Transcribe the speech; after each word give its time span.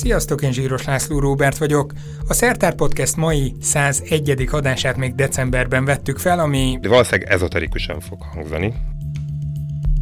Sziasztok, 0.00 0.42
én 0.42 0.52
Zsíros 0.52 0.84
László 0.84 1.18
Róbert 1.18 1.58
vagyok. 1.58 1.92
A 2.28 2.32
Szertár 2.32 2.74
Podcast 2.74 3.16
mai 3.16 3.54
101. 3.60 4.48
adását 4.50 4.96
még 4.96 5.14
decemberben 5.14 5.84
vettük 5.84 6.18
fel, 6.18 6.38
ami... 6.38 6.78
De 6.80 6.88
valószínűleg 6.88 7.32
ezoterikusan 7.32 8.00
fog 8.00 8.22
hangzani. 8.22 8.74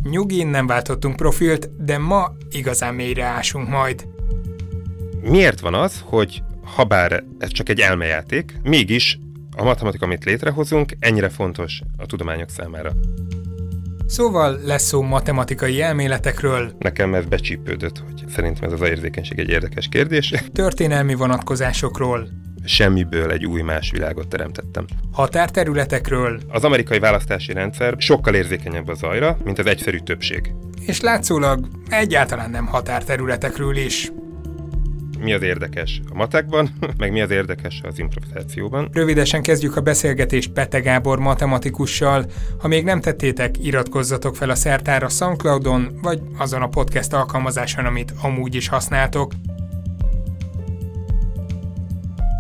Nyugin 0.02 0.46
nem 0.46 0.66
váltottunk 0.66 1.16
profilt, 1.16 1.84
de 1.84 1.98
ma 1.98 2.32
igazán 2.50 2.94
mélyre 2.94 3.24
ásunk 3.24 3.68
majd. 3.68 4.06
Miért 5.20 5.60
van 5.60 5.74
az, 5.74 6.02
hogy 6.04 6.42
ha 6.74 6.84
bár 6.84 7.24
ez 7.38 7.50
csak 7.50 7.68
egy 7.68 7.80
elmejáték, 7.80 8.56
mégis 8.62 9.18
a 9.56 9.62
matematika, 9.62 10.04
amit 10.04 10.24
létrehozunk, 10.24 10.96
ennyire 10.98 11.28
fontos 11.28 11.80
a 11.96 12.06
tudományok 12.06 12.50
számára? 12.50 12.92
Szóval 14.08 14.58
lesz 14.64 14.82
szó 14.86 15.02
matematikai 15.02 15.80
elméletekről, 15.82 16.72
Nekem 16.78 17.14
ez 17.14 17.24
becsípődött, 17.24 17.98
hogy 17.98 18.24
szerintem 18.34 18.64
ez 18.72 18.80
az 18.80 18.88
érzékenység 18.88 19.38
egy 19.38 19.48
érdekes 19.48 19.88
kérdés. 19.88 20.32
történelmi 20.52 21.14
vonatkozásokról, 21.14 22.28
Semmiből 22.64 23.30
egy 23.30 23.44
új 23.46 23.62
más 23.62 23.90
világot 23.90 24.28
teremtettem. 24.28 24.86
határterületekről, 25.12 26.40
Az 26.48 26.64
amerikai 26.64 26.98
választási 26.98 27.52
rendszer 27.52 27.94
sokkal 27.98 28.34
érzékenyebb 28.34 28.88
a 28.88 28.94
zajra, 28.94 29.36
mint 29.44 29.58
az 29.58 29.66
egyszerű 29.66 29.98
többség. 29.98 30.52
és 30.86 31.00
látszólag 31.00 31.68
egyáltalán 31.88 32.50
nem 32.50 32.66
határterületekről 32.66 33.76
is. 33.76 34.12
Mi 35.20 35.32
az 35.32 35.42
érdekes 35.42 36.00
a 36.10 36.14
matekban, 36.14 36.70
meg 36.98 37.12
mi 37.12 37.20
az 37.20 37.30
érdekes 37.30 37.80
az 37.84 37.98
improvizációban. 37.98 38.88
Rövidesen 38.92 39.42
kezdjük 39.42 39.76
a 39.76 39.80
beszélgetést 39.80 40.50
Pete 40.50 40.80
Gábor 40.80 41.18
matematikussal. 41.18 42.26
Ha 42.58 42.68
még 42.68 42.84
nem 42.84 43.00
tettétek, 43.00 43.64
iratkozzatok 43.64 44.36
fel 44.36 44.50
a 44.50 44.54
szertára 44.54 45.08
Soundcloudon, 45.08 45.98
vagy 46.02 46.20
azon 46.38 46.62
a 46.62 46.68
podcast 46.68 47.12
alkalmazáson, 47.12 47.84
amit 47.84 48.12
amúgy 48.22 48.54
is 48.54 48.68
használtok. 48.68 49.32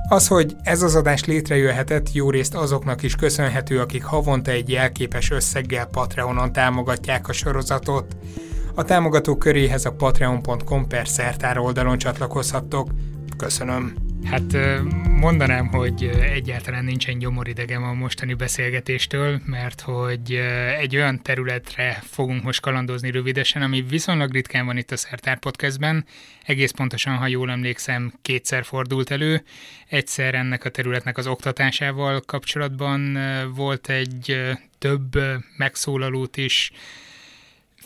Az, 0.08 0.26
hogy 0.26 0.56
ez 0.62 0.82
az 0.82 0.94
adás 0.94 1.24
létrejöhetett, 1.24 2.12
jó 2.12 2.30
részt 2.30 2.54
azoknak 2.54 3.02
is 3.02 3.14
köszönhető, 3.14 3.80
akik 3.80 4.04
havonta 4.04 4.50
egy 4.50 4.68
jelképes 4.68 5.30
összeggel 5.30 5.86
Patreonon 5.86 6.52
támogatják 6.52 7.28
a 7.28 7.32
sorozatot. 7.32 8.16
A 8.78 8.84
támogatók 8.84 9.38
köréhez 9.38 9.84
a 9.84 9.92
patreon.com 9.92 10.88
per 10.88 11.08
szertár 11.08 11.58
oldalon 11.58 11.98
csatlakozhattok. 11.98 12.90
Köszönöm. 13.36 13.94
Hát 14.24 14.56
mondanám, 15.20 15.66
hogy 15.66 16.10
egyáltalán 16.20 16.84
nincsen 16.84 17.18
gyomoridegem 17.18 17.82
a 17.82 17.92
mostani 17.92 18.34
beszélgetéstől, 18.34 19.40
mert 19.44 19.80
hogy 19.80 20.32
egy 20.78 20.96
olyan 20.96 21.22
területre 21.22 22.02
fogunk 22.02 22.42
most 22.42 22.60
kalandozni 22.60 23.10
rövidesen, 23.10 23.62
ami 23.62 23.82
viszonylag 23.82 24.32
ritkán 24.32 24.66
van 24.66 24.76
itt 24.76 24.90
a 24.90 24.96
Szertár 24.96 25.38
Podcastben. 25.38 26.04
Egész 26.44 26.70
pontosan, 26.70 27.16
ha 27.16 27.26
jól 27.26 27.50
emlékszem, 27.50 28.12
kétszer 28.22 28.64
fordult 28.64 29.10
elő. 29.10 29.42
Egyszer 29.88 30.34
ennek 30.34 30.64
a 30.64 30.70
területnek 30.70 31.18
az 31.18 31.26
oktatásával 31.26 32.20
kapcsolatban 32.26 33.18
volt 33.54 33.88
egy 33.88 34.40
több 34.78 35.18
megszólalót 35.56 36.36
is 36.36 36.72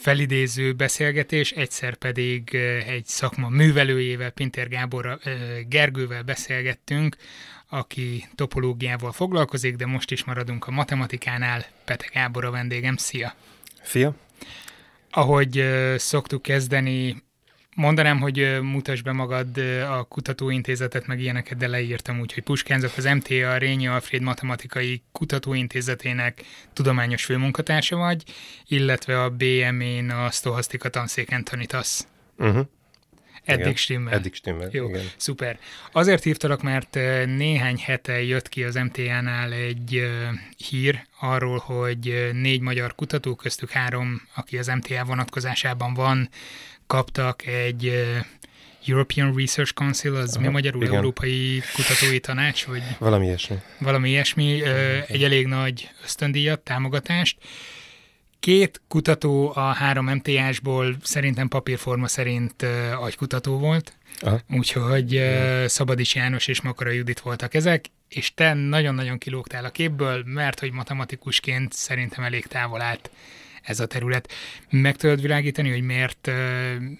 felidéző 0.02 0.72
beszélgetés, 0.72 1.50
egyszer 1.50 1.94
pedig 1.94 2.54
egy 2.86 3.06
szakma 3.06 3.48
művelőjével, 3.48 4.30
Pintér 4.30 4.68
Gábor 4.68 5.18
Gergővel 5.68 6.22
beszélgettünk, 6.22 7.16
aki 7.68 8.28
topológiával 8.34 9.12
foglalkozik, 9.12 9.76
de 9.76 9.86
most 9.86 10.10
is 10.10 10.24
maradunk 10.24 10.66
a 10.66 10.70
matematikánál. 10.70 11.64
Pete 11.84 12.06
Gábor 12.12 12.44
a 12.44 12.50
vendégem, 12.50 12.96
szia! 12.96 13.34
Szia! 13.82 14.14
Ahogy 15.10 15.64
szoktuk 15.96 16.42
kezdeni, 16.42 17.22
mondanám, 17.74 18.20
hogy 18.20 18.58
mutasd 18.62 19.04
be 19.04 19.12
magad 19.12 19.58
a 19.90 20.02
kutatóintézetet, 20.02 21.06
meg 21.06 21.20
ilyeneket, 21.20 21.58
de 21.58 21.66
leírtam 21.66 22.20
úgy, 22.20 22.32
hogy 22.32 22.42
Puskánzok 22.42 22.96
az 22.96 23.04
MTA 23.04 23.56
Rényi 23.56 23.86
Alfred 23.86 24.22
Matematikai 24.22 25.02
Kutatóintézetének 25.12 26.44
tudományos 26.72 27.24
főmunkatársa 27.24 27.96
vagy, 27.96 28.22
illetve 28.66 29.22
a 29.22 29.30
BM-én 29.30 30.10
a 30.10 30.30
sztohasztika 30.30 30.88
tanszéken 30.88 31.44
tanítasz. 31.44 32.06
Uh-huh. 32.38 32.66
Eddig 33.44 33.60
Igen. 33.60 33.74
stimmel. 33.74 34.14
Eddig 34.14 34.34
stimmel, 34.34 34.68
Jó, 34.72 34.88
igen. 34.88 35.04
szuper. 35.16 35.58
Azért 35.92 36.22
hívtalak, 36.22 36.62
mert 36.62 36.94
néhány 37.24 37.78
hete 37.78 38.22
jött 38.22 38.48
ki 38.48 38.64
az 38.64 38.74
MTA-nál 38.74 39.52
egy 39.52 40.10
hír 40.56 41.06
arról, 41.20 41.58
hogy 41.58 42.30
négy 42.32 42.60
magyar 42.60 42.94
kutató, 42.94 43.34
köztük 43.34 43.70
három, 43.70 44.22
aki 44.34 44.58
az 44.58 44.66
MTA 44.66 45.04
vonatkozásában 45.04 45.94
van, 45.94 46.28
kaptak 46.92 47.46
egy 47.46 48.04
European 48.86 49.34
Research 49.36 49.72
Council, 49.72 50.14
az 50.14 50.34
mi 50.36 50.42
Aha, 50.42 50.52
magyarul 50.52 50.82
igen. 50.82 50.94
Európai 50.94 51.62
Kutatói 51.74 52.20
Tanács, 52.20 52.64
vagy 52.64 52.82
Valami 52.98 53.26
ilyesmi. 53.26 53.56
valami 53.78 54.08
ilyesmi, 54.08 54.62
egy 55.06 55.22
elég 55.24 55.46
nagy 55.46 55.90
ösztöndíjat, 56.04 56.60
támogatást. 56.60 57.38
Két 58.40 58.80
kutató 58.88 59.52
a 59.54 59.60
három 59.60 60.06
MTA-sból 60.06 60.96
szerintem 61.02 61.48
papírforma 61.48 62.08
szerint 62.08 62.66
agykutató 63.00 63.58
volt, 63.58 63.92
Aha. 64.20 64.40
úgyhogy 64.50 65.22
Szabadis 65.66 66.14
János 66.14 66.46
és 66.46 66.60
Makara 66.60 66.90
Judit 66.90 67.20
voltak 67.20 67.54
ezek, 67.54 67.84
és 68.08 68.34
te 68.34 68.52
nagyon-nagyon 68.54 69.18
kilógtál 69.18 69.64
a 69.64 69.70
képből, 69.70 70.22
mert 70.26 70.60
hogy 70.60 70.72
matematikusként 70.72 71.72
szerintem 71.72 72.24
elég 72.24 72.46
távol 72.46 72.80
állt 72.80 73.10
ez 73.62 73.80
a 73.80 73.86
terület. 73.86 74.32
Meg 74.70 74.96
tudod 74.96 75.20
világítani, 75.20 75.70
hogy 75.70 75.82
miért, 75.82 76.30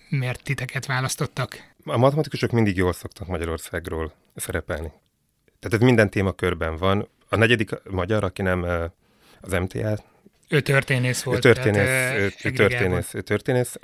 miért 0.08 0.42
titeket 0.42 0.86
választottak? 0.86 1.70
A 1.84 1.96
matematikusok 1.96 2.50
mindig 2.50 2.76
jól 2.76 2.92
szoktak 2.92 3.26
Magyarországról 3.26 4.12
szerepelni. 4.34 4.92
Tehát 5.58 5.76
ez 5.76 5.80
minden 5.80 6.10
témakörben 6.10 6.76
van. 6.76 7.08
A 7.28 7.36
negyedik 7.36 7.70
magyar, 7.90 8.24
aki 8.24 8.42
nem 8.42 8.62
az 9.40 9.52
MTA, 9.52 9.98
Ő 10.48 10.60
történész 10.60 11.20
ő 11.20 11.22
volt. 11.24 11.40
történész, 11.40 11.84
tehát, 11.84 12.18
ő, 12.18 12.32
ő 12.44 12.50
történész, 12.50 13.14
ő 13.14 13.20
történész. 13.20 13.76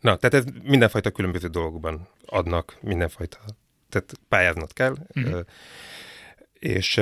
Na, 0.00 0.16
tehát 0.16 0.34
ez 0.34 0.44
mindenfajta 0.62 1.10
különböző 1.10 1.48
dolgokban 1.48 2.08
adnak, 2.26 2.76
mindenfajta, 2.80 3.38
tehát 3.88 4.12
pályáznod 4.28 4.72
kell. 4.72 4.96
Mhm. 5.12 5.34
eh, 5.34 5.40
És 6.58 7.00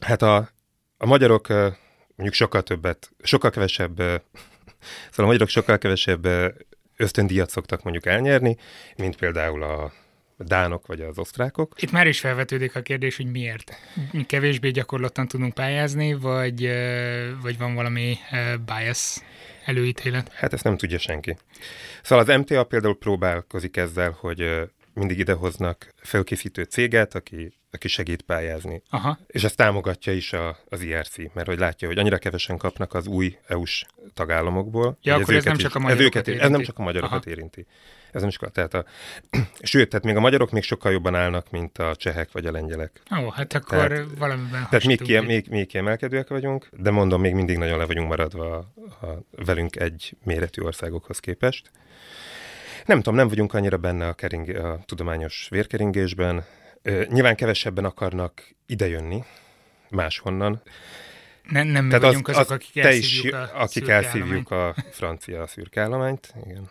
hát 0.00 0.22
a, 0.22 0.50
a 0.96 1.06
magyarok 1.06 1.48
mondjuk 2.14 2.34
sokkal 2.34 2.62
többet, 2.62 3.10
sokkal 3.22 3.50
kevesebb, 3.50 3.96
szóval 5.10 5.24
a 5.24 5.26
magyarok 5.26 5.48
sokkal 5.48 5.78
kevesebb 5.78 6.26
ösztöndíjat 6.96 7.50
szoktak 7.50 7.82
mondjuk 7.82 8.06
elnyerni, 8.06 8.56
mint 8.96 9.16
például 9.16 9.62
a 9.62 9.92
dánok 10.38 10.86
vagy 10.86 11.00
az 11.00 11.18
osztrákok. 11.18 11.74
Itt 11.76 11.90
már 11.90 12.06
is 12.06 12.20
felvetődik 12.20 12.76
a 12.76 12.82
kérdés, 12.82 13.16
hogy 13.16 13.30
miért. 13.30 13.76
Kevésbé 14.26 14.70
gyakorlottan 14.70 15.28
tudunk 15.28 15.54
pályázni, 15.54 16.14
vagy, 16.14 16.70
vagy 17.42 17.58
van 17.58 17.74
valami 17.74 18.16
bias 18.66 19.20
előítélet? 19.64 20.32
Hát 20.32 20.52
ezt 20.52 20.64
nem 20.64 20.76
tudja 20.76 20.98
senki. 20.98 21.36
Szóval 22.02 22.24
az 22.24 22.38
MTA 22.38 22.64
például 22.64 22.98
próbálkozik 22.98 23.76
ezzel, 23.76 24.16
hogy 24.20 24.70
mindig 24.94 25.18
idehoznak 25.18 25.94
felkészítő 25.96 26.62
céget, 26.62 27.14
aki, 27.14 27.52
aki 27.70 27.88
segít 27.88 28.22
pályázni. 28.22 28.82
Aha, 28.90 29.18
És 29.26 29.44
ezt 29.44 29.56
támogatja 29.56 30.12
is 30.12 30.32
a, 30.32 30.58
az 30.68 30.80
IRC, 30.82 31.16
mert 31.34 31.46
hogy 31.46 31.58
látja, 31.58 31.88
hogy 31.88 31.98
annyira 31.98 32.18
kevesen 32.18 32.56
kapnak 32.56 32.94
az 32.94 33.06
új 33.06 33.38
EU-s 33.46 33.84
tagállamokból. 34.14 34.98
Ja, 35.02 35.14
akkor 35.14 35.34
ez 35.34 35.40
őket 35.40 35.44
nem 35.44 35.56
csak 35.56 35.74
a 35.74 35.78
ez, 35.78 35.84
magyarokat 35.84 36.20
ez 36.28 36.28
érinti. 36.34 36.50
nem 36.50 36.62
csak 36.62 36.78
a 36.78 36.82
magyarokat 36.82 37.20
Aha. 37.26 37.30
érinti. 37.30 37.66
Ez 38.12 38.20
nem 38.20 38.28
is, 38.28 38.38
tehát 38.52 38.74
a, 38.74 38.84
sőt, 39.62 39.88
tehát 39.88 40.04
még 40.04 40.16
a 40.16 40.20
magyarok 40.20 40.50
még 40.50 40.62
sokkal 40.62 40.92
jobban 40.92 41.14
állnak, 41.14 41.50
mint 41.50 41.78
a 41.78 41.96
csehek 41.96 42.32
vagy 42.32 42.46
a 42.46 42.50
lengyelek. 42.50 43.00
ó, 43.24 43.28
hát 43.30 43.52
akkor 43.52 43.78
Tehát- 43.88 44.18
valamiben 44.18 44.50
Tehát 44.70 44.84
még, 44.84 44.98
hasonló. 44.98 45.04
kie, 45.04 45.20
még, 45.20 45.46
még 45.48 45.66
kiemelkedőek 45.66 46.28
vagyunk, 46.28 46.68
de 46.72 46.90
mondom, 46.90 47.20
még 47.20 47.34
mindig 47.34 47.56
nagyon 47.58 47.78
le 47.78 47.84
vagyunk 47.86 48.08
maradva 48.08 48.56
a, 48.56 49.06
a 49.06 49.22
velünk 49.30 49.76
egy 49.76 50.16
méretű 50.24 50.62
országokhoz 50.62 51.18
képest. 51.18 51.70
Nem 52.86 52.96
tudom, 52.96 53.14
nem 53.14 53.28
vagyunk 53.28 53.54
annyira 53.54 53.76
benne 53.76 54.08
a, 54.08 54.14
kering, 54.14 54.48
a 54.48 54.80
tudományos 54.84 55.46
vérkeringésben. 55.50 56.44
Nyilván 57.08 57.36
kevesebben 57.36 57.84
akarnak 57.84 58.54
idejönni 58.66 59.24
máshonnan. 59.88 60.62
Ne, 61.42 61.62
nem 61.62 61.84
mi 61.84 61.90
Tehát 61.90 62.04
vagyunk 62.04 62.28
azok, 62.28 62.50
akik 62.50 62.82
te 62.82 62.94
is, 62.94 63.22
elszívjuk 63.22 63.34
a 63.34 63.60
akik 63.60 63.88
elszívjuk 63.88 64.50
a 64.50 64.74
francia 64.90 65.46
szürkállományt. 65.46 66.34
Igen. 66.46 66.70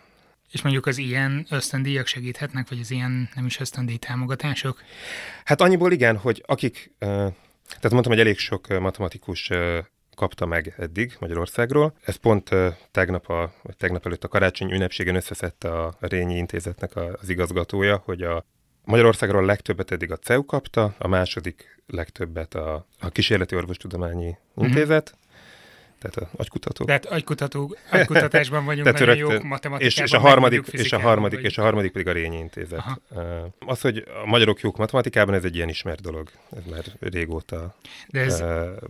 És 0.51 0.61
mondjuk 0.61 0.85
az 0.85 0.97
ilyen 0.97 1.45
ösztöndíjak 1.49 2.07
segíthetnek, 2.07 2.69
vagy 2.69 2.79
az 2.79 2.91
ilyen 2.91 3.29
nem 3.35 3.45
is 3.45 3.59
ösztöndíj 3.59 3.97
támogatások? 3.97 4.81
Hát 5.45 5.61
annyiból 5.61 5.91
igen, 5.91 6.17
hogy 6.17 6.43
akik, 6.45 6.91
tehát 6.99 7.89
mondtam, 7.89 8.11
hogy 8.11 8.19
elég 8.19 8.37
sok 8.37 8.79
matematikus 8.79 9.51
kapta 10.21 10.45
meg 10.45 10.73
eddig 10.77 11.15
Magyarországról. 11.19 11.93
Ez 12.05 12.15
pont 12.15 12.49
tegnap, 12.91 13.29
a, 13.29 13.53
vagy 13.63 13.77
tegnap 13.77 14.05
előtt 14.05 14.23
a 14.23 14.27
karácsony 14.27 14.71
ünnepségen 14.71 15.15
összeszedte 15.15 15.71
a 15.71 15.95
Rényi 15.99 16.35
Intézetnek 16.37 16.95
az 16.95 17.29
igazgatója, 17.29 18.01
hogy 18.05 18.21
a 18.21 18.45
Magyarországról 18.83 19.43
a 19.43 19.45
legtöbbet 19.45 19.91
eddig 19.91 20.11
a 20.11 20.17
CEU 20.17 20.45
kapta, 20.45 20.95
a 20.97 21.07
második 21.07 21.81
legtöbbet 21.87 22.55
a, 22.55 22.85
a 22.99 23.09
Kísérleti 23.09 23.55
Orvostudományi 23.55 24.37
Intézet, 24.55 25.17
tehát 26.01 26.31
a 26.33 26.37
agykutatók. 26.41 26.87
Tehát 26.87 27.05
agykutató, 27.05 27.75
agykutatásban 27.91 28.65
vagyunk, 28.65 28.85
Tehát 28.85 28.99
nagyon 28.99 29.15
rögtön- 29.15 29.33
jók 29.33 29.43
matematikában. 29.43 29.87
és, 29.87 29.97
és, 29.97 30.11
a 30.11 30.19
harmadik, 30.19 30.67
és 30.67 30.91
a 30.93 30.99
harmadik, 30.99 31.31
vagyunk. 31.37 31.51
és 31.51 31.57
a 31.57 31.61
harmadik 31.61 31.91
pedig 31.91 32.07
a 32.07 32.11
Rényi 32.11 32.37
Intézet. 32.37 32.79
Aha. 32.79 32.99
Az, 33.59 33.81
hogy 33.81 34.03
a 34.23 34.25
magyarok 34.25 34.59
jók 34.61 34.77
matematikában, 34.77 35.33
ez 35.33 35.43
egy 35.43 35.55
ilyen 35.55 35.69
ismert 35.69 36.01
dolog. 36.01 36.29
Ez 36.57 36.63
már 36.71 36.83
régóta 36.99 37.75
De 38.07 38.19
ez, 38.19 38.43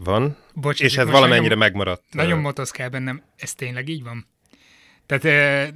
van. 0.03 0.37
bocs, 0.53 0.81
És 0.81 0.97
ez 0.97 1.09
valamennyire 1.09 1.41
nagyon, 1.41 1.57
megmaradt. 1.57 2.03
Nagyon 2.11 2.39
motoszkál 2.39 2.89
bennem, 2.89 3.21
ez 3.37 3.53
tényleg 3.53 3.89
így 3.89 4.03
van? 4.03 4.27
Tehát 5.11 5.25
eh, 5.25 5.67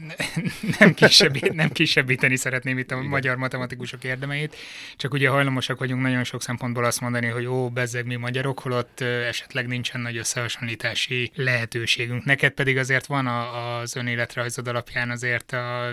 nem, 0.80 0.94
kisebbít, 0.94 1.54
nem 1.64 1.70
kisebbíteni 1.70 2.36
szeretném 2.36 2.78
itt 2.78 2.92
a 2.92 2.96
Igen. 2.96 3.08
magyar 3.08 3.36
matematikusok 3.36 4.04
érdemeit, 4.04 4.56
csak 4.96 5.14
ugye 5.14 5.30
hajlamosak 5.30 5.80
vagyunk 5.80 6.02
nagyon 6.02 6.24
sok 6.24 6.42
szempontból 6.42 6.86
azt 6.86 7.02
mondani, 7.02 7.28
hogy 7.28 7.46
ó, 7.46 7.70
bezzeg 7.70 8.06
mi 8.06 8.16
magyarok, 8.16 8.60
holott 8.60 9.02
esetleg 9.02 9.68
nincsen 9.68 10.02
nagy 10.02 10.18
összehasonlítási 10.18 11.32
lehetőségünk. 11.36 12.26
Neked 12.26 12.52
pedig 12.52 12.78
azért 12.78 13.06
van 13.06 13.28
a, 13.28 13.78
az 13.78 13.96
önéletrajzod 13.96 14.68
alapján 14.68 15.10
azért 15.10 15.52
a 15.52 15.92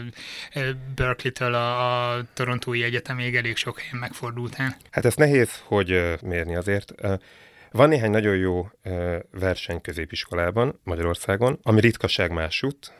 Berkeley-től 0.94 1.54
a, 1.54 2.14
a 2.14 2.24
Torontói 2.34 2.82
Egyetemig 2.82 3.36
elég 3.36 3.56
sok 3.56 3.80
helyen 3.80 3.96
megfordultál. 3.96 4.76
Hát 4.90 5.04
ez 5.04 5.14
nehéz, 5.14 5.62
hogy 5.64 6.18
mérni 6.22 6.56
azért. 6.56 6.92
Van 7.70 7.88
néhány 7.88 8.10
nagyon 8.10 8.36
jó 8.36 8.68
verseny 9.30 9.80
középiskolában, 9.80 10.80
Magyarországon, 10.84 11.58
ami 11.62 11.80
ritkaság 11.80 12.30
másút, 12.30 12.92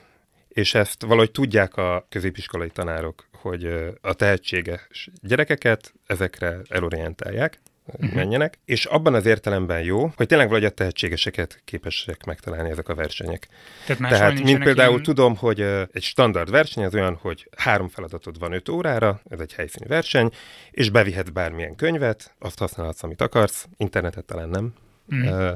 és 0.52 0.75
ezt 0.75 1.02
valahogy 1.02 1.31
tudják 1.31 1.76
a 1.76 2.06
középiskolai 2.08 2.70
tanárok, 2.70 3.28
hogy 3.32 3.64
a 4.00 4.14
tehetséges 4.14 5.08
gyerekeket 5.20 5.93
ezekre 6.06 6.60
elorientálják, 6.69 7.60
Mhm. 7.99 8.14
menjenek, 8.14 8.58
és 8.64 8.84
abban 8.84 9.14
az 9.14 9.26
értelemben 9.26 9.82
jó, 9.82 10.12
hogy 10.16 10.26
tényleg 10.26 10.49
valahogy 10.49 10.69
a 10.70 10.75
tehetségeseket 10.75 11.60
képesek 11.64 12.25
megtalálni 12.25 12.70
ezek 12.70 12.88
a 12.88 12.94
versenyek. 12.94 13.49
Tehát 13.87 14.12
Tehát, 14.12 14.43
mint 14.43 14.62
például 14.62 14.90
ilyen- 14.90 15.02
tudom, 15.02 15.37
hogy 15.37 15.60
egy 15.93 16.02
standard 16.02 16.50
verseny 16.50 16.84
az 16.84 16.94
olyan, 16.94 17.14
hogy 17.14 17.48
három 17.56 17.88
feladatod 17.88 18.38
van 18.38 18.52
öt 18.52 18.69
órára, 18.69 19.20
ez 19.31 19.40
egy 19.40 19.52
helyszíni 19.52 19.87
verseny, 19.87 20.31
és 20.70 20.90
bevihetsz 20.90 21.28
bármilyen 21.28 21.75
könyvet, 21.75 22.34
azt 22.38 22.58
használhatsz, 22.58 23.02
amit 23.02 23.20
akarsz, 23.20 23.66
internetet 23.76 24.25
talán 24.25 24.48
nem, 24.48 24.75
Mm, 25.14 25.22
ö, 25.26 25.52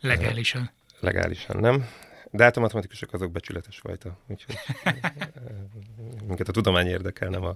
legálisan. 0.00 0.70
legálisan 1.00 1.56
nem, 1.60 1.86
de 2.30 2.42
hát 2.42 2.56
a 2.56 2.60
matematikusok 2.60 3.12
azok 3.12 3.30
becsületes 3.30 3.78
fajta, 3.78 4.18
úgyhogy 4.26 4.54
minket 6.26 6.48
a 6.48 6.52
tudomány 6.52 6.86
érdekel, 6.86 7.28
nem 7.28 7.44
a 7.44 7.54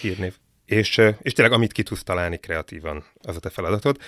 hírnév. 0.00 0.36
És, 0.64 1.00
és 1.22 1.32
tényleg 1.32 1.54
amit 1.54 1.72
ki 1.72 1.82
tudsz 1.82 2.02
találni 2.02 2.36
kreatívan, 2.36 3.04
az 3.22 3.36
a 3.36 3.40
te 3.40 3.50
feladatod. 3.50 3.98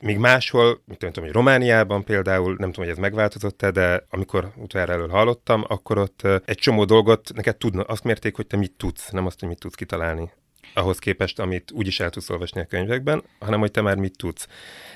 Míg 0.00 0.18
máshol, 0.18 0.82
mint 0.84 0.98
tudom, 0.98 1.24
hogy 1.24 1.32
Romániában 1.32 2.04
például, 2.04 2.56
nem 2.58 2.70
tudom, 2.70 2.84
hogy 2.84 2.88
ez 2.88 2.98
megváltozott-e, 2.98 3.70
de 3.70 4.06
amikor 4.10 4.52
utoljára 4.56 4.92
elől 4.92 5.08
hallottam, 5.08 5.64
akkor 5.68 5.98
ott 5.98 6.22
egy 6.44 6.58
csomó 6.58 6.84
dolgot 6.84 7.34
neked 7.34 7.56
tudna, 7.56 7.82
azt 7.82 8.04
mérték, 8.04 8.36
hogy 8.36 8.46
te 8.46 8.56
mit 8.56 8.72
tudsz, 8.72 9.10
nem 9.10 9.26
azt, 9.26 9.40
hogy 9.40 9.48
mit 9.48 9.58
tudsz 9.58 9.74
kitalálni 9.74 10.30
ahhoz 10.74 10.98
képest, 10.98 11.38
amit 11.38 11.70
úgyis 11.72 12.00
el 12.00 12.10
tudsz 12.10 12.30
olvasni 12.30 12.60
a 12.60 12.64
könyvekben, 12.64 13.22
hanem 13.38 13.60
hogy 13.60 13.70
te 13.70 13.80
már 13.80 13.96
mit 13.96 14.16
tudsz. 14.16 14.46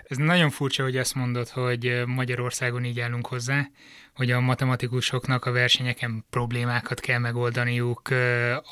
Ez 0.04 0.16
nagyon 0.16 0.50
furcsa, 0.50 0.82
hogy 0.82 0.96
ezt 0.96 1.14
mondod, 1.14 1.48
hogy 1.48 2.02
Magyarországon 2.06 2.84
így 2.84 3.00
állunk 3.00 3.26
hozzá, 3.26 3.68
hogy 4.14 4.30
a 4.30 4.40
matematikusoknak 4.40 5.44
a 5.44 5.52
versenyeken 5.52 6.24
problémákat 6.30 7.00
kell 7.00 7.18
megoldaniuk, 7.18 8.08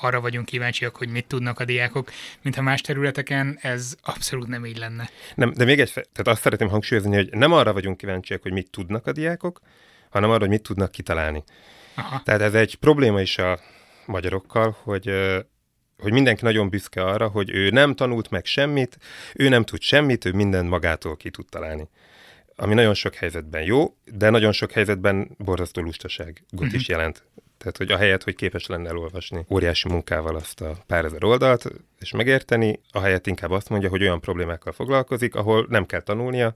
arra 0.00 0.20
vagyunk 0.20 0.46
kíváncsiak, 0.46 0.96
hogy 0.96 1.08
mit 1.08 1.26
tudnak 1.26 1.61
a 1.61 1.64
diákok, 1.64 2.11
mintha 2.43 2.62
más 2.62 2.81
területeken 2.81 3.58
ez 3.61 3.94
abszolút 4.02 4.49
nem 4.49 4.67
így 4.67 4.79
lenne. 4.79 5.11
Nem, 5.35 5.52
de 5.52 5.64
még 5.64 5.81
egy, 5.81 5.93
tehát 5.93 6.29
azt 6.29 6.41
szeretném 6.41 6.69
hangsúlyozni, 6.69 7.14
hogy 7.14 7.29
nem 7.31 7.52
arra 7.52 7.73
vagyunk 7.73 7.96
kíváncsiak, 7.96 8.43
hogy 8.43 8.52
mit 8.52 8.70
tudnak 8.70 9.06
a 9.06 9.12
diákok, 9.12 9.61
hanem 10.11 10.31
arra, 10.31 10.41
hogy 10.41 10.49
mit 10.49 10.62
tudnak 10.62 10.91
kitalálni. 10.91 11.44
Aha. 11.94 12.23
Tehát 12.25 12.41
ez 12.41 12.55
egy 12.55 12.75
probléma 12.75 13.20
is 13.20 13.38
a 13.38 13.61
magyarokkal, 14.06 14.76
hogy, 14.82 15.11
hogy 15.99 16.12
mindenki 16.12 16.44
nagyon 16.44 16.69
büszke 16.69 17.05
arra, 17.05 17.29
hogy 17.29 17.50
ő 17.50 17.70
nem 17.70 17.94
tanult 17.94 18.31
meg 18.31 18.44
semmit, 18.44 18.99
ő 19.35 19.49
nem 19.49 19.64
tud 19.64 19.81
semmit, 19.81 20.25
ő 20.25 20.32
mindent 20.32 20.69
magától 20.69 21.17
ki 21.17 21.31
tud 21.31 21.46
találni. 21.49 21.88
Ami 22.56 22.75
nagyon 22.75 22.94
sok 22.94 23.14
helyzetben 23.14 23.62
jó, 23.62 23.96
de 24.05 24.31
nagyon 24.31 24.52
sok 24.52 24.70
helyzetben 24.73 25.31
borzasztó 25.38 25.82
lustaságot 25.82 26.43
Mhm. 26.50 26.75
is 26.75 26.88
jelent. 26.88 27.23
Tehát, 27.58 27.76
hogy 27.76 27.91
ahelyett, 27.91 28.23
hogy 28.23 28.35
képes 28.35 28.67
lenne 28.67 28.88
elolvasni 28.88 29.44
óriási 29.50 29.88
munkával 29.88 30.37
azt 30.37 30.61
a 30.61 30.76
pár 30.87 31.05
ezer 31.05 31.25
oldalt, 31.25 31.67
és 32.00 32.11
megérteni, 32.12 32.81
ahelyett 32.93 33.26
inkább 33.26 33.50
azt 33.50 33.69
mondja, 33.69 33.88
hogy 33.88 34.02
olyan 34.02 34.20
problémákkal 34.20 34.73
foglalkozik, 34.73 35.35
ahol 35.35 35.67
nem 35.69 35.87
kell 35.87 36.00
tanulnia, 36.00 36.55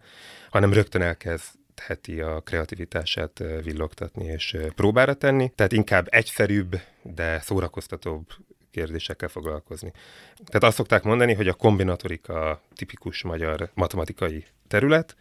hanem 0.51 0.73
rögtön 0.73 1.03
elkezdheti 1.03 2.21
a 2.21 2.41
kreativitását 2.41 3.41
ö, 3.41 3.61
villogtatni 3.63 4.25
és 4.25 4.55
ö, 4.55 4.67
próbára 4.71 5.15
tenni. 5.15 5.53
Tehát 5.55 5.73
inkább 5.73 6.07
egyszerűbb, 6.11 6.81
de 7.03 7.41
szórakoztatóbb 7.41 8.27
kérdésekkel 8.71 9.29
foglalkozni. 9.29 9.93
Tehát 10.45 10.63
azt 10.63 10.77
szokták 10.77 11.03
mondani, 11.03 11.35
hogy 11.35 11.49
a 11.49 11.55
kombinatorika 11.55 12.63
tipikus 12.75 13.23
magyar 13.23 13.71
matematikai 13.75 14.45
terület. 14.69 15.17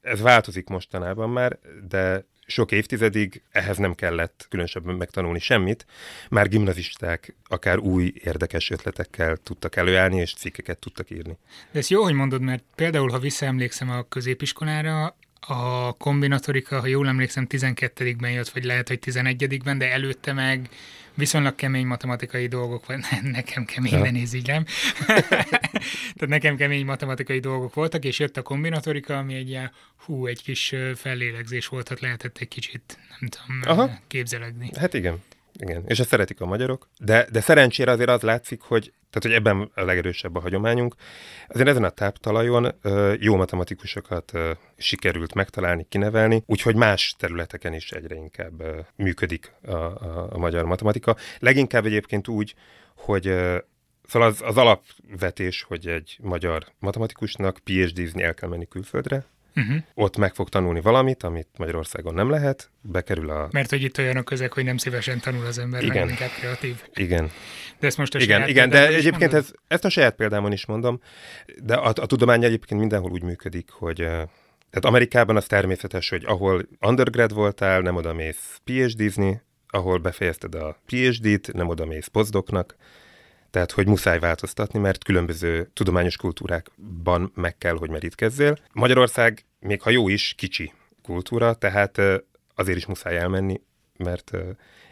Ez 0.00 0.20
változik 0.20 0.68
mostanában 0.68 1.30
már, 1.30 1.58
de 1.88 2.24
sok 2.46 2.72
évtizedig 2.72 3.42
ehhez 3.50 3.76
nem 3.76 3.94
kellett 3.94 4.46
különösebben 4.48 4.94
megtanulni 4.94 5.38
semmit. 5.38 5.86
Már 6.30 6.48
gimnazisták 6.48 7.34
akár 7.44 7.78
új 7.78 8.12
érdekes 8.22 8.70
ötletekkel 8.70 9.36
tudtak 9.36 9.76
előállni, 9.76 10.16
és 10.16 10.34
cikkeket 10.34 10.78
tudtak 10.78 11.10
írni. 11.10 11.38
De 11.72 11.78
ez 11.78 11.88
jó, 11.88 12.02
hogy 12.02 12.14
mondod, 12.14 12.40
mert 12.40 12.64
például, 12.74 13.10
ha 13.10 13.18
visszaemlékszem 13.18 13.90
a 13.90 14.02
középiskolára, 14.02 15.16
a 15.46 15.92
kombinatorika, 15.92 16.80
ha 16.80 16.86
jól 16.86 17.08
emlékszem, 17.08 17.46
12-ben 17.48 18.30
jött, 18.30 18.48
vagy 18.48 18.64
lehet, 18.64 18.88
hogy 18.88 18.98
11-ben, 19.04 19.78
de 19.78 19.92
előtte 19.92 20.32
meg 20.32 20.68
viszonylag 21.14 21.54
kemény 21.54 21.86
matematikai 21.86 22.46
dolgok, 22.46 22.86
vagy 22.86 22.98
ne, 23.10 23.30
nekem 23.30 23.64
kemény, 23.64 23.92
Ja. 23.92 24.10
nézz 24.10 24.32
így 24.32 24.46
rám. 24.46 24.64
Tehát 25.06 26.26
nekem 26.26 26.56
kemény 26.56 26.84
matematikai 26.84 27.38
dolgok 27.38 27.74
voltak, 27.74 28.04
és 28.04 28.18
jött 28.18 28.36
a 28.36 28.42
kombinatorika, 28.42 29.18
ami 29.18 29.34
egy 29.34 29.48
ilyen, 29.48 29.72
hú, 29.96 30.26
egy 30.26 30.42
kis 30.42 30.74
fellélegzés 30.94 31.66
volt, 31.66 31.88
hát 31.88 32.00
lehetett 32.00 32.38
egy 32.38 32.48
kicsit, 32.48 32.98
nem 33.20 33.28
tudom. 33.28 33.78
Aha. 33.78 33.98
képzelegni. 34.06 34.70
Hát 34.78 34.94
igen, 34.94 35.22
igen. 35.58 35.84
És 35.86 35.98
ezt 35.98 36.08
szeretik 36.08 36.40
a 36.40 36.46
magyarok. 36.46 36.88
De, 36.98 37.26
de 37.32 37.40
szerencsére 37.40 37.90
azért 37.90 38.10
az 38.10 38.20
látszik, 38.20 38.60
hogy 38.60 38.92
tehát, 39.10 39.38
hogy 39.38 39.46
ebben 39.46 39.70
a 39.74 39.84
legerősebb 39.84 40.36
a 40.36 40.40
hagyományunk. 40.40 40.94
Azért 41.48 41.68
ezen 41.68 41.84
a 41.84 41.90
táptalajon 41.90 42.74
jó 43.18 43.36
matematikusokat 43.36 44.32
sikerült 44.76 45.34
megtalálni, 45.34 45.86
kinevelni, 45.88 46.42
úgyhogy 46.46 46.74
más 46.74 47.14
területeken 47.18 47.72
is 47.74 47.92
egyre 47.92 48.14
inkább 48.14 48.62
működik 48.96 49.52
a, 49.66 49.72
a, 49.72 50.32
a 50.32 50.38
magyar 50.38 50.64
matematika. 50.64 51.16
Leginkább 51.38 51.86
egyébként 51.86 52.28
úgy, 52.28 52.54
hogy 52.96 53.34
Szóval 54.08 54.28
az, 54.28 54.42
az 54.42 54.56
alapvetés, 54.56 55.62
hogy 55.62 55.86
egy 55.86 56.18
magyar 56.22 56.66
matematikusnak 56.78 57.58
PhD-zni 57.64 58.22
el 58.22 58.34
kell 58.34 58.48
menni 58.48 58.66
külföldre, 58.68 59.26
Uh-huh. 59.56 59.76
ott 59.94 60.16
meg 60.16 60.34
fog 60.34 60.48
tanulni 60.48 60.80
valamit, 60.80 61.22
amit 61.22 61.48
Magyarországon 61.56 62.14
nem 62.14 62.30
lehet, 62.30 62.70
bekerül 62.80 63.30
a... 63.30 63.48
Mert 63.50 63.70
hogy 63.70 63.82
itt 63.82 63.98
olyanok 63.98 64.24
közeg, 64.24 64.52
hogy 64.52 64.64
nem 64.64 64.76
szívesen 64.76 65.20
tanul 65.20 65.46
az 65.46 65.58
ember, 65.58 65.82
Igen. 65.82 66.08
inkább 66.08 66.30
kreatív. 66.30 66.82
Igen, 66.94 67.30
De 67.78 67.86
ezt 67.86 67.96
most 67.98 68.14
a 68.14 68.18
igen, 68.18 68.48
igen, 68.48 68.68
de 68.68 68.86
egyébként 68.86 69.32
mondod? 69.32 69.38
ez, 69.38 69.50
ezt 69.68 69.84
a 69.84 69.88
saját 69.88 70.14
példámon 70.14 70.52
is 70.52 70.66
mondom, 70.66 71.00
de 71.62 71.74
a, 71.74 71.88
a 71.88 72.06
tudomány 72.06 72.44
egyébként 72.44 72.80
mindenhol 72.80 73.10
úgy 73.10 73.22
működik, 73.22 73.70
hogy 73.70 74.00
eh, 74.00 74.22
tehát 74.70 74.84
Amerikában 74.84 75.36
az 75.36 75.46
természetes, 75.46 76.08
hogy 76.08 76.24
ahol 76.26 76.68
undergrad 76.80 77.34
voltál, 77.34 77.80
nem 77.80 77.96
oda 77.96 78.12
mész 78.12 78.60
PhD-zni, 78.64 79.40
ahol 79.68 79.98
befejezted 79.98 80.54
a 80.54 80.80
PhD-t, 80.86 81.52
nem 81.52 81.68
oda 81.68 81.84
mész 81.84 82.06
postdocnak, 82.06 82.76
tehát 83.56 83.72
hogy 83.72 83.86
muszáj 83.86 84.18
változtatni, 84.18 84.78
mert 84.78 85.04
különböző 85.04 85.70
tudományos 85.72 86.16
kultúrákban 86.16 87.32
meg 87.34 87.58
kell, 87.58 87.76
hogy 87.76 87.90
merítkezzél. 87.90 88.58
Magyarország, 88.72 89.44
még 89.60 89.82
ha 89.82 89.90
jó 89.90 90.08
is, 90.08 90.34
kicsi 90.36 90.72
kultúra, 91.02 91.54
tehát 91.54 91.98
eh, 91.98 92.16
azért 92.54 92.78
is 92.78 92.86
muszáj 92.86 93.16
elmenni, 93.16 93.60
mert 93.98 94.30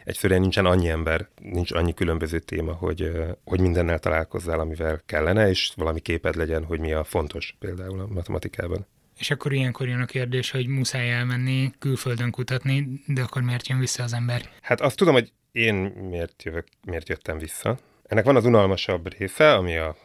egyszerűen 0.03 0.41
nincsen 0.41 0.65
annyi 0.65 0.89
ember, 0.89 1.27
nincs 1.41 1.71
annyi 1.71 1.93
különböző 1.93 2.39
téma, 2.39 2.73
hogy, 2.73 3.11
hogy 3.43 3.59
mindennel 3.59 3.99
találkozzál, 3.99 4.59
amivel 4.59 5.01
kellene, 5.05 5.49
és 5.49 5.71
valami 5.75 5.99
képed 5.99 6.35
legyen, 6.35 6.63
hogy 6.63 6.79
mi 6.79 6.93
a 6.93 7.03
fontos 7.03 7.55
például 7.59 7.99
a 7.99 8.07
matematikában. 8.07 8.85
És 9.17 9.31
akkor 9.31 9.53
ilyenkor 9.53 9.87
jön 9.87 10.01
a 10.01 10.05
kérdés, 10.05 10.51
hogy 10.51 10.67
muszáj 10.67 11.11
elmenni, 11.11 11.73
külföldön 11.79 12.31
kutatni, 12.31 13.01
de 13.07 13.21
akkor 13.21 13.41
miért 13.41 13.67
jön 13.67 13.79
vissza 13.79 14.03
az 14.03 14.13
ember? 14.13 14.49
Hát 14.61 14.81
azt 14.81 14.97
tudom, 14.97 15.13
hogy 15.13 15.31
én 15.51 15.75
miért, 16.09 16.43
jövök, 16.43 16.67
miért 16.85 17.09
jöttem 17.09 17.37
vissza. 17.37 17.79
Ennek 18.07 18.25
van 18.25 18.35
az 18.35 18.45
unalmasabb 18.45 19.17
része, 19.17 19.53
ami 19.53 19.77
a 19.77 19.95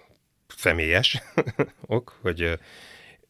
személyes 0.56 1.22
ok, 1.86 2.18
hogy 2.22 2.42
ö, 2.42 2.52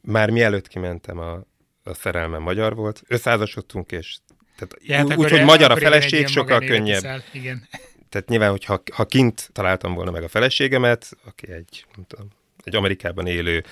már 0.01 0.31
mielőtt 0.31 0.69
kimentem, 0.69 1.19
a, 1.19 1.45
a 1.83 1.95
szerelmem 1.95 2.43
magyar 2.43 2.75
volt, 2.75 3.03
összeházasodtunk, 3.07 3.93
és 3.93 4.17
tehát 4.57 4.77
Ja, 4.81 4.97
hát 4.97 5.19
úgy, 5.19 5.31
hogy 5.31 5.45
magyar 5.45 5.71
a 5.71 5.77
feleség, 5.77 6.27
sokkal 6.27 6.61
könnyebb. 6.61 7.23
Igen. 7.33 7.69
Tehát 8.09 8.29
nyilván, 8.29 8.51
hogy 8.51 8.65
ha, 8.65 8.83
ha 8.93 9.05
kint 9.05 9.51
találtam 9.53 9.95
volna 9.95 10.11
meg 10.11 10.23
a 10.23 10.29
feleségemet, 10.29 11.11
aki 11.25 11.53
egy, 11.53 11.87
nem 11.97 12.05
tudom, 12.09 12.29
egy 12.65 12.77
Amerikában 12.77 13.27
élő 13.27 13.65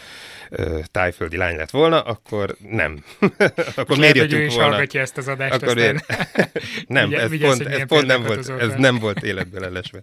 uh, 0.50 0.84
tájföldi 0.84 1.36
lány 1.36 1.56
lett 1.56 1.70
volna, 1.70 2.00
akkor 2.00 2.56
nem. 2.70 3.04
akkor 3.76 3.98
miért 3.98 4.16
jöttünk 4.16 4.46
is 4.46 4.54
volna? 4.54 4.70
hallgatja 4.70 5.00
ezt 5.00 5.18
az 5.18 5.28
adást, 5.28 5.54
akkor 5.54 5.78
aztán... 5.78 6.02
nem, 6.86 7.12
ez, 7.12 7.38
pont, 7.40 7.60
ez 7.60 7.86
pont 7.86 8.06
nem 8.06 8.22
volt, 8.22 8.48
ez 8.48 8.74
nem 8.76 8.98
volt 8.98 9.22
életből 9.22 9.64
elesve 9.64 10.02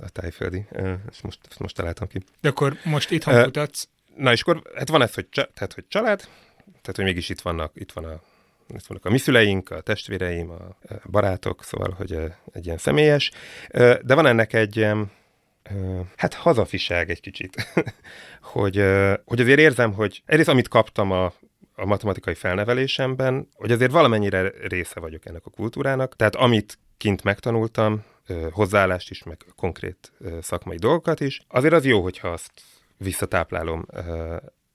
a 0.00 0.08
tájföldi. 0.12 0.66
Ezt 1.10 1.22
most, 1.22 1.38
ezt 1.48 1.58
most 1.58 1.74
találtam 1.74 2.08
ki. 2.08 2.22
De 2.40 2.48
akkor 2.48 2.76
most 2.84 3.10
uh, 3.10 3.42
kutatsz? 3.44 3.88
Na 4.16 4.32
és 4.32 4.40
akkor, 4.40 4.62
hát 4.74 4.88
van 4.88 5.02
ez, 5.02 5.14
hogy, 5.14 5.26
tehát, 5.28 5.72
hogy 5.74 5.84
család, 5.88 6.18
tehát, 6.64 6.96
hogy 6.96 7.04
mégis 7.04 7.28
itt 7.28 7.40
vannak, 7.40 7.72
itt 7.74 7.92
van 7.92 8.04
a 8.04 8.20
itt 8.68 8.86
vannak 8.86 9.04
a 9.04 9.10
mi 9.10 9.18
szüleink, 9.18 9.70
a 9.70 9.80
testvéreim, 9.80 10.50
a 10.50 10.76
barátok, 11.10 11.64
szóval, 11.64 11.94
hogy 11.96 12.18
egy 12.52 12.66
ilyen 12.66 12.78
személyes. 12.78 13.30
De 14.02 14.14
van 14.14 14.26
ennek 14.26 14.52
egy, 14.52 14.86
hát 16.16 16.34
hazafiság 16.34 17.10
egy 17.10 17.20
kicsit, 17.20 17.72
hogy, 18.52 18.84
hogy 19.24 19.40
azért 19.40 19.58
érzem, 19.58 19.92
hogy 19.92 20.22
egyrészt 20.26 20.48
amit 20.48 20.68
kaptam 20.68 21.10
a, 21.10 21.32
a 21.74 21.84
matematikai 21.84 22.34
felnevelésemben, 22.34 23.48
hogy 23.54 23.72
azért 23.72 23.90
valamennyire 23.90 24.52
része 24.68 25.00
vagyok 25.00 25.26
ennek 25.26 25.46
a 25.46 25.50
kultúrának, 25.50 26.16
tehát 26.16 26.34
amit 26.34 26.78
kint 26.96 27.22
megtanultam, 27.22 28.04
hozzáállást 28.50 29.10
is, 29.10 29.22
meg 29.22 29.44
konkrét 29.56 30.12
szakmai 30.40 30.76
dolgokat 30.76 31.20
is, 31.20 31.40
azért 31.48 31.74
az 31.74 31.84
jó, 31.84 32.02
hogyha 32.02 32.28
azt 32.28 32.52
visszatáplálom 32.96 33.86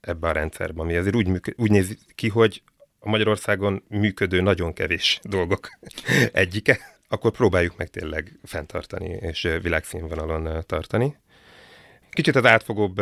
ebbe 0.00 0.28
a 0.28 0.32
rendszerbe, 0.32 0.80
ami 0.80 0.96
azért 0.96 1.16
úgy, 1.16 1.26
működ, 1.26 1.54
úgy 1.56 1.70
néz 1.70 1.96
ki, 2.14 2.28
hogy 2.28 2.62
a 2.98 3.08
Magyarországon 3.08 3.82
működő 3.88 4.40
nagyon 4.40 4.72
kevés 4.72 5.20
dolgok 5.22 5.68
egyike, 6.32 6.98
akkor 7.08 7.30
próbáljuk 7.30 7.76
meg 7.76 7.88
tényleg 7.88 8.38
fenntartani 8.44 9.08
és 9.08 9.48
világszínvonalon 9.62 10.64
tartani. 10.66 11.16
Kicsit 12.10 12.36
az 12.36 12.44
átfogóbb 12.44 13.00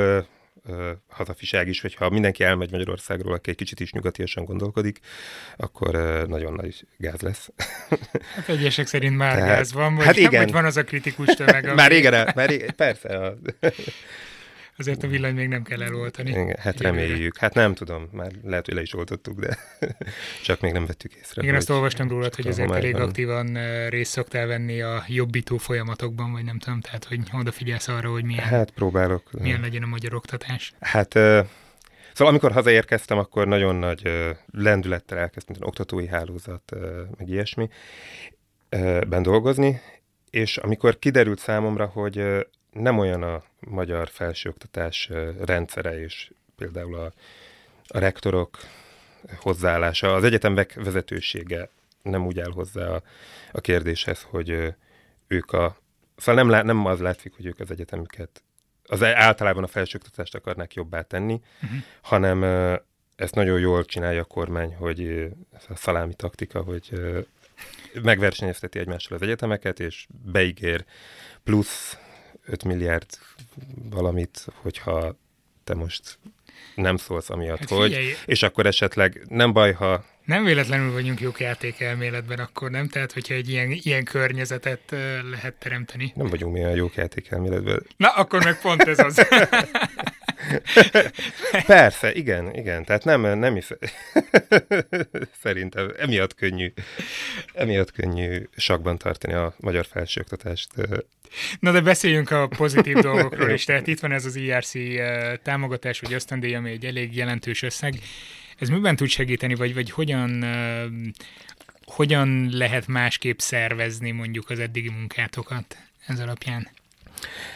hazafiság 1.09 1.69
is, 1.69 1.81
hogyha 1.81 2.11
mindenki 2.11 2.45
elmegy 2.45 2.71
Magyarországról, 2.71 3.33
aki 3.33 3.51
egy 3.51 3.57
kicsit 3.57 3.81
is 3.81 3.93
nyugatiasan 3.93 4.45
gondolkodik, 4.45 4.99
akkor 5.57 5.93
nagyon 6.29 6.53
nagy 6.53 6.87
gáz 6.97 7.21
lesz. 7.21 7.49
Hát 8.35 8.49
egyesek 8.49 8.87
szerint 8.87 9.17
már 9.17 9.35
Tehát, 9.35 9.49
gáz 9.49 9.73
van, 9.73 9.95
vagy, 9.95 10.05
hát 10.05 10.17
igen. 10.17 10.43
vagy 10.43 10.53
van 10.53 10.65
az 10.65 10.77
a 10.77 10.85
kritikus 10.85 11.35
tömeg. 11.35 11.65
Ami... 11.67 11.75
már 11.75 11.91
régen, 11.91 12.33
már 12.35 12.49
régen, 12.49 12.75
persze. 12.77 13.35
Azért 14.79 15.03
a 15.03 15.07
villany 15.07 15.35
még 15.35 15.49
nem 15.49 15.63
kell 15.63 15.83
eloltani. 15.83 16.31
Igen, 16.31 16.57
hát 16.59 16.81
jövőre. 16.81 17.05
reméljük. 17.07 17.37
Hát 17.37 17.55
nem 17.55 17.75
tudom, 17.75 18.09
már 18.13 18.33
lehet, 18.45 18.67
hogy 18.67 18.75
le 18.75 18.83
is 18.83 18.95
oltottuk, 18.95 19.41
de 19.41 19.59
csak 20.47 20.61
még 20.61 20.73
nem 20.73 20.87
vettük 20.87 21.15
észre. 21.15 21.43
Igen, 21.43 21.55
azt 21.55 21.71
olvastam 21.71 22.09
rólad, 22.09 22.35
hogy 22.35 22.47
azért 22.47 22.73
elég 22.73 22.95
aktívan 22.95 23.59
részt 23.89 24.11
szoktál 24.11 24.47
venni 24.47 24.81
a 24.81 25.05
jobbító 25.07 25.57
folyamatokban, 25.57 26.33
vagy 26.33 26.45
nem 26.45 26.59
tudom, 26.59 26.81
tehát 26.81 27.05
hogy 27.05 27.21
odafigyelsz 27.33 27.89
arra, 27.89 28.11
hogy 28.11 28.25
milyen, 28.25 28.45
hát 28.45 28.71
próbálok. 28.71 29.31
milyen 29.33 29.61
legyen 29.61 29.83
a 29.83 29.87
magyar 29.87 30.15
oktatás. 30.15 30.73
Hát 30.81 31.19
Szóval 32.19 32.33
amikor 32.33 32.53
hazaérkeztem, 32.53 33.19
akkor 33.19 33.47
nagyon 33.47 33.75
nagy 33.77 34.11
lendülettel 34.53 35.19
elkezdtem 35.19 35.57
az 35.61 35.67
oktatói 35.67 36.07
hálózat, 36.07 36.73
meg 37.19 37.29
ilyesmi, 37.29 37.69
ben 39.09 39.23
dolgozni, 39.23 39.81
és 40.31 40.57
amikor 40.57 40.99
kiderült 40.99 41.39
számomra, 41.39 41.87
hogy 41.87 42.47
nem 42.73 42.99
olyan 42.99 43.23
a 43.23 43.43
magyar 43.61 44.09
felsőoktatás 44.09 45.11
rendszere, 45.45 46.01
és 46.01 46.31
például 46.57 46.95
a, 46.95 47.13
a 47.87 47.99
rektorok 47.99 48.59
hozzáállása, 49.37 50.15
az 50.15 50.25
egyetemek 50.25 50.75
vezetősége 50.75 51.69
nem 52.03 52.27
úgy 52.27 52.41
áll 52.41 52.51
hozzá 52.51 52.89
a, 52.89 53.03
a 53.53 53.61
kérdéshez, 53.61 54.23
hogy 54.23 54.75
ők 55.27 55.53
a... 55.53 55.77
Szóval 56.17 56.45
nem, 56.45 56.67
nem 56.67 56.87
az 56.87 57.01
látszik, 57.01 57.35
hogy 57.35 57.47
ők 57.47 57.61
az 57.61 57.71
egyetemüket, 57.71 58.43
az 58.85 59.03
általában 59.03 59.63
a 59.63 59.67
felsőoktatást 59.67 60.35
akarnák 60.35 60.75
jobbá 60.75 61.03
tenni, 61.03 61.41
uh-huh. 61.63 61.79
hanem 62.01 62.43
ezt 63.17 63.35
nagyon 63.35 63.59
jól 63.59 63.85
csinálja 63.85 64.21
a 64.21 64.25
kormány, 64.25 64.75
hogy 64.75 65.01
ez 65.53 65.65
a 65.69 65.77
szalámi 65.77 66.15
taktika, 66.15 66.63
hogy 66.63 67.01
megversenyezteti 68.03 68.79
egymással 68.79 69.17
az 69.17 69.23
egyetemeket, 69.23 69.81
és 69.81 70.07
beígér 70.25 70.85
plusz 71.45 71.99
5 72.49 72.65
milliárd 72.65 73.07
valamit, 73.91 74.47
hogyha 74.55 75.17
te 75.65 75.75
most 75.75 76.19
nem 76.75 76.97
szólsz 76.97 77.31
amiatt, 77.31 77.59
hát 77.59 77.69
hogy, 77.69 77.93
figyelj. 77.93 78.15
és 78.25 78.43
akkor 78.43 78.67
esetleg 78.67 79.23
nem 79.29 79.53
baj, 79.53 79.73
ha... 79.73 80.05
Nem 80.25 80.45
véletlenül 80.45 80.93
vagyunk 80.93 81.21
jók 81.21 81.41
játékelméletben 81.41 82.39
akkor, 82.39 82.71
nem? 82.71 82.89
Tehát, 82.89 83.13
hogyha 83.13 83.35
egy 83.35 83.49
ilyen, 83.49 83.71
ilyen 83.71 84.05
környezetet 84.05 84.95
lehet 85.31 85.55
teremteni. 85.55 86.13
Nem 86.15 86.27
vagyunk 86.27 86.53
mi 86.53 86.65
a 86.65 86.75
jók 86.75 86.95
játékelméletben. 86.95 87.83
Na, 87.97 88.09
akkor 88.09 88.45
meg 88.45 88.61
pont 88.61 88.83
ez 88.83 88.99
az. 88.99 89.27
Persze, 91.67 92.13
igen, 92.13 92.55
igen. 92.55 92.85
Tehát 92.85 93.05
nem, 93.05 93.39
nem 93.39 93.57
is... 93.57 93.67
Szerintem 95.43 95.93
emiatt 95.99 96.35
könnyű, 96.35 96.73
emiatt 97.55 97.93
könnyű 97.93 98.49
sakban 98.57 98.99
tartani 98.99 99.33
a 99.33 99.55
magyar 99.61 99.87
felsőoktatást. 99.87 100.69
Na 101.61 101.73
de 101.73 101.81
beszéljünk 101.81 102.31
a 102.31 102.49
pozitív 102.49 102.97
dolgokról 103.09 103.51
is. 103.51 103.65
Tehát 103.65 103.87
itt 103.87 104.01
van 104.01 104.13
ez 104.13 104.25
az 104.25 104.37
IRC 104.37 104.75
eh, 104.75 105.37
támogatás, 105.43 106.01
vagy 106.01 106.13
ösztöndíj, 106.13 106.55
ami 106.55 106.71
egy 106.71 106.85
elég 106.85 107.17
jelentős 107.17 107.63
összeg. 107.63 107.95
Ez 108.59 108.69
miben 108.69 108.97
tud 108.97 109.09
segíteni, 109.09 109.55
vagy, 109.55 109.75
vagy 109.75 109.91
hogyan, 109.91 110.43
eh, 110.43 110.85
hogyan 111.85 112.49
lehet 112.53 112.87
másképp 112.87 113.39
szervezni 113.39 114.11
mondjuk 114.11 114.51
az 114.51 114.59
eddigi 114.59 114.91
munkátokat 114.91 115.77
ez 116.07 116.21
alapján? 116.21 116.69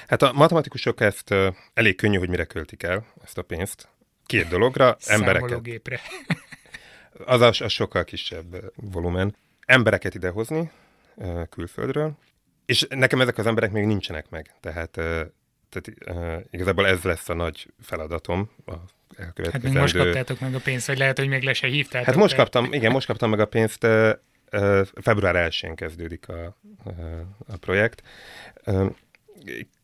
Hát 0.06 0.22
a 0.22 0.32
matematikusok 0.32 1.00
ezt 1.00 1.34
elég 1.74 1.96
könnyű, 1.96 2.18
hogy 2.18 2.28
mire 2.28 2.44
költik 2.44 2.82
el 2.82 3.06
ezt 3.24 3.38
a 3.38 3.42
pénzt. 3.42 3.88
Két 4.26 4.48
dologra, 4.48 4.96
embereket. 5.06 5.60
az, 7.24 7.40
az, 7.40 7.60
az 7.60 7.72
sokkal 7.72 8.04
kisebb 8.04 8.72
volumen. 8.74 9.36
Embereket 9.66 10.14
idehozni 10.14 10.70
külföldről, 11.50 12.18
és 12.64 12.86
nekem 12.88 13.20
ezek 13.20 13.38
az 13.38 13.46
emberek 13.46 13.70
még 13.70 13.84
nincsenek 13.84 14.30
meg, 14.30 14.54
tehát, 14.60 14.90
tehát 15.68 16.46
igazából 16.50 16.86
ez 16.86 17.02
lesz 17.02 17.28
a 17.28 17.34
nagy 17.34 17.66
feladatom 17.80 18.50
a 18.66 18.72
Hát 19.52 19.62
még 19.62 19.72
most 19.72 19.96
kaptátok 19.96 20.40
meg 20.40 20.54
a 20.54 20.58
pénzt, 20.58 20.86
vagy 20.86 20.98
lehet, 20.98 21.18
hogy 21.18 21.28
még 21.28 21.42
le 21.42 21.52
se 21.52 21.66
hívtátok. 21.66 22.06
Hát 22.06 22.16
most 22.16 22.34
kaptam, 22.34 22.72
igen, 22.72 22.92
most 22.92 23.06
kaptam 23.06 23.30
meg 23.30 23.40
a 23.40 23.46
pénzt, 23.46 23.86
február 24.94 25.48
1-én 25.50 25.74
kezdődik 25.74 26.28
a, 26.28 26.56
a 27.46 27.56
projekt 27.60 28.02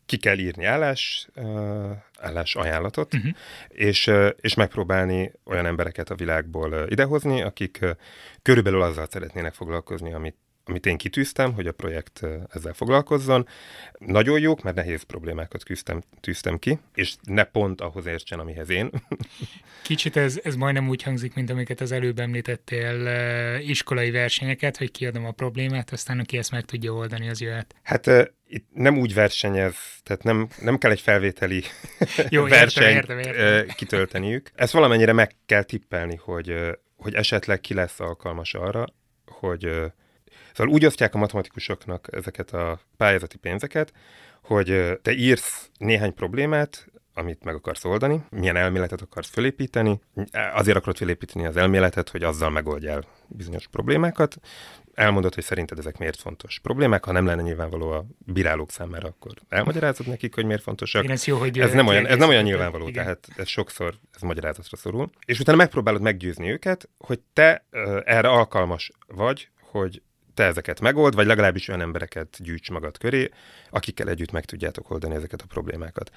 ki 0.05 0.17
kell 0.17 0.37
írni 0.37 0.65
állás, 0.65 1.27
állás 2.19 2.55
ajánlatot, 2.55 3.13
uh-huh. 3.13 3.31
és, 3.67 4.11
és 4.41 4.53
megpróbálni 4.53 5.31
olyan 5.43 5.65
embereket 5.65 6.09
a 6.09 6.15
világból 6.15 6.85
idehozni, 6.89 7.41
akik 7.41 7.85
körülbelül 8.41 8.81
azzal 8.81 9.07
szeretnének 9.09 9.53
foglalkozni, 9.53 10.13
amit 10.13 10.35
amit 10.69 10.85
én 10.85 10.97
kitűztem, 10.97 11.53
hogy 11.53 11.67
a 11.67 11.71
projekt 11.71 12.21
ezzel 12.53 12.73
foglalkozzon. 12.73 13.47
Nagyon 13.99 14.39
jók, 14.39 14.63
mert 14.63 14.75
nehéz 14.75 15.03
problémákat 15.03 15.63
küzdtem, 15.63 16.01
tűztem 16.19 16.59
ki, 16.59 16.79
és 16.93 17.15
ne 17.23 17.43
pont 17.43 17.81
ahhoz 17.81 18.05
értsen, 18.05 18.39
amihez 18.39 18.69
én. 18.69 18.89
Kicsit 19.83 20.17
ez, 20.17 20.39
ez 20.43 20.55
majdnem 20.55 20.89
úgy 20.89 21.03
hangzik, 21.03 21.33
mint 21.33 21.49
amiket 21.49 21.81
az 21.81 21.91
előbb 21.91 22.19
említettél, 22.19 23.07
iskolai 23.59 24.11
versenyeket, 24.11 24.77
hogy 24.77 24.91
kiadom 24.91 25.25
a 25.25 25.31
problémát, 25.31 25.91
aztán 25.91 26.19
aki 26.19 26.37
ezt 26.37 26.51
meg 26.51 26.65
tudja 26.65 26.91
oldani, 26.91 27.29
az 27.29 27.41
jöhet. 27.41 27.75
Hát 27.83 28.33
itt 28.47 28.67
nem 28.73 28.97
úgy 28.97 29.13
versenyez, 29.13 29.75
tehát 30.03 30.23
nem, 30.23 30.47
nem 30.61 30.77
kell 30.77 30.91
egy 30.91 31.01
felvételi 31.01 31.63
Jó, 32.29 32.45
versenyt 32.59 32.95
értem, 32.95 33.17
értem, 33.17 33.33
értem. 33.33 33.75
kitölteniük. 33.75 34.51
Ezt 34.55 34.73
valamennyire 34.73 35.13
meg 35.13 35.35
kell 35.45 35.63
tippelni, 35.63 36.15
hogy, 36.15 36.55
hogy 36.95 37.13
esetleg 37.13 37.59
ki 37.59 37.73
lesz 37.73 37.99
alkalmas 37.99 38.53
arra, 38.53 38.85
hogy 39.25 39.69
Szóval 40.59 40.73
úgy 40.73 40.85
osztják 40.85 41.15
a 41.15 41.17
matematikusoknak 41.17 42.07
ezeket 42.11 42.51
a 42.53 42.79
pályázati 42.97 43.37
pénzeket, 43.37 43.93
hogy 44.43 44.99
te 45.01 45.11
írsz 45.11 45.69
néhány 45.77 46.13
problémát, 46.13 46.87
amit 47.13 47.43
meg 47.43 47.55
akarsz 47.55 47.85
oldani, 47.85 48.23
milyen 48.29 48.55
elméletet 48.55 49.01
akarsz 49.01 49.29
fölépíteni, 49.29 49.99
azért 50.53 50.77
akarod 50.77 50.97
fölépíteni 50.97 51.45
az 51.45 51.57
elméletet, 51.57 52.09
hogy 52.09 52.23
azzal 52.23 52.49
megoldjál 52.49 53.05
bizonyos 53.27 53.67
problémákat, 53.67 54.37
elmondod, 54.93 55.33
hogy 55.33 55.43
szerinted 55.43 55.77
ezek 55.77 55.97
miért 55.97 56.19
fontos 56.19 56.59
problémák, 56.59 57.05
ha 57.05 57.11
nem 57.11 57.25
lenne 57.25 57.41
nyilvánvaló 57.41 57.91
a 57.91 58.05
bírálók 58.17 58.71
számára, 58.71 59.07
akkor 59.07 59.31
elmagyarázod 59.49 60.07
nekik, 60.07 60.35
hogy 60.35 60.45
miért 60.45 60.61
fontosak. 60.61 61.03
Igen, 61.03 61.15
ez 61.15 61.25
jó, 61.25 61.37
hogy 61.37 61.59
ez 61.59 61.73
nem 61.73 61.87
olyan, 61.87 62.05
ez 62.05 62.17
nem 62.17 62.29
olyan 62.29 62.43
nyilvánvaló, 62.43 62.87
igen. 62.87 63.03
tehát 63.03 63.27
ez 63.35 63.47
sokszor 63.47 63.93
ez 64.15 64.21
magyarázatra 64.21 64.77
szorul. 64.77 65.09
És 65.25 65.39
utána 65.39 65.57
megpróbálod 65.57 66.01
meggyőzni 66.01 66.51
őket, 66.51 66.89
hogy 66.97 67.19
te 67.33 67.65
erre 68.05 68.29
alkalmas 68.29 68.91
vagy, 69.07 69.49
hogy 69.61 70.01
te 70.39 70.45
ezeket 70.45 70.79
megold, 70.79 71.15
vagy 71.15 71.25
legalábbis 71.25 71.67
olyan 71.67 71.81
embereket 71.81 72.37
gyűjts 72.39 72.69
magad 72.69 72.97
köré, 72.97 73.29
akikkel 73.69 74.09
együtt 74.09 74.31
meg 74.31 74.45
tudjátok 74.45 74.89
oldani 74.91 75.15
ezeket 75.15 75.41
a 75.41 75.45
problémákat. 75.47 76.11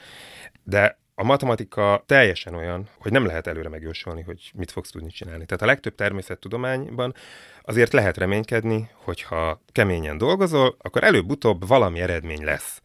De 0.63 0.99
a 1.15 1.25
matematika 1.25 2.03
teljesen 2.07 2.55
olyan, 2.55 2.89
hogy 2.99 3.13
nem 3.13 3.27
lehet 3.27 3.47
előre 3.47 3.69
megjósolni, 3.69 4.23
hogy 4.23 4.51
mit 4.55 4.71
fogsz 4.71 4.91
tudni 4.91 5.11
csinálni. 5.11 5.45
Tehát 5.47 5.63
a 5.63 5.67
legtöbb 5.67 5.95
természettudományban 5.95 7.15
azért 7.63 7.93
lehet 7.93 8.17
reménykedni, 8.17 8.89
hogyha 8.95 9.63
keményen 9.73 10.19
dolgozol, 10.19 10.77
akkor 10.79 11.05
előbb-utóbb 11.05 11.67
valami 11.67 12.01
eredmény 12.01 12.45
lesz. 12.45 12.83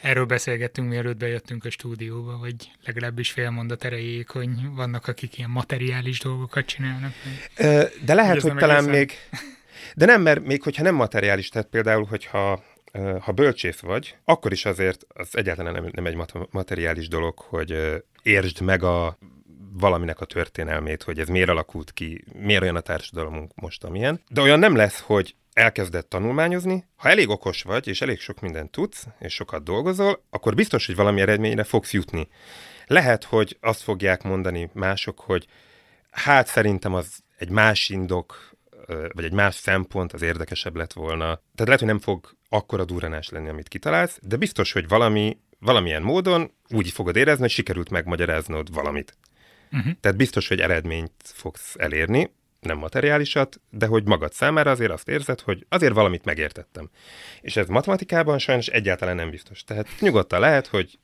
Erről 0.00 0.24
beszélgettünk, 0.24 0.88
mielőtt 0.88 1.16
bejöttünk 1.16 1.64
a 1.64 1.70
stúdióba, 1.70 2.38
vagy 2.38 2.54
legalábbis 2.84 3.30
fél 3.30 3.50
mondat 3.50 3.84
erejéig, 3.84 4.28
hogy 4.28 4.48
vannak, 4.74 5.08
akik 5.08 5.38
ilyen 5.38 5.50
materiális 5.50 6.18
dolgokat 6.18 6.66
csinálnak. 6.66 7.12
De 8.04 8.14
lehet, 8.14 8.32
hogy, 8.32 8.50
hogy 8.50 8.60
talán 8.60 8.76
egészen... 8.76 8.98
még... 8.98 9.12
De 9.94 10.06
nem, 10.06 10.22
mert 10.22 10.44
még 10.44 10.62
hogyha 10.62 10.82
nem 10.82 10.94
materiális, 10.94 11.48
tehát 11.48 11.68
például, 11.68 12.04
hogyha 12.04 12.62
ha 13.20 13.32
bölcsész 13.32 13.78
vagy, 13.78 14.16
akkor 14.24 14.52
is 14.52 14.64
azért 14.64 15.04
az 15.08 15.36
egyáltalán 15.36 15.72
nem, 15.72 15.88
nem 15.92 16.06
egy 16.06 16.16
materiális 16.50 17.08
dolog, 17.08 17.38
hogy 17.38 18.02
értsd 18.22 18.60
meg 18.60 18.82
a 18.82 19.18
valaminek 19.72 20.20
a 20.20 20.24
történelmét, 20.24 21.02
hogy 21.02 21.18
ez 21.18 21.28
miért 21.28 21.48
alakult 21.48 21.92
ki, 21.92 22.24
miért 22.32 22.62
olyan 22.62 22.76
a 22.76 22.80
társadalomunk 22.80 23.54
most, 23.54 23.84
amilyen. 23.84 24.20
De 24.28 24.40
olyan 24.40 24.58
nem 24.58 24.76
lesz, 24.76 25.00
hogy 25.00 25.34
elkezdett 25.52 26.08
tanulmányozni, 26.08 26.84
ha 26.96 27.08
elég 27.08 27.28
okos 27.28 27.62
vagy, 27.62 27.88
és 27.88 28.00
elég 28.00 28.20
sok 28.20 28.40
mindent 28.40 28.70
tudsz, 28.70 29.06
és 29.18 29.34
sokat 29.34 29.64
dolgozol, 29.64 30.24
akkor 30.30 30.54
biztos, 30.54 30.86
hogy 30.86 30.96
valami 30.96 31.20
eredményre 31.20 31.64
fogsz 31.64 31.92
jutni. 31.92 32.28
Lehet, 32.86 33.24
hogy 33.24 33.56
azt 33.60 33.82
fogják 33.82 34.22
mondani 34.22 34.70
mások, 34.72 35.20
hogy 35.20 35.46
hát 36.10 36.46
szerintem 36.46 36.94
az 36.94 37.18
egy 37.38 37.50
más 37.50 37.88
indok, 37.88 38.51
vagy 38.86 39.24
egy 39.24 39.32
más 39.32 39.54
szempont 39.54 40.12
az 40.12 40.22
érdekesebb 40.22 40.76
lett 40.76 40.92
volna. 40.92 41.24
Tehát 41.24 41.64
lehet, 41.64 41.78
hogy 41.78 41.88
nem 41.88 41.98
fog 41.98 42.36
akkora 42.48 42.84
durranás 42.84 43.28
lenni, 43.28 43.48
amit 43.48 43.68
kitalálsz, 43.68 44.18
de 44.22 44.36
biztos, 44.36 44.72
hogy 44.72 44.88
valami, 44.88 45.38
valamilyen 45.58 46.02
módon 46.02 46.50
úgy 46.68 46.90
fogod 46.90 47.16
érezni, 47.16 47.42
hogy 47.42 47.50
sikerült 47.50 47.90
megmagyaráznod 47.90 48.74
valamit. 48.74 49.16
Uh-huh. 49.72 49.92
Tehát 50.00 50.16
biztos, 50.16 50.48
hogy 50.48 50.60
eredményt 50.60 51.12
fogsz 51.22 51.74
elérni, 51.78 52.30
nem 52.62 52.78
materiálisat, 52.78 53.60
de 53.70 53.86
hogy 53.86 54.06
magad 54.06 54.32
számára 54.32 54.70
azért 54.70 54.90
azt 54.90 55.08
érzed, 55.08 55.40
hogy 55.40 55.66
azért 55.68 55.94
valamit 55.94 56.24
megértettem. 56.24 56.90
És 57.40 57.56
ez 57.56 57.68
matematikában 57.68 58.38
sajnos 58.38 58.66
egyáltalán 58.66 59.16
nem 59.16 59.30
biztos. 59.30 59.64
Tehát 59.64 59.88
nyugodtan 60.00 60.40
lehet, 60.40 60.66
hogy 60.66 60.98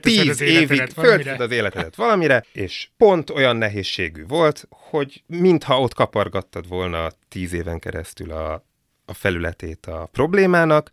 tíz 0.00 0.28
az 0.28 0.40
évig 0.40 0.88
fölteszed 0.88 1.40
az 1.40 1.50
életedet 1.50 1.94
valamire, 1.94 2.44
és 2.52 2.88
pont 2.96 3.30
olyan 3.30 3.56
nehézségű 3.56 4.26
volt, 4.26 4.66
hogy 4.70 5.22
mintha 5.26 5.80
ott 5.80 5.94
kapargattad 5.94 6.68
volna 6.68 7.10
tíz 7.28 7.52
éven 7.52 7.78
keresztül 7.78 8.30
a, 8.30 8.64
a 9.04 9.14
felületét 9.14 9.86
a 9.86 10.08
problémának, 10.12 10.90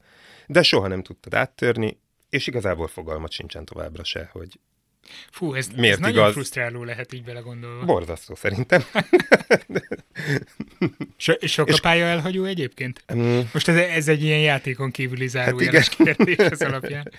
de 0.48 0.62
soha 0.64 0.88
nem 0.88 1.04
tudtad 1.04 1.34
áttörni, 1.34 2.00
és 2.30 2.48
igazából 2.48 2.88
fogalmat 2.88 3.32
sincsen 3.32 3.66
továbbra 3.66 4.04
se, 4.04 4.30
hogy 4.32 4.60
Fú, 5.32 5.54
ez, 5.54 5.68
Miért 5.68 5.94
ez 5.94 6.00
igaz? 6.00 6.14
nagyon 6.14 6.32
frusztráló 6.32 6.84
lehet 6.84 7.14
így 7.14 7.24
belegondolva. 7.24 7.86
Borzasztó 7.86 8.36
szerintem. 8.36 8.84
so, 11.18 11.34
sok 11.42 11.70
és... 11.70 11.78
a 11.78 11.82
pálya 11.82 12.06
elhagyó 12.06 12.44
egyébként? 12.44 13.04
Um, 13.14 13.50
Most 13.54 13.68
ez, 13.68 13.76
ez 13.76 14.08
egy 14.08 14.24
ilyen 14.24 14.40
játékon 14.40 14.92
kívüli 14.92 15.28
zárójeles 15.28 15.90
hát 15.90 16.06
kérdés 16.06 16.38
az 16.38 16.62
alapján. 16.62 17.12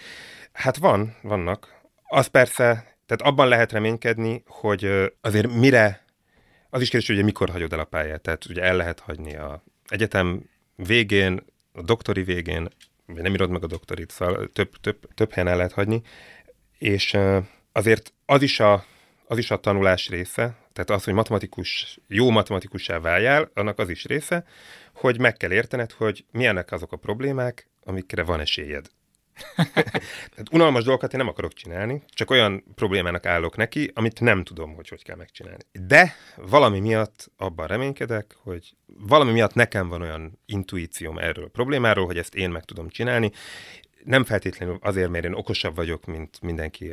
Hát 0.53 0.77
van, 0.77 1.17
vannak. 1.23 1.81
Az 2.03 2.27
persze, 2.27 2.65
tehát 3.07 3.23
abban 3.23 3.49
lehet 3.49 3.73
reménykedni, 3.73 4.43
hogy 4.47 5.13
azért 5.21 5.53
mire, 5.53 6.05
az 6.71 6.81
is 6.81 6.89
kérdés, 6.89 7.09
hogy 7.09 7.17
ugye 7.17 7.25
mikor 7.25 7.51
hagyod 7.51 7.73
el 7.73 7.79
a 7.79 7.85
pályát. 7.85 8.21
Tehát 8.21 8.45
ugye 8.45 8.63
el 8.63 8.77
lehet 8.77 9.01
hagyni 9.01 9.37
a 9.37 9.63
egyetem 9.89 10.45
végén, 10.77 11.45
a 11.73 11.83
doktori 11.83 12.23
végén, 12.23 12.69
vagy 13.07 13.23
nem 13.23 13.33
írod 13.33 13.51
meg 13.51 13.65
a 13.65 13.67
doktorit, 13.67 14.11
szóval 14.11 14.49
több, 14.53 14.71
több, 14.81 15.15
több 15.15 15.33
helyen 15.33 15.51
el 15.51 15.57
lehet 15.57 15.73
hagyni, 15.73 16.03
és 16.79 17.17
azért 17.73 18.13
az 18.27 18.43
is 18.43 18.61
a, 18.61 18.85
az 19.27 19.39
is 19.39 19.51
a 19.51 19.57
tanulás 19.57 20.09
része, 20.09 20.57
tehát 20.73 20.91
az, 20.91 21.05
hogy 21.05 21.15
matematikus, 21.15 21.99
jó 22.07 22.31
matematikussá 22.31 22.99
váljál, 22.99 23.51
annak 23.55 23.79
az 23.79 23.89
is 23.89 24.05
része, 24.05 24.45
hogy 24.95 25.21
meg 25.21 25.37
kell 25.37 25.53
értened, 25.53 25.93
hogy 25.93 26.25
milyenek 26.31 26.73
azok 26.73 26.93
a 26.93 26.97
problémák, 26.97 27.69
amikre 27.85 28.23
van 28.23 28.41
esélyed. 28.41 28.87
Tehát 30.31 30.53
unalmas 30.53 30.85
dolgokat 30.85 31.13
én 31.13 31.19
nem 31.19 31.29
akarok 31.29 31.53
csinálni, 31.53 32.03
csak 32.09 32.31
olyan 32.31 32.65
problémának 32.75 33.27
állok 33.27 33.57
neki, 33.57 33.91
amit 33.95 34.21
nem 34.21 34.45
tudom, 34.45 34.75
hogy 34.75 34.89
hogy 34.89 35.03
kell 35.03 35.17
megcsinálni. 35.17 35.63
De 35.73 36.15
valami 36.37 36.81
miatt 36.81 37.31
abban 37.37 37.67
reménykedek, 37.67 38.37
hogy 38.43 38.77
valami 38.87 39.33
miatt 39.33 39.55
nekem 39.55 39.89
van 39.89 40.03
olyan 40.03 40.39
intuícióm 40.47 41.19
erről 41.19 41.45
a 41.45 41.49
problémáról, 41.49 42.07
hogy 42.07 42.19
ezt 42.19 42.35
én 42.35 42.51
meg 42.51 42.65
tudom 42.65 42.89
csinálni. 42.89 43.31
Nem 44.05 44.25
feltétlenül 44.25 44.79
azért, 44.81 45.11
mert 45.11 45.25
én 45.25 45.33
okosabb 45.33 45.75
vagyok, 45.75 46.07
mint 46.07 46.41
mindenki 46.41 46.93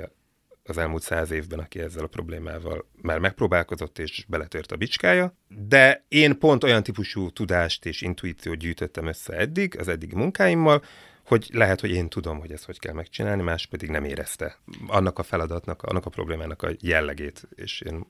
az 0.69 0.77
elmúlt 0.77 1.03
száz 1.03 1.31
évben, 1.31 1.59
aki 1.59 1.79
ezzel 1.79 2.03
a 2.03 2.07
problémával 2.07 2.85
már 3.01 3.19
megpróbálkozott 3.19 3.99
és 3.99 4.25
beletört 4.27 4.71
a 4.71 4.75
bicskája, 4.75 5.33
de 5.47 6.05
én 6.07 6.39
pont 6.39 6.63
olyan 6.63 6.83
típusú 6.83 7.29
tudást 7.29 7.85
és 7.85 8.01
intuíciót 8.01 8.57
gyűjtöttem 8.57 9.07
össze 9.07 9.33
eddig, 9.33 9.79
az 9.79 9.87
eddigi 9.87 10.15
munkáimmal, 10.15 10.83
hogy 11.25 11.49
lehet, 11.53 11.79
hogy 11.79 11.91
én 11.91 12.09
tudom, 12.09 12.39
hogy 12.39 12.51
ezt 12.51 12.65
hogy 12.65 12.79
kell 12.79 12.93
megcsinálni, 12.93 13.41
más 13.41 13.65
pedig 13.65 13.89
nem 13.89 14.03
érezte 14.03 14.59
annak 14.87 15.19
a 15.19 15.23
feladatnak, 15.23 15.83
annak 15.83 16.05
a 16.05 16.09
problémának 16.09 16.61
a 16.61 16.69
jellegét, 16.79 17.47
és 17.55 17.81
én 17.81 18.05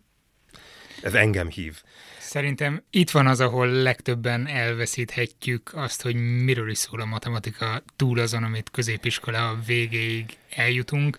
ez 1.02 1.14
engem 1.14 1.50
hív. 1.50 1.82
Szerintem 2.20 2.84
itt 2.90 3.10
van 3.10 3.28
az, 3.28 3.40
ahol 3.40 3.68
legtöbben 3.68 4.48
elveszíthetjük 4.48 5.72
azt, 5.74 6.02
hogy 6.02 6.16
miről 6.16 6.70
is 6.70 6.78
szól 6.78 7.02
a 7.02 7.06
matematika 7.06 7.84
túl 7.96 8.20
azon, 8.20 8.44
amit 8.44 8.72
középiskola 8.72 9.60
végéig 9.66 10.38
eljutunk 10.56 11.18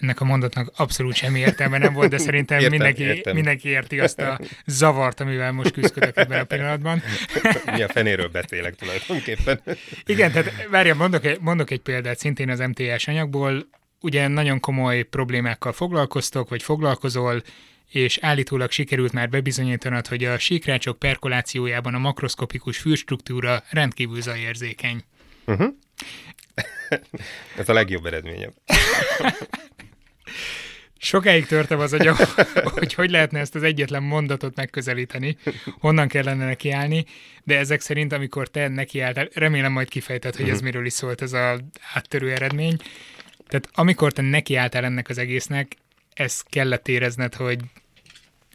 ennek 0.00 0.20
a 0.20 0.24
mondatnak 0.24 0.72
abszolút 0.76 1.14
semmi 1.14 1.38
értelme 1.38 1.78
nem 1.78 1.92
volt, 1.92 2.10
de 2.10 2.18
szerintem 2.18 2.58
értem, 2.60 2.70
mindenki, 2.70 3.02
értem. 3.02 3.34
mindenki 3.34 3.68
érti 3.68 4.00
azt 4.00 4.20
a 4.20 4.40
zavart, 4.66 5.20
amivel 5.20 5.52
most 5.52 5.72
küzdök 5.72 6.16
ebben 6.16 6.40
a 6.40 6.44
pillanatban. 6.44 7.02
Mi 7.74 7.82
a 7.82 7.88
fenéről 7.88 8.28
beszélek 8.28 8.74
tulajdonképpen. 8.74 9.60
Igen, 10.04 10.32
tehát 10.32 10.66
várja, 10.70 10.94
mondok 10.94 11.40
mondok 11.40 11.70
egy 11.70 11.80
példát 11.80 12.18
szintén 12.18 12.50
az 12.50 12.58
MTS 12.58 13.08
anyagból. 13.08 13.68
Ugye 14.00 14.28
nagyon 14.28 14.60
komoly 14.60 15.02
problémákkal 15.02 15.72
foglalkoztok, 15.72 16.48
vagy 16.48 16.62
foglalkozol, 16.62 17.42
és 17.90 18.18
állítólag 18.20 18.70
sikerült 18.70 19.12
már 19.12 19.28
bebizonyítanod, 19.28 20.06
hogy 20.06 20.24
a 20.24 20.38
síkrácsok 20.38 20.98
perkolációjában 20.98 21.94
a 21.94 21.98
makroszkopikus 21.98 22.78
fülstruktúra 22.78 23.62
rendkívül 23.70 24.20
zajérzékeny. 24.20 25.04
Uh-huh. 25.46 25.74
Ez 27.58 27.68
a 27.68 27.72
legjobb 27.72 28.06
eredményem. 28.06 28.52
Sokáig 31.14 31.46
törtem 31.46 31.78
az 31.78 31.92
agyam, 31.92 32.16
hogy 32.78 32.94
hogy 32.94 33.10
lehetne 33.10 33.38
ezt 33.38 33.54
az 33.54 33.62
egyetlen 33.62 34.02
mondatot 34.02 34.56
megközelíteni, 34.56 35.36
honnan 35.78 36.08
kellene 36.08 36.44
nekiállni, 36.44 37.04
de 37.44 37.58
ezek 37.58 37.80
szerint, 37.80 38.12
amikor 38.12 38.48
te 38.48 38.68
nekiálltál, 38.68 39.28
remélem 39.32 39.72
majd 39.72 39.88
kifejted, 39.88 40.36
hogy 40.36 40.48
ez 40.48 40.56
mhm. 40.56 40.64
miről 40.64 40.86
is 40.86 40.92
szólt 40.92 41.22
ez 41.22 41.32
az 41.32 41.60
áttörő 41.94 42.32
eredmény. 42.32 42.76
Tehát 43.46 43.68
amikor 43.72 44.12
te 44.12 44.22
nekiálltál 44.22 44.84
ennek 44.84 45.08
az 45.08 45.18
egésznek, 45.18 45.76
ezt 46.14 46.48
kellett 46.48 46.88
érezned, 46.88 47.34
hogy 47.34 47.60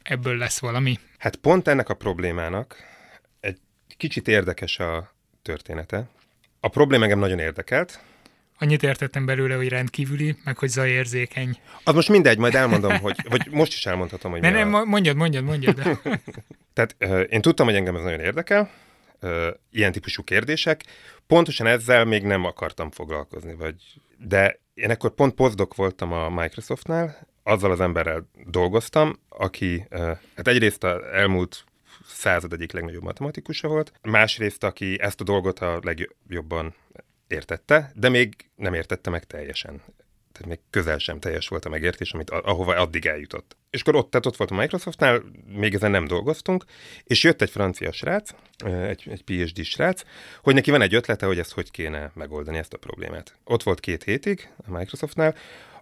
ebből 0.04 0.38
lesz 0.38 0.60
valami. 0.60 1.00
Hát 1.17 1.36
pont 1.36 1.67
ennek 1.67 1.89
a 1.89 1.93
problémának 1.93 2.76
egy 3.39 3.58
kicsit 3.98 4.28
érdekes 4.28 4.80
a 4.80 5.13
története. 5.41 6.08
A 6.60 6.67
probléma 6.67 7.04
engem 7.04 7.19
nagyon 7.19 7.39
érdekelt, 7.39 8.00
Annyit 8.60 8.84
értettem 8.84 9.26
belőle, 9.26 9.56
hogy 9.56 9.67
rendkívüli, 9.67 10.36
meg 10.43 10.58
hogy 10.58 10.69
zajérzékeny. 10.69 11.58
Az 11.84 11.93
most 11.93 12.10
mindegy, 12.10 12.38
majd 12.38 12.56
elmondom, 12.56 13.00
hogy, 13.00 13.15
vagy 13.30 13.48
most 13.52 13.74
is 13.74 13.86
elmondhatom, 13.86 14.32
hogy 14.32 14.41
ne, 14.41 14.50
nem, 14.50 14.74
a... 14.74 14.84
mondjad, 14.84 15.15
mondjad, 15.15 15.43
mondjad. 15.43 15.76
Tehát 16.74 16.95
uh, 17.00 17.26
én 17.30 17.41
tudtam, 17.41 17.65
hogy 17.65 17.76
engem 17.76 17.95
ez 17.95 18.04
nagyon 18.04 18.19
érdekel, 18.19 18.72
ilyen 19.72 19.91
típusú 19.91 20.24
kérdések. 20.24 20.84
Pontosan 21.28 21.67
ezzel 21.67 22.06
még 22.06 22.24
nem 22.24 22.45
akartam 22.45 22.91
foglalkozni, 22.91 23.56
vagy... 23.56 23.76
de 24.17 24.60
én 24.74 24.89
akkor 24.89 25.13
pont 25.13 25.34
pozdok 25.34 25.76
voltam 25.76 26.13
a 26.13 26.30
Microsoftnál, 26.30 27.28
azzal 27.43 27.72
az 27.72 27.80
emberrel 27.80 28.30
dolgoztam, 28.45 29.19
aki 29.30 29.88
hát 30.36 30.48
egyrészt 30.48 30.84
az 30.84 31.04
elmúlt 31.13 31.63
század 32.06 32.54
egyik 32.54 32.72
legnagyobb 32.72 33.04
matematikusa 33.04 33.67
volt, 33.67 33.91
másrészt, 34.02 34.63
aki 34.63 35.02
ezt 35.02 35.22
a 35.22 35.24
dolgot 35.24 35.60
a 35.60 35.80
legjobban 35.84 36.76
értette, 37.31 37.91
de 37.95 38.09
még 38.09 38.35
nem 38.55 38.73
értette 38.73 39.09
meg 39.09 39.23
teljesen. 39.23 39.81
Tehát 40.31 40.47
még 40.47 40.59
közel 40.69 40.97
sem 40.97 41.19
teljes 41.19 41.47
volt 41.47 41.65
a 41.65 41.69
megértés, 41.69 42.11
amit 42.11 42.29
ahova 42.29 42.75
addig 42.75 43.05
eljutott. 43.05 43.57
És 43.69 43.81
akkor 43.81 43.95
ott, 43.95 44.09
tehát 44.11 44.25
ott 44.25 44.35
volt 44.35 44.51
a 44.51 44.55
Microsoftnál, 44.55 45.23
még 45.45 45.73
ezen 45.73 45.91
nem 45.91 46.07
dolgoztunk, 46.07 46.63
és 47.03 47.23
jött 47.23 47.41
egy 47.41 47.49
francia 47.49 47.91
srác, 47.91 48.29
egy, 48.65 49.07
egy 49.09 49.23
PhD 49.23 49.63
srác, 49.63 50.03
hogy 50.41 50.53
neki 50.53 50.71
van 50.71 50.81
egy 50.81 50.93
ötlete, 50.93 51.25
hogy 51.25 51.39
ezt 51.39 51.51
hogy 51.51 51.71
kéne 51.71 52.11
megoldani 52.13 52.57
ezt 52.57 52.73
a 52.73 52.77
problémát. 52.77 53.35
Ott 53.43 53.63
volt 53.63 53.79
két 53.79 54.03
hétig 54.03 54.49
a 54.67 54.77
Microsoftnál, 54.77 55.35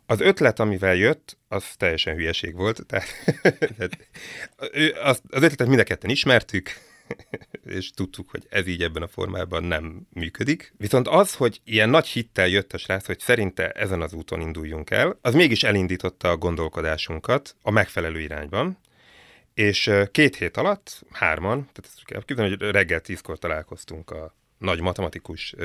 az 0.06 0.20
ötlet, 0.20 0.60
amivel 0.60 0.96
jött, 0.96 1.38
az 1.48 1.66
teljesen 1.78 2.16
hülyeség 2.16 2.56
volt. 2.56 2.86
Tehát, 2.86 3.08
az, 5.04 5.22
az 5.30 5.42
ötletet 5.42 5.68
mind 5.68 5.80
a 5.80 5.84
ketten 5.84 6.10
ismertük, 6.10 6.70
és 7.78 7.92
tudtuk, 7.92 8.30
hogy 8.30 8.46
ez 8.50 8.68
így 8.68 8.84
ebben 8.84 9.04
a 9.04 9.08
formában 9.08 9.64
nem 9.64 10.08
működik. 10.14 10.74
Viszont 10.78 11.08
az, 11.08 11.36
hogy 11.36 11.62
ilyen 11.64 11.90
nagy 11.90 12.08
hittel 12.08 12.48
jött 12.48 12.74
a 12.74 12.78
srác, 12.78 13.06
hogy 13.06 13.20
szerinte 13.20 13.72
ezen 13.72 14.02
az 14.02 14.14
úton 14.14 14.42
induljunk 14.42 14.90
el, 14.90 15.18
az 15.22 15.34
mégis 15.34 15.64
elindította 15.64 16.30
a 16.30 16.38
gondolkodásunkat 16.38 17.56
a 17.62 17.72
megfelelő 17.72 18.20
irányban, 18.20 18.78
és 19.54 19.92
két 20.12 20.36
hét 20.36 20.58
alatt, 20.58 21.02
hárman, 21.12 21.60
tehát 21.60 21.84
ezt 21.84 22.06
kell 22.06 22.24
képzelni, 22.26 22.56
hogy 22.58 22.72
reggel 22.72 23.02
tízkor 23.02 23.38
találkoztunk 23.38 24.12
a 24.12 24.36
nagy 24.58 24.82
matematikus 24.82 25.56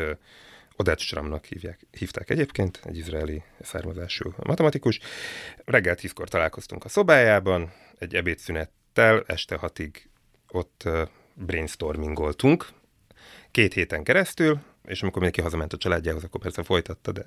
Odette 0.77 1.03
Schrammnak 1.03 1.45
hívják, 1.45 1.87
hívták 1.91 2.31
egyébként, 2.31 2.81
egy 2.85 2.97
izraeli 2.97 3.43
származású 3.61 4.35
matematikus. 4.37 5.01
Reggel 5.65 5.95
tízkor 5.95 6.29
találkoztunk 6.29 6.85
a 6.85 6.89
szobájában, 6.89 7.73
egy 7.99 8.15
ebédszünettel, 8.15 9.25
este 9.27 9.57
hatig 9.57 10.09
ott 10.49 10.89
brainstormingoltunk, 11.35 12.69
két 13.51 13.75
héten 13.75 14.03
keresztül, 14.03 14.61
és 14.85 15.03
amikor 15.03 15.23
mindenki 15.23 15.41
hazament 15.41 15.73
a 15.73 15.77
családjához, 15.77 16.25
akkor 16.25 16.41
persze 16.41 16.63
folytatta, 16.63 17.13
de... 17.13 17.27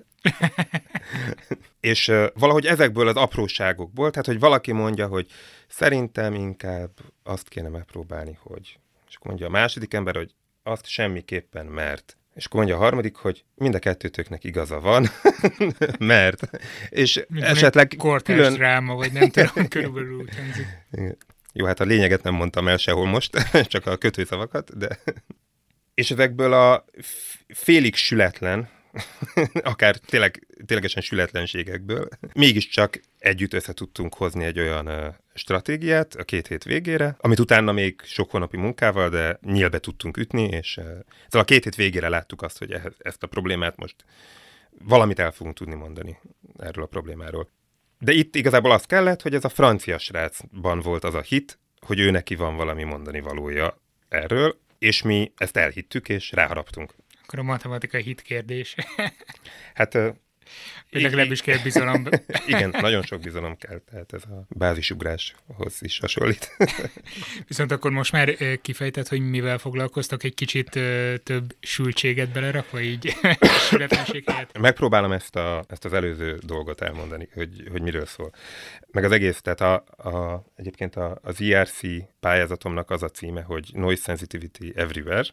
és 1.80 2.08
uh, 2.08 2.26
valahogy 2.34 2.66
ezekből 2.66 3.08
az 3.08 3.16
apróságokból, 3.16 4.10
tehát 4.10 4.26
hogy 4.26 4.40
valaki 4.40 4.72
mondja, 4.72 5.08
hogy 5.08 5.28
szerintem 5.68 6.34
inkább 6.34 6.92
azt 7.24 7.48
kéne 7.48 7.70
megpróbálni, 7.70 8.38
hogy... 8.42 8.80
És 9.08 9.16
akkor 9.16 9.28
mondja 9.28 9.48
a 9.48 9.50
második 9.50 9.94
ember, 9.94 10.16
hogy 10.16 10.36
azt 10.64 10.88
semmiképpen, 10.88 11.66
mert. 11.66 12.18
És 12.34 12.46
akkor 12.46 12.58
mondja 12.60 12.76
a 12.76 12.80
harmadik, 12.80 13.16
hogy 13.16 13.44
mind 13.56 13.76
a 13.76 13.80
kettőtöknek 13.80 14.44
igaza 14.44 14.80
van, 14.80 15.08
mert, 16.00 16.50
és 16.90 17.26
Mint 17.28 17.46
esetleg 17.46 17.96
külön... 18.24 18.54
dráma, 18.54 18.96
vagy 18.96 19.12
nem 19.12 19.30
tudom, 19.30 19.68
körülbelül 19.68 20.16
úgy 20.16 20.30
Jó, 21.58 21.66
hát 21.66 21.80
a 21.80 21.84
lényeget 21.84 22.24
nem 22.24 22.34
mondtam 22.34 22.68
el 22.68 22.78
sehol 22.78 23.06
most, 23.06 23.38
csak 23.74 23.86
a 23.86 23.98
kötőszavakat, 23.98 24.78
de... 24.78 25.00
És 25.94 26.12
ezekből 26.12 26.54
a 26.54 26.86
félig 27.48 27.96
sületlen, 27.96 28.70
akár 29.54 29.96
tényleg, 29.96 30.48
ténylegesen 30.66 31.02
sületlenségekből, 31.02 32.08
mégiscsak 32.34 33.00
együtt 33.18 33.54
össze 33.54 33.74
tudtunk 33.74 34.14
hozni 34.14 34.44
egy 34.44 34.60
olyan 34.60 35.16
stratégiát 35.34 36.16
a 36.16 36.24
két 36.24 36.48
hét 36.48 36.64
végére, 36.64 37.16
amit 37.20 37.40
utána 37.40 37.72
még 37.72 38.02
sok 38.04 38.32
hónapi 38.32 38.58
munkával, 38.58 39.10
de 39.10 39.40
nyílbe 39.42 39.80
tudtunk 39.80 40.18
ütni, 40.18 40.44
és 40.44 40.78
uh, 40.78 40.84
szóval 41.24 41.42
a 41.42 41.44
két 41.44 41.64
hét 41.64 41.76
végére 41.76 42.10
láttuk 42.10 42.42
azt, 42.42 42.58
hogy 42.58 42.76
ezt 42.98 43.24
a 43.24 43.28
problémát 43.28 43.78
most 43.78 43.96
valamit 44.84 45.20
el 45.20 45.32
fogunk 45.32 45.56
tudni 45.56 45.76
mondani 45.76 46.20
erről 46.58 46.84
a 46.84 46.88
problémáról. 46.88 47.50
De 48.00 48.12
itt 48.12 48.36
igazából 48.36 48.72
az 48.72 48.86
kellett, 48.86 49.22
hogy 49.22 49.34
ez 49.34 49.46
a 49.46 49.50
francia 49.50 49.98
srácban 49.98 50.80
volt 50.80 51.04
az 51.04 51.14
a 51.14 51.22
hit, 51.22 51.60
hogy 51.80 52.00
ő 52.00 52.12
neki 52.12 52.36
van 52.36 52.56
valami 52.56 52.84
mondani 52.84 53.20
valója 53.20 53.82
erről, 54.10 54.60
és 54.80 55.02
mi 55.02 55.32
ezt 55.38 55.58
elhittük, 55.58 56.10
és 56.10 56.32
ráharaptunk. 56.32 56.96
Akkor 57.24 57.40
a 57.40 57.44
matematika 57.44 57.98
hit 57.98 58.22
kérdés. 58.22 58.76
hát 59.74 59.98
vagy 60.92 61.02
legalábbis 61.02 61.42
kell 61.42 61.58
bizalom. 61.64 62.08
Igen, 62.48 62.76
nagyon 62.82 63.04
sok 63.04 63.22
bizalom 63.22 63.58
kell, 63.58 63.80
tehát 63.92 64.14
ez 64.14 64.24
a 64.24 64.46
bázisugráshoz 64.50 65.78
is 65.80 66.00
hasonlít. 66.00 66.58
Viszont 67.48 67.72
akkor 67.72 67.92
most 67.92 68.12
már 68.12 68.38
kifejtett, 68.62 69.08
hogy 69.08 69.20
mivel 69.20 69.58
foglalkoztak, 69.58 70.24
egy 70.24 70.34
kicsit 70.34 70.70
több 71.24 71.56
sültséget 71.60 72.30
belerakva 72.30 72.82
így 72.82 73.16
Megpróbálom 74.60 75.12
ezt, 75.12 75.36
a, 75.36 75.64
ezt 75.68 75.86
az 75.86 75.94
előző 75.94 76.40
dolgot 76.46 76.82
elmondani, 76.82 77.30
hogy, 77.34 77.68
hogy 77.72 77.82
miről 77.82 78.06
szól. 78.06 78.32
Meg 78.92 79.04
az 79.04 79.12
egész, 79.12 79.42
tehát 79.42 79.62
a, 79.62 79.74
a, 80.10 80.46
egyébként 80.56 80.96
a, 80.96 81.20
az 81.22 81.40
IRC 81.40 81.80
pályázatomnak 82.20 82.90
az 82.92 83.04
a 83.04 83.10
címe, 83.10 83.42
hogy 83.42 83.70
Noise 83.74 84.02
Sensitivity 84.02 84.72
Everywhere, 84.76 85.24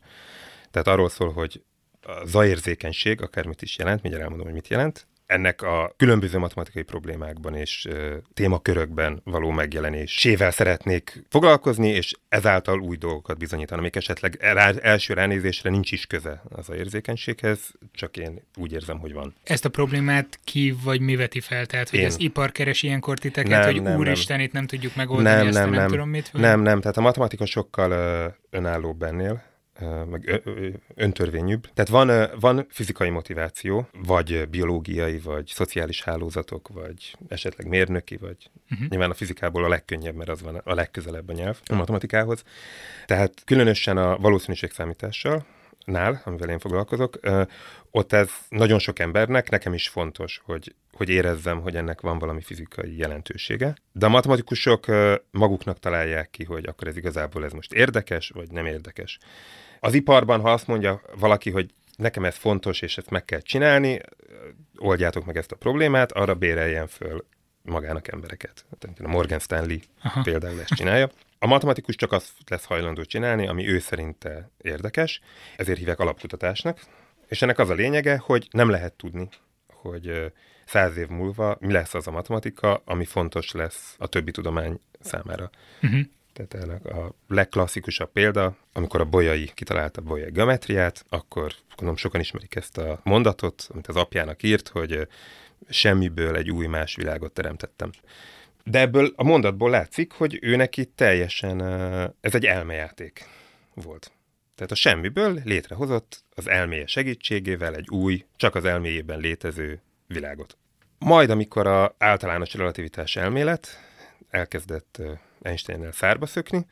tehát 0.71 0.89
arról 0.89 1.09
szól, 1.09 1.33
hogy 1.33 1.63
a 2.03 2.27
zajérzékenység, 2.27 3.23
akármit 3.23 3.63
is 3.63 3.79
jelent, 3.79 4.03
mindjárt 4.03 4.25
elmondom, 4.25 4.47
hogy 4.47 4.57
mit 4.57 4.69
jelent, 4.69 5.07
ennek 5.33 5.63
a 5.63 5.95
különböző 5.97 6.39
matematikai 6.39 6.83
problémákban 6.83 7.55
és 7.55 7.87
uh, 7.91 8.13
témakörökben 8.35 9.21
való 9.25 9.51
megjelenésével 9.51 10.51
szeretnék 10.51 11.25
foglalkozni, 11.29 11.89
és 11.89 12.15
ezáltal 12.29 12.81
új 12.81 12.97
dolgokat 12.97 13.39
bizonyítani, 13.39 13.81
amik 13.81 13.97
esetleg 13.97 14.37
rá, 14.41 14.73
első 14.83 15.15
ránézésre 15.15 15.71
nincs 15.71 15.93
is 15.93 16.07
köze 16.07 16.43
az 16.49 16.69
a 16.69 16.75
érzékenységhez, 16.75 17.73
csak 17.93 18.17
én 18.17 18.43
úgy 18.57 18.73
érzem, 18.73 18.99
hogy 18.99 19.13
van. 19.13 19.35
Ezt 19.45 19.65
a 19.65 19.69
problémát 19.69 20.39
ki 20.45 20.75
vagy 20.85 21.01
mi 21.01 21.17
veti 21.17 21.41
fel? 21.41 21.67
Tehát, 21.67 21.91
hogy 21.91 21.99
én. 21.99 22.07
az 22.07 22.21
ipar 22.21 22.53
keres 22.53 22.83
ilyenkor 22.83 23.19
titeket, 23.19 23.51
nem, 23.51 23.63
hogy 23.63 23.83
nem, 23.83 23.99
úristen, 23.99 24.37
nem. 24.37 24.47
itt 24.47 24.53
nem 24.53 24.67
tudjuk 24.67 24.95
megoldani 24.95 25.37
nem, 25.37 25.47
ezt, 25.47 25.59
nem, 25.59 25.71
nem, 25.71 25.79
nem 25.79 25.89
tudom 25.89 26.09
mit? 26.09 26.31
Vagy? 26.31 26.41
Nem, 26.41 26.61
nem, 26.61 26.81
tehát 26.81 26.97
a 26.97 27.01
matematika 27.01 27.47
sokkal 27.47 27.93
önállóbb 28.51 29.03
ennél 29.03 29.51
meg 30.11 30.43
öntörvényűbb. 30.95 31.69
Tehát 31.75 31.91
van, 31.91 32.31
van 32.41 32.67
fizikai 32.71 33.11
motiváció, 33.11 33.89
vagy 34.07 34.49
biológiai, 34.49 35.19
vagy 35.19 35.47
szociális 35.47 36.03
hálózatok, 36.03 36.69
vagy 36.69 37.17
esetleg 37.29 37.69
mérnöki, 37.69 38.17
vagy 38.17 38.51
uh-huh. 38.71 38.89
nyilván 38.89 39.11
a 39.11 39.15
fizikából 39.15 39.65
a 39.65 39.69
legkönnyebb, 39.69 40.15
mert 40.15 40.31
az 40.31 40.43
van 40.43 40.61
a 40.65 40.75
legközelebb 40.75 41.29
a 41.29 41.33
nyelv 41.33 41.61
a 41.65 41.75
matematikához. 41.75 42.43
Tehát 43.07 43.43
különösen 43.45 43.97
a 43.97 44.17
valószínűségszámítással, 44.17 45.45
nál, 45.85 46.23
amivel 46.25 46.49
én 46.49 46.59
foglalkozok, 46.59 47.19
ott 47.91 48.13
ez 48.13 48.31
nagyon 48.49 48.79
sok 48.79 48.99
embernek, 48.99 49.51
nekem 49.51 49.75
is 49.75 49.89
fontos, 49.89 50.41
hogy, 50.45 50.75
hogy 50.93 51.09
érezzem, 51.09 51.61
hogy 51.61 51.77
ennek 51.77 52.01
van 52.01 52.19
valami 52.19 52.41
fizikai 52.41 52.97
jelentősége. 52.97 53.75
De 53.93 54.07
a 54.07 54.09
matematikusok 54.09 54.87
maguknak 55.31 55.79
találják 55.79 56.31
ki, 56.31 56.45
hogy 56.45 56.67
akkor 56.67 56.89
ez 56.89 56.97
igazából 56.97 57.45
ez 57.45 57.53
most 57.53 57.73
érdekes, 57.73 58.31
vagy 58.35 58.51
nem 58.51 58.67
érdekes. 58.67 59.19
Az 59.81 59.95
iparban, 59.95 60.41
ha 60.41 60.53
azt 60.53 60.67
mondja 60.67 61.03
valaki, 61.19 61.51
hogy 61.51 61.71
nekem 61.97 62.25
ez 62.25 62.37
fontos, 62.37 62.81
és 62.81 62.99
ezt 62.99 63.11
meg 63.11 63.25
kell 63.25 63.41
csinálni, 63.41 64.01
oldjátok 64.77 65.25
meg 65.25 65.37
ezt 65.37 65.53
a 65.53 65.57
problémát, 65.57 66.13
arra 66.13 66.35
béreljen 66.35 66.87
föl 66.87 67.25
magának 67.63 68.09
embereket. 68.09 68.65
A 69.03 69.09
Morgan 69.09 69.39
Stanley 69.39 69.79
Aha. 70.03 70.23
például 70.23 70.61
ezt 70.61 70.75
csinálja. 70.75 71.11
A 71.43 71.47
matematikus 71.47 71.95
csak 71.97 72.13
azt 72.13 72.33
lesz 72.47 72.65
hajlandó 72.65 73.05
csinálni, 73.05 73.47
ami 73.47 73.69
ő 73.69 73.79
szerinte 73.79 74.51
érdekes, 74.59 75.21
ezért 75.57 75.79
hívják 75.79 75.99
alapkutatásnak, 75.99 76.81
és 77.27 77.43
ennek 77.43 77.59
az 77.59 77.71
a 77.71 77.75
lényege, 77.75 78.19
hogy 78.19 78.49
nem 78.51 78.69
lehet 78.69 78.93
tudni, 78.93 79.29
hogy 79.67 80.33
száz 80.65 80.97
év 80.97 81.09
múlva 81.09 81.57
mi 81.61 81.73
lesz 81.73 81.95
az 81.95 82.07
a 82.07 82.11
matematika, 82.11 82.83
ami 82.85 83.05
fontos 83.05 83.53
lesz 83.53 83.95
a 83.99 84.07
többi 84.07 84.31
tudomány 84.31 84.81
számára. 85.01 85.51
Uh-huh. 85.83 86.01
Tehát 86.33 86.85
a 86.85 87.15
legklasszikusabb 87.29 88.13
példa, 88.13 88.57
amikor 88.73 89.01
a 89.01 89.05
bolyai 89.05 89.51
kitalálta 89.55 90.01
a 90.01 90.05
bolyai 90.05 90.31
geometriát, 90.31 91.05
akkor 91.09 91.53
gondolom 91.69 91.97
sokan 91.97 92.21
ismerik 92.21 92.55
ezt 92.55 92.79
a 92.79 93.01
mondatot, 93.05 93.69
amit 93.73 93.87
az 93.87 93.97
apjának 93.97 94.43
írt, 94.43 94.69
hogy 94.69 95.09
semmiből 95.69 96.37
egy 96.37 96.51
új 96.51 96.67
más 96.67 96.95
világot 96.95 97.33
teremtettem. 97.33 97.91
De 98.65 98.79
ebből 98.81 99.13
a 99.17 99.25
mondatból 99.25 99.71
látszik, 99.71 100.13
hogy 100.13 100.39
ő 100.41 100.57
neki 100.57 100.85
teljesen, 100.85 101.61
ez 102.21 102.35
egy 102.35 102.47
elmejáték 102.47 103.25
volt. 103.75 104.13
Tehát 104.55 104.73
a 104.73 104.75
semmiből 104.75 105.41
létrehozott 105.45 106.25
az 106.35 106.49
elméje 106.49 106.87
segítségével 106.87 107.75
egy 107.75 107.89
új, 107.91 108.25
csak 108.37 108.55
az 108.55 108.65
elméjében 108.65 109.19
létező 109.19 109.81
világot. 110.07 110.57
Majd, 110.99 111.31
amikor 111.31 111.67
a 111.67 111.95
általános 111.99 112.55
relativitás 112.55 113.17
elmélet 113.17 113.69
elkezdett 114.31 115.03
Einsteinnel 115.43 115.93
szárba 115.93 116.27
szökni, 116.27 116.67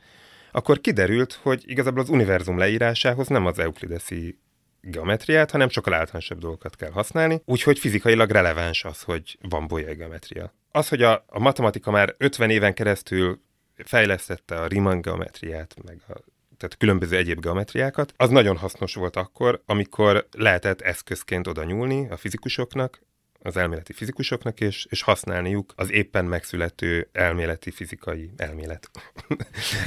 akkor 0.51 0.81
kiderült, 0.81 1.33
hogy 1.33 1.63
igazából 1.65 2.01
az 2.01 2.09
univerzum 2.09 2.57
leírásához 2.57 3.27
nem 3.27 3.45
az 3.45 3.59
euklideszi 3.59 4.37
geometriát, 4.81 5.51
hanem 5.51 5.69
sokkal 5.69 5.93
általánosabb 5.93 6.39
dolgokat 6.39 6.75
kell 6.75 6.91
használni, 6.91 7.41
úgyhogy 7.45 7.79
fizikailag 7.79 8.29
releváns 8.29 8.83
az, 8.83 9.01
hogy 9.01 9.37
van 9.49 9.67
bolyai 9.67 9.95
geometria. 9.95 10.53
Az, 10.71 10.87
hogy 10.87 11.01
a, 11.01 11.25
a 11.27 11.39
matematika 11.39 11.91
már 11.91 12.15
50 12.17 12.49
éven 12.49 12.73
keresztül 12.73 13.41
fejlesztette 13.75 14.55
a 14.55 14.67
Riemann 14.67 15.01
geometriát, 15.01 15.75
meg 15.83 16.01
a 16.07 16.13
tehát 16.57 16.77
különböző 16.77 17.17
egyéb 17.17 17.39
geometriákat, 17.39 18.13
az 18.17 18.29
nagyon 18.29 18.57
hasznos 18.57 18.93
volt 18.93 19.15
akkor, 19.15 19.61
amikor 19.65 20.27
lehetett 20.31 20.81
eszközként 20.81 21.47
oda 21.47 21.63
nyúlni 21.63 22.09
a 22.09 22.17
fizikusoknak, 22.17 23.01
az 23.39 23.57
elméleti 23.57 23.93
fizikusoknak, 23.93 24.59
és, 24.59 24.85
és 24.89 25.01
használniuk 25.01 25.73
az 25.75 25.91
éppen 25.91 26.25
megszülető 26.25 27.09
elméleti 27.11 27.71
fizikai 27.71 28.31
elmélet. 28.37 28.89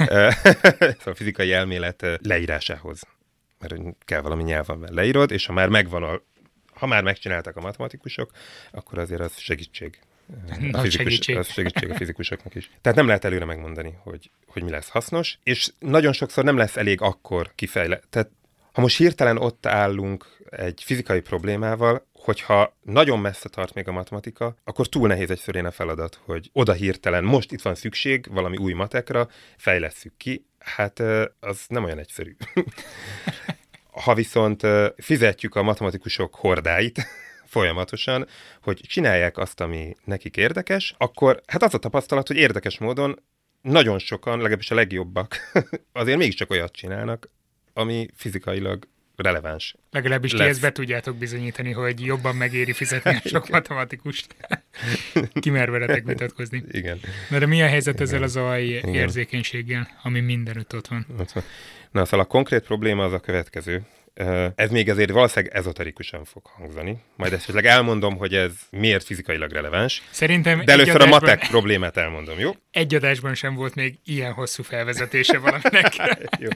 szóval 0.77 0.95
a 1.05 1.15
fizikai 1.15 1.51
elmélet 1.51 2.05
leírásához. 2.21 3.01
Mert 3.67 3.95
kell 4.05 4.21
valami 4.21 4.43
nyelven 4.43 4.87
leírod, 4.91 5.31
és 5.31 5.45
ha 5.45 5.53
már 5.53 5.69
megvan 5.69 6.03
a, 6.03 6.21
ha 6.73 6.85
már 6.85 7.03
megcsinálták 7.03 7.55
a 7.55 7.61
matematikusok, 7.61 8.31
akkor 8.71 8.99
azért 8.99 9.21
az 9.21 9.37
segítség. 9.37 9.99
A 10.71 10.79
fizikus, 10.79 10.93
segítség. 10.93 11.37
Az 11.37 11.47
segítség 11.47 11.89
a 11.89 11.95
fizikusoknak 11.95 12.55
is. 12.55 12.71
Tehát 12.81 12.97
nem 12.97 13.07
lehet 13.07 13.25
előre 13.25 13.45
megmondani, 13.45 13.97
hogy, 14.03 14.31
hogy 14.47 14.63
mi 14.63 14.69
lesz 14.69 14.89
hasznos, 14.89 15.37
és 15.43 15.71
nagyon 15.79 16.13
sokszor 16.13 16.43
nem 16.43 16.57
lesz 16.57 16.77
elég 16.77 17.01
akkor 17.01 17.51
kifejle. 17.55 18.01
Tehát 18.09 18.29
ha 18.71 18.81
most 18.81 18.97
hirtelen 18.97 19.37
ott 19.37 19.65
állunk 19.65 20.25
egy 20.49 20.81
fizikai 20.83 21.19
problémával, 21.19 22.07
hogyha 22.13 22.77
nagyon 22.81 23.19
messze 23.19 23.49
tart 23.49 23.73
még 23.73 23.87
a 23.87 23.91
matematika, 23.91 24.55
akkor 24.63 24.87
túl 24.87 25.07
nehéz 25.07 25.31
egyszerűen 25.31 25.65
a 25.65 25.71
feladat, 25.71 26.19
hogy 26.23 26.49
oda 26.53 26.73
hirtelen, 26.73 27.23
most 27.23 27.51
itt 27.51 27.61
van 27.61 27.75
szükség 27.75 28.27
valami 28.31 28.57
új 28.57 28.73
matekra, 28.73 29.29
fejlesszük 29.57 30.17
ki, 30.17 30.45
hát 30.59 30.99
az 31.39 31.65
nem 31.67 31.83
olyan 31.83 31.99
egyszerű. 31.99 32.35
ha 34.03 34.13
viszont 34.13 34.61
fizetjük 34.97 35.55
a 35.55 35.63
matematikusok 35.63 36.35
hordáit, 36.35 37.07
folyamatosan, 37.55 38.27
hogy 38.61 38.81
csinálják 38.87 39.37
azt, 39.37 39.61
ami 39.61 39.95
nekik 40.03 40.37
érdekes, 40.37 40.95
akkor 40.97 41.41
hát 41.47 41.63
az 41.63 41.73
a 41.73 41.77
tapasztalat, 41.77 42.27
hogy 42.27 42.37
érdekes 42.37 42.77
módon 42.77 43.19
nagyon 43.61 43.99
sokan, 43.99 44.37
legalábbis 44.37 44.71
a 44.71 44.75
legjobbak, 44.75 45.35
azért 45.91 46.17
mégiscsak 46.17 46.49
olyat 46.51 46.71
csinálnak, 46.71 47.29
ami 47.73 48.07
fizikailag 48.15 48.87
releváns. 49.15 49.75
Legalábbis 49.91 50.31
ti 50.31 50.37
lesz. 50.37 50.47
ezt 50.47 50.61
be 50.61 50.71
tudjátok 50.71 51.15
bizonyítani, 51.15 51.71
hogy 51.71 52.05
jobban 52.05 52.35
megéri 52.35 52.73
fizetni 52.73 53.15
a 53.23 53.27
sok 53.33 53.49
matematikust. 53.49 54.35
Kimerveretek 55.33 56.05
vitatkozni. 56.05 56.63
Igen. 56.71 56.99
Na 57.29 57.39
de 57.39 57.45
mi 57.45 57.61
a 57.61 57.67
helyzet 57.67 58.01
ezzel 58.01 58.23
a 58.23 58.27
zaj 58.27 58.63
érzékenységgel, 58.85 59.87
ami 60.03 60.19
mindenütt 60.19 60.75
ott 60.75 60.87
van? 60.87 61.05
Ott 61.19 61.31
van. 61.31 61.43
Na, 61.95 62.05
szóval 62.05 62.19
a 62.19 62.27
konkrét 62.27 62.63
probléma 62.63 63.03
az 63.03 63.13
a 63.13 63.19
következő. 63.19 63.81
Ez 64.55 64.69
még 64.71 64.89
azért 64.89 65.09
valószínűleg 65.11 65.55
ezoterikusan 65.55 66.25
fog 66.25 66.45
hangzani. 66.45 66.97
Majd 67.15 67.33
esetleg 67.33 67.65
elmondom, 67.65 68.17
hogy 68.17 68.33
ez 68.33 68.51
miért 68.69 69.03
fizikailag 69.03 69.51
releváns. 69.51 70.03
Szerintem 70.11 70.65
De 70.65 70.71
először 70.71 70.91
a 70.93 70.95
adásban- 70.95 71.21
matek 71.21 71.47
problémát 71.47 71.97
elmondom, 71.97 72.39
jó? 72.39 72.51
Egy 72.71 72.95
adásban 72.95 73.33
sem 73.33 73.55
volt 73.55 73.75
még 73.75 73.99
ilyen 74.05 74.31
hosszú 74.33 74.63
felvezetése 74.63 75.37
valaminek. 75.37 75.93
Jó. 76.39 76.49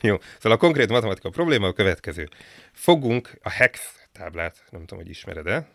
jó. 0.00 0.16
Szóval 0.36 0.52
a 0.52 0.60
konkrét 0.60 0.88
matematika 0.88 1.30
probléma 1.30 1.66
a 1.66 1.72
következő. 1.72 2.28
Fogunk 2.72 3.30
a 3.42 3.50
hex 3.50 3.92
táblát, 4.12 4.56
nem 4.70 4.80
tudom, 4.80 4.98
hogy 5.04 5.10
ismered-e. 5.10 5.68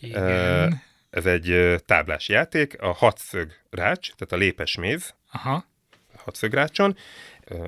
Igen. 0.00 0.82
Ez 1.10 1.26
egy 1.26 1.74
táblás 1.86 2.28
játék, 2.28 2.82
a 2.82 2.92
hatszög 2.92 3.52
rács, 3.70 4.12
tehát 4.12 4.32
a 4.32 4.36
lépes 4.36 4.76
méz, 4.76 5.14
Aha, 5.32 5.64
hatszögrácson, 6.16 6.96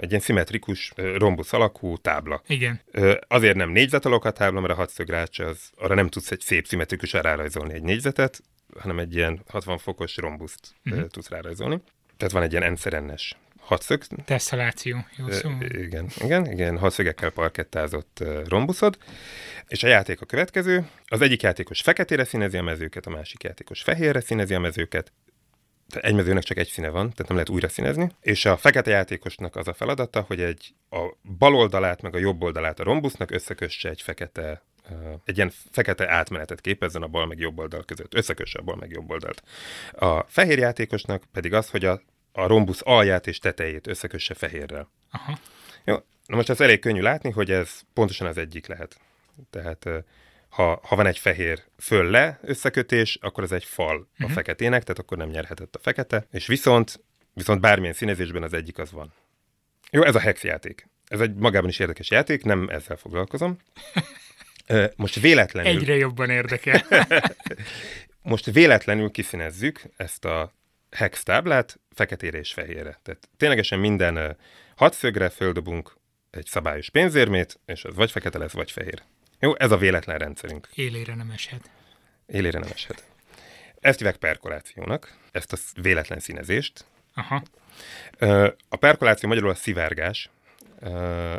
egy 0.00 0.08
ilyen 0.08 0.20
szimmetrikus 0.20 0.92
rombusz 0.96 1.52
alakú 1.52 1.96
tábla. 1.96 2.42
igen. 2.46 2.80
Azért 3.28 3.56
nem 3.56 3.70
négyzetalok 3.70 4.24
a 4.24 4.30
tábla, 4.30 4.60
mert 4.60 4.72
a 4.72 4.76
hatszögrács 4.76 5.38
az, 5.38 5.70
arra 5.76 5.94
nem 5.94 6.08
tudsz 6.08 6.30
egy 6.30 6.40
szép 6.40 6.66
szimmetrikusan 6.66 7.22
rárajzolni 7.22 7.74
egy 7.74 7.82
négyzetet, 7.82 8.42
hanem 8.78 8.98
egy 8.98 9.14
ilyen 9.14 9.42
60 9.48 9.78
fokos 9.78 10.16
rombuszt 10.16 10.74
uh-huh. 10.84 11.06
tudsz 11.06 11.28
rárajzolni. 11.28 11.80
Tehát 12.16 12.32
van 12.32 12.42
egy 12.42 12.50
ilyen 12.50 12.62
enszerennes 12.62 13.36
hatszög, 13.66 14.02
Tesszaláció. 14.24 15.06
Jó 15.16 15.30
szó. 15.30 15.50
Igen, 15.60 16.08
igen, 16.20 16.52
igen, 16.52 16.78
hatszögekkel 16.78 17.30
parkettázott 17.30 18.24
rombuszod. 18.48 18.98
És 19.68 19.82
a 19.82 19.86
játék 19.86 20.20
a 20.20 20.26
következő. 20.26 20.88
Az 21.06 21.20
egyik 21.20 21.42
játékos 21.42 21.80
feketére 21.80 22.24
színezi 22.24 22.56
a 22.56 22.62
mezőket, 22.62 23.06
a 23.06 23.10
másik 23.10 23.42
játékos 23.42 23.82
fehérre 23.82 24.20
színezi 24.20 24.54
a 24.54 24.58
mezőket. 24.58 25.12
Egy 25.94 26.14
mezőnek 26.14 26.42
csak 26.42 26.56
egy 26.56 26.68
színe 26.68 26.88
van, 26.88 27.10
tehát 27.10 27.26
nem 27.26 27.32
lehet 27.32 27.48
újra 27.48 27.68
színezni. 27.68 28.10
És 28.20 28.44
a 28.44 28.56
fekete 28.56 28.90
játékosnak 28.90 29.56
az 29.56 29.68
a 29.68 29.74
feladata, 29.74 30.20
hogy 30.20 30.40
egy 30.40 30.74
a 30.90 31.14
bal 31.38 31.54
oldalát 31.54 32.02
meg 32.02 32.14
a 32.14 32.18
jobb 32.18 32.42
oldalát 32.42 32.80
a 32.80 32.84
rombusznak 32.84 33.30
összekösse 33.30 33.88
egy 33.88 34.02
fekete 34.02 34.62
egy 35.24 35.36
ilyen 35.36 35.52
fekete 35.70 36.10
átmenetet 36.10 36.60
képezzen 36.60 37.02
a 37.02 37.06
bal 37.06 37.26
meg 37.26 37.38
jobb 37.38 37.58
oldal 37.58 37.84
között. 37.84 38.14
Összekösse 38.14 38.58
a 38.58 38.62
bal 38.62 38.76
meg 38.76 38.90
jobb 38.90 39.10
oldalt. 39.10 39.42
A 39.92 40.22
fehér 40.22 40.58
játékosnak 40.58 41.22
pedig 41.32 41.52
az, 41.52 41.70
hogy 41.70 41.84
a, 41.84 42.02
a 42.32 42.46
rombusz 42.46 42.80
alját 42.84 43.26
és 43.26 43.38
tetejét 43.38 43.86
összekösse 43.86 44.34
fehérrel. 44.34 44.90
Aha. 45.10 45.38
Jó, 45.84 45.96
na 46.26 46.36
most 46.36 46.48
az 46.48 46.60
elég 46.60 46.80
könnyű 46.80 47.00
látni, 47.00 47.30
hogy 47.30 47.50
ez 47.50 47.80
pontosan 47.92 48.26
az 48.26 48.38
egyik 48.38 48.66
lehet. 48.66 49.00
Tehát 49.50 49.88
ha, 50.56 50.80
ha 50.82 50.96
van 50.96 51.06
egy 51.06 51.18
fehér 51.18 51.62
föl-le 51.78 52.38
összekötés, 52.42 53.18
akkor 53.20 53.44
ez 53.44 53.52
egy 53.52 53.64
fal 53.64 54.08
a 54.18 54.22
Mhm. 54.24 54.32
feketének, 54.32 54.82
tehát 54.82 54.98
akkor 54.98 55.16
nem 55.18 55.28
nyerhetett 55.28 55.74
a 55.74 55.78
fekete, 55.78 56.26
és 56.32 56.46
viszont, 56.46 57.00
viszont 57.32 57.60
bármilyen 57.60 57.94
színezésben 57.94 58.42
az 58.42 58.52
egyik 58.52 58.78
az 58.78 58.92
van. 58.92 59.12
Jó, 59.90 60.02
ez 60.02 60.14
a 60.14 60.18
hex 60.18 60.42
játék. 60.44 60.88
Ez 61.08 61.20
egy 61.20 61.34
magában 61.34 61.68
is 61.68 61.78
érdekes 61.78 62.10
játék, 62.10 62.44
nem 62.44 62.68
ezzel 62.68 62.96
foglalkozom. 62.96 63.56
Most 64.96 65.20
véletlenül, 65.20 65.70
Egyre 65.80 65.94
jobban 65.96 66.30
érdekel. 66.30 66.82
most 68.22 68.44
véletlenül 68.50 69.10
kiszínezzük 69.10 69.82
ezt 69.96 70.24
a 70.24 70.52
hex 70.90 71.22
táblát 71.22 71.80
feketére 71.94 72.38
és 72.38 72.52
fehérre. 72.52 73.00
Tehát 73.02 73.28
ténylegesen 73.36 73.78
minden 73.78 74.36
hatszögre 74.76 75.28
földobunk 75.28 75.96
egy 76.30 76.46
szabályos 76.46 76.90
pénzérmét, 76.90 77.60
és 77.66 77.84
az 77.84 77.94
vagy 77.94 78.10
fekete 78.10 78.38
lesz, 78.38 78.52
vagy 78.52 78.70
fehér. 78.70 79.02
Jó, 79.40 79.56
ez 79.56 79.70
a 79.70 79.76
véletlen 79.76 80.18
rendszerünk. 80.18 80.68
Élére 80.74 81.14
nem 81.14 81.30
eshet. 81.30 81.70
Élére 82.26 82.58
nem 82.58 82.68
eshet. 82.72 83.04
Ezt 83.80 83.98
hívják 83.98 84.16
perkolációnak, 84.16 85.16
ezt 85.32 85.52
a 85.52 85.56
véletlen 85.80 86.20
színezést. 86.20 86.84
Aha. 87.14 87.42
A 88.68 88.76
perkoláció 88.76 89.28
magyarul 89.28 89.50
a 89.50 89.54
szivárgás. 89.54 90.30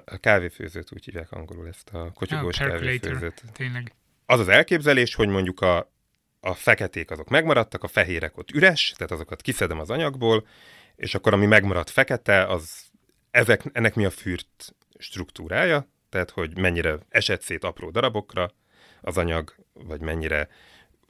A 0.06 0.18
kávéfőzőt 0.18 0.92
úgy 0.94 1.06
hívják 1.06 1.32
angolul 1.32 1.68
ezt 1.68 1.90
a 1.90 2.12
kotyogós 2.14 2.60
Ah, 2.60 2.68
kávéfőzőt. 2.68 3.44
Tényleg. 3.54 3.94
Az 4.26 4.40
az 4.40 4.48
elképzelés, 4.48 5.16
hogy 5.16 5.28
mondjuk 5.28 5.62
a, 5.62 5.92
a 6.40 6.54
feketék 6.54 7.12
azok 7.12 7.30
megmaradtak, 7.30 7.84
a 7.84 7.88
fehérek 7.88 8.38
ott 8.38 8.52
üres, 8.52 8.94
tehát 8.96 9.12
azokat 9.12 9.42
kiszedem 9.42 9.80
az 9.80 9.90
anyagból, 9.90 10.48
és 10.96 11.16
akkor 11.16 11.34
ami 11.34 11.46
megmaradt 11.46 11.90
fekete, 11.90 12.46
az 12.46 12.86
ezek, 13.32 13.64
ennek 13.72 13.96
mi 13.96 14.06
a 14.06 14.10
fürt 14.10 14.76
struktúrája, 14.98 15.88
tehát 16.18 16.32
hogy 16.32 16.58
mennyire 16.58 16.98
esett 17.10 17.42
szét 17.42 17.64
apró 17.64 17.90
darabokra 17.90 18.52
az 19.02 19.18
anyag, 19.18 19.56
vagy 19.74 20.02
mennyire 20.02 20.50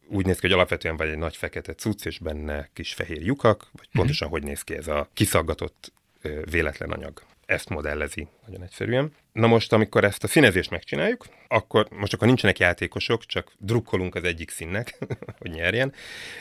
úgy 0.07 0.25
néz 0.25 0.35
ki, 0.35 0.41
hogy 0.41 0.55
alapvetően 0.55 0.97
vagy 0.97 1.09
egy 1.09 1.17
nagy 1.17 1.35
fekete 1.35 1.73
cucc, 1.73 2.05
és 2.05 2.19
benne 2.19 2.69
kis 2.73 2.93
fehér 2.93 3.21
lyukak, 3.21 3.69
vagy 3.71 3.87
pontosan 3.91 4.29
hogy 4.29 4.43
néz 4.43 4.61
ki 4.61 4.75
ez 4.75 4.87
a 4.87 5.09
kiszaggatott 5.13 5.93
véletlen 6.49 6.91
anyag. 6.91 7.21
Ezt 7.45 7.69
modellezi 7.69 8.27
nagyon 8.45 8.63
egyszerűen. 8.63 9.13
Na 9.31 9.47
most, 9.47 9.73
amikor 9.73 10.03
ezt 10.03 10.23
a 10.23 10.27
színezést 10.27 10.69
megcsináljuk, 10.69 11.25
akkor 11.47 11.87
most 11.89 12.13
akkor 12.13 12.27
nincsenek 12.27 12.59
játékosok, 12.59 13.25
csak 13.25 13.53
drukkolunk 13.57 14.15
az 14.15 14.23
egyik 14.23 14.49
színnek, 14.49 14.97
hogy 15.39 15.51
nyerjen. 15.51 15.93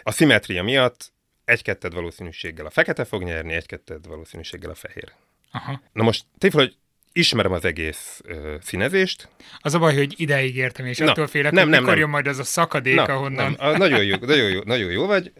A 0.02 0.11
szimetria 0.11 0.62
miatt 0.62 1.12
egy-ketted 1.44 1.94
valószínűséggel 1.94 2.66
a 2.66 2.70
fekete 2.70 3.05
fog 3.05 3.22
nyerni, 3.22 3.52
egy-ketted 3.52 4.07
valószínűséggel 4.07 4.70
a 4.70 4.74
fehér. 4.74 5.12
Aha. 5.50 5.81
Na 5.92 6.02
most 6.02 6.24
tévül, 6.38 6.61
hogy 6.61 6.76
ismerem 7.16 7.52
az 7.52 7.64
egész 7.64 8.20
ö, 8.24 8.55
színezést. 8.62 9.29
Az 9.59 9.74
a 9.74 9.79
baj, 9.79 9.94
hogy 9.94 10.14
ideig 10.16 10.57
értem, 10.57 10.87
és 10.87 10.98
Na, 10.98 11.11
attól 11.11 11.26
félek, 11.26 11.52
nem, 11.52 11.62
hogy 11.62 11.70
nem, 11.70 11.81
mikor 11.81 11.94
nem. 11.94 12.02
jön 12.02 12.11
majd 12.11 12.26
az 12.26 12.38
a 12.38 12.44
szakadék, 12.44 12.98
ahonnan... 12.98 13.57
nem, 13.59 13.68
a, 13.68 13.76
nagyon, 13.76 14.05
jó, 14.05 14.16
nagyon, 14.16 14.50
jó, 14.50 14.61
nagyon 14.64 14.90
jó 14.90 15.07
vagy. 15.07 15.33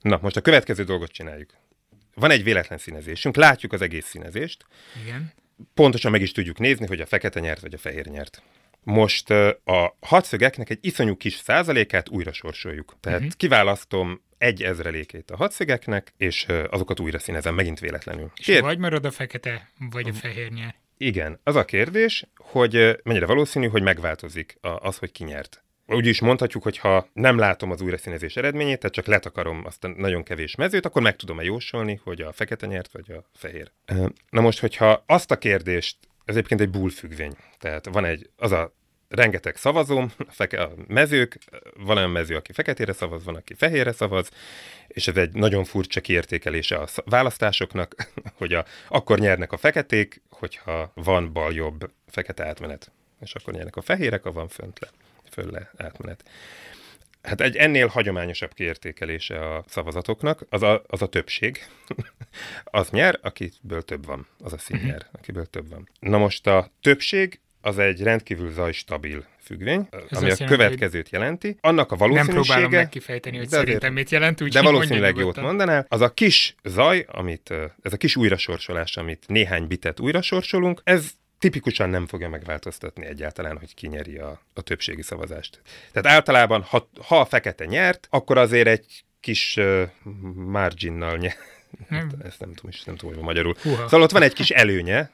Na, 0.00 0.18
most 0.22 0.36
a 0.36 0.40
következő 0.40 0.84
dolgot 0.84 1.10
csináljuk. 1.10 1.50
Van 2.14 2.30
egy 2.30 2.42
véletlen 2.42 2.78
színezésünk, 2.78 3.36
látjuk 3.36 3.72
az 3.72 3.82
egész 3.82 4.06
színezést, 4.06 4.66
Igen. 5.02 5.32
pontosan 5.74 6.10
meg 6.10 6.20
is 6.20 6.32
tudjuk 6.32 6.58
nézni, 6.58 6.86
hogy 6.86 7.00
a 7.00 7.06
fekete 7.06 7.40
nyert, 7.40 7.60
vagy 7.60 7.74
a 7.74 7.78
fehér 7.78 8.06
nyert. 8.06 8.42
Most 8.82 9.30
a 9.64 9.96
hatszögeknek 10.00 10.70
egy 10.70 10.78
iszonyú 10.80 11.16
kis 11.16 11.34
százalékát 11.34 12.08
újra 12.08 12.32
sorsoljuk. 12.32 12.96
Tehát 13.00 13.18
uh-huh. 13.18 13.34
kiválasztom 13.36 14.22
egy 14.38 14.62
ezrelékét 14.62 15.30
a 15.30 15.36
hatszögeknek, 15.36 16.12
és 16.16 16.46
azokat 16.70 17.00
újra 17.00 17.18
színezem, 17.18 17.54
megint 17.54 17.80
véletlenül. 17.80 18.30
És 18.36 18.44
Kér- 18.44 18.60
vagy 18.60 18.78
marad 18.78 19.04
a 19.04 19.10
fekete, 19.10 19.70
vagy 19.90 20.08
a 20.08 20.12
fehér 20.12 20.50
nyer. 20.50 20.74
Igen, 20.96 21.40
az 21.42 21.56
a 21.56 21.64
kérdés, 21.64 22.26
hogy 22.36 23.00
mennyire 23.02 23.26
valószínű, 23.26 23.66
hogy 23.66 23.82
megváltozik 23.82 24.58
az, 24.60 24.96
hogy 24.96 25.12
ki 25.12 25.24
nyert. 25.24 25.64
Úgy 25.86 26.06
is 26.06 26.20
mondhatjuk, 26.20 26.62
hogy 26.62 26.78
ha 26.78 27.08
nem 27.12 27.38
látom 27.38 27.70
az 27.70 27.80
újraszínezés 27.80 28.36
eredményét, 28.36 28.78
tehát 28.78 28.94
csak 28.94 29.06
letakarom 29.06 29.62
azt 29.64 29.84
a 29.84 29.88
nagyon 29.88 30.22
kevés 30.22 30.54
mezőt, 30.54 30.86
akkor 30.86 31.02
meg 31.02 31.16
tudom-e 31.16 31.42
jósolni, 31.42 32.00
hogy 32.02 32.20
a 32.20 32.32
fekete 32.32 32.66
nyert, 32.66 32.92
vagy 32.92 33.10
a 33.10 33.24
fehér. 33.34 33.70
Na 34.30 34.40
most, 34.40 34.58
hogyha 34.58 35.04
azt 35.06 35.30
a 35.30 35.38
kérdést, 35.38 35.96
ez 36.24 36.34
egyébként 36.36 36.60
egy 36.60 36.70
bull 36.70 36.90
függvény, 36.90 37.36
tehát 37.58 37.88
van 37.92 38.04
egy, 38.04 38.30
az 38.36 38.52
a 38.52 38.74
rengeteg 39.14 39.56
szavazóm, 39.56 40.12
a, 40.18 40.32
feke, 40.32 40.62
a 40.62 40.72
mezők, 40.86 41.38
van 41.76 41.96
olyan 41.96 42.10
mező, 42.10 42.36
aki 42.36 42.52
feketére 42.52 42.92
szavaz, 42.92 43.24
van, 43.24 43.34
aki 43.34 43.54
fehérre 43.54 43.92
szavaz, 43.92 44.30
és 44.88 45.08
ez 45.08 45.16
egy 45.16 45.32
nagyon 45.32 45.64
furcsa 45.64 46.00
kiértékelése 46.00 46.76
a 46.76 46.86
sz- 46.86 47.02
választásoknak, 47.04 47.94
hogy 48.38 48.52
a, 48.52 48.64
akkor 48.88 49.18
nyernek 49.18 49.52
a 49.52 49.56
feketék, 49.56 50.22
hogyha 50.30 50.92
van 50.94 51.32
bal-jobb 51.32 51.90
fekete 52.06 52.46
átmenet. 52.46 52.92
És 53.20 53.34
akkor 53.34 53.54
nyernek 53.54 53.76
a 53.76 53.82
fehérek, 53.82 54.22
ha 54.22 54.32
van 54.32 54.48
fönt 54.48 54.78
le, 54.80 54.88
föl 55.30 55.50
le 55.50 55.70
átmenet. 55.76 56.24
Hát 57.22 57.40
egy 57.40 57.56
ennél 57.56 57.86
hagyományosabb 57.86 58.52
kiértékelése 58.52 59.54
a 59.54 59.64
szavazatoknak, 59.68 60.46
az 60.48 60.62
a, 60.62 60.82
az 60.86 61.02
a 61.02 61.06
többség. 61.06 61.66
az 62.64 62.90
nyer, 62.90 63.18
akiből 63.22 63.82
több 63.82 64.06
van. 64.06 64.26
Az 64.38 64.52
a 64.52 64.58
szín 64.58 64.80
nyer, 64.84 65.06
akiből 65.12 65.46
több 65.46 65.68
van. 65.68 65.88
Na 66.00 66.18
most 66.18 66.46
a 66.46 66.70
többség 66.80 67.40
az 67.64 67.78
egy 67.78 68.02
rendkívül 68.02 68.50
zajstabil 68.52 69.24
függvény, 69.38 69.88
ami 69.90 70.00
azt 70.00 70.12
a 70.12 70.20
jelenti, 70.20 70.44
következőt 70.44 71.08
jelenti. 71.08 71.56
Annak 71.60 71.92
a 71.92 71.96
Nem 71.96 72.08
valószínűsége... 72.08 72.42
próbálom 72.42 72.70
meg 72.70 72.88
kifejteni, 72.88 73.36
hogy 73.36 73.46
De 73.46 73.56
azért- 73.56 73.66
szerintem 73.66 73.92
mit 73.92 74.10
jelent, 74.10 74.40
úgy 74.40 74.52
de 74.52 74.62
valószínűleg 74.62 75.16
jót 75.16 75.40
mondanál. 75.40 75.86
Az 75.88 76.00
a 76.00 76.14
kis 76.14 76.54
zaj, 76.64 77.06
amit, 77.08 77.50
ez 77.82 77.92
a 77.92 77.96
kis 77.96 78.16
újrasorsolás, 78.16 78.96
amit 78.96 79.24
néhány 79.26 79.66
bitet 79.66 80.00
újrasorsolunk, 80.00 80.80
ez 80.84 81.10
tipikusan 81.38 81.90
nem 81.90 82.06
fogja 82.06 82.28
megváltoztatni 82.28 83.06
egyáltalán, 83.06 83.58
hogy 83.58 83.74
ki 83.74 83.86
nyeri 83.86 84.18
a, 84.18 84.40
a 84.54 84.60
többségi 84.62 85.02
szavazást. 85.02 85.60
Tehát 85.92 86.16
általában, 86.16 86.62
ha, 86.62 86.88
ha 87.06 87.20
a 87.20 87.24
fekete 87.24 87.64
nyert, 87.64 88.06
akkor 88.10 88.38
azért 88.38 88.68
egy 88.68 89.04
kis 89.20 89.56
uh, 89.56 89.82
marginnal 90.34 91.16
nyer. 91.16 91.34
Nem. 91.88 92.10
Ezt 92.24 92.40
nem 92.40 92.52
tudom 92.54 92.70
is, 92.70 92.84
nem 92.84 92.96
tudom, 92.96 93.14
hogy 93.14 93.24
magyarul. 93.24 93.54
Húha. 93.62 93.82
Szóval 93.82 94.02
ott 94.02 94.10
van 94.10 94.22
egy 94.22 94.32
kis 94.32 94.50
előnye, 94.50 95.10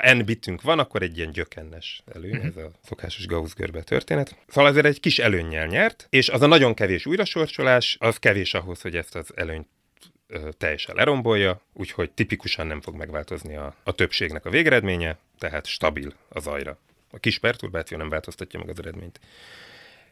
ha 0.00 0.14
n 0.14 0.24
bitünk 0.24 0.62
van, 0.62 0.78
akkor 0.78 1.02
egy 1.02 1.16
ilyen 1.16 1.30
gyökennes 1.30 2.02
előny, 2.14 2.34
ez 2.34 2.56
a 2.56 2.70
szokásos 2.82 3.26
Gauss-görbe 3.26 3.82
történet. 3.82 4.36
Szóval 4.48 4.70
azért 4.70 4.86
egy 4.86 5.00
kis 5.00 5.18
előnnyel 5.18 5.66
nyert, 5.66 6.06
és 6.10 6.28
az 6.28 6.42
a 6.42 6.46
nagyon 6.46 6.74
kevés 6.74 7.06
újrasorsolás, 7.06 7.96
az 8.00 8.16
kevés 8.16 8.54
ahhoz, 8.54 8.80
hogy 8.80 8.96
ezt 8.96 9.14
az 9.14 9.32
előnyt 9.34 9.68
teljesen 10.58 10.94
lerombolja, 10.94 11.60
úgyhogy 11.72 12.10
tipikusan 12.10 12.66
nem 12.66 12.80
fog 12.80 12.94
megváltozni 12.94 13.56
a, 13.56 13.74
a 13.84 13.92
többségnek 13.92 14.44
a 14.44 14.50
végeredménye, 14.50 15.18
tehát 15.38 15.66
stabil 15.66 16.12
az 16.28 16.42
zajra. 16.42 16.78
A 17.10 17.18
kis 17.18 17.38
perturbáció 17.38 17.98
nem 17.98 18.08
változtatja 18.08 18.58
meg 18.58 18.68
az 18.68 18.78
eredményt. 18.78 19.20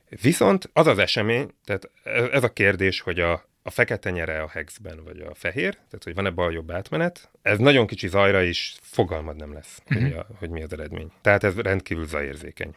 Viszont 0.09 0.71
az 0.73 0.87
az 0.87 0.99
esemény, 0.99 1.51
tehát 1.65 1.91
ez 2.33 2.43
a 2.43 2.53
kérdés, 2.53 3.01
hogy 3.01 3.21
a, 3.21 3.49
a 3.67 3.71
fekete 3.71 4.11
nyere 4.11 4.43
a 4.43 4.49
hexben, 4.49 5.01
vagy 5.05 5.21
a 5.21 5.35
fehér, 5.35 5.73
tehát 5.73 6.05
hogy 6.05 6.15
van-e 6.15 6.31
bal-jobb 6.31 6.71
átmenet, 6.71 7.31
ez 7.43 7.59
nagyon 7.59 7.87
kicsi 7.87 8.09
zajra 8.09 8.43
is 8.43 8.75
fogalmad 8.81 9.37
nem 9.37 9.53
lesz, 9.53 9.83
uh-huh. 9.85 10.03
hogy, 10.03 10.13
mi 10.13 10.19
a, 10.19 10.27
hogy 10.39 10.51
mi 10.51 10.63
az 10.63 10.73
eredmény. 10.73 11.13
Tehát 11.21 11.45
ez 11.45 11.59
rendkívül 11.59 12.07
zajérzékeny. 12.07 12.75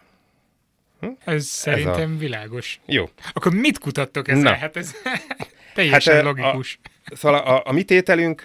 Hm? 0.99 1.07
Ez 1.25 1.45
szerintem 1.45 2.13
a... 2.13 2.17
világos. 2.17 2.79
Jó. 2.85 3.09
Akkor 3.33 3.53
mit 3.53 3.79
kutattok 3.79 4.27
ezzel? 4.27 4.51
Na. 4.51 4.57
Hát 4.57 4.75
ez 4.75 4.95
teljesen 5.75 6.13
hát, 6.13 6.23
logikus. 6.23 6.79
A, 7.05 7.15
szóval 7.15 7.39
a, 7.39 7.61
a 7.65 7.71
mi 7.71 7.83
tételünk, 7.83 8.41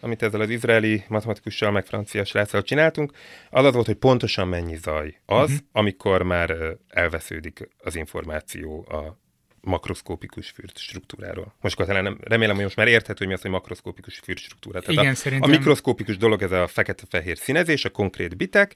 amit 0.00 0.22
ezzel 0.22 0.40
az 0.40 0.50
izraeli 0.50 1.04
matematikussal, 1.08 1.70
meg 1.70 1.86
francia 1.86 2.24
sráccal 2.24 2.62
csináltunk, 2.62 3.12
az 3.50 3.64
az 3.64 3.74
volt, 3.74 3.86
hogy 3.86 3.96
pontosan 3.96 4.48
mennyi 4.48 4.76
zaj 4.76 5.18
az, 5.26 5.50
uh-huh. 5.50 5.66
amikor 5.72 6.22
már 6.22 6.76
elvesződik 6.88 7.68
az 7.78 7.96
információ 7.96 8.86
a 8.88 9.20
makroszkópikus 9.62 10.50
fürt 10.50 10.78
struktúráról. 10.78 11.54
Most 11.60 11.76
talán 11.76 12.02
nem, 12.02 12.18
remélem, 12.20 12.54
hogy 12.54 12.64
most 12.64 12.76
már 12.76 12.88
érthető, 12.88 13.18
hogy 13.18 13.26
mi 13.26 13.32
az, 13.32 13.40
hogy 13.40 13.50
makroszkópikus 13.50 14.18
fürt 14.18 14.38
struktúra. 14.38 14.80
Tehát 14.80 15.00
Igen, 15.00 15.12
a, 15.12 15.14
szerintem... 15.14 15.50
a 15.50 15.52
mikroszkópikus 15.52 16.16
dolog 16.16 16.42
ez 16.42 16.50
a 16.50 16.66
fekete-fehér 16.66 17.38
színezés, 17.38 17.84
a 17.84 17.90
konkrét 17.90 18.36
bitek, 18.36 18.74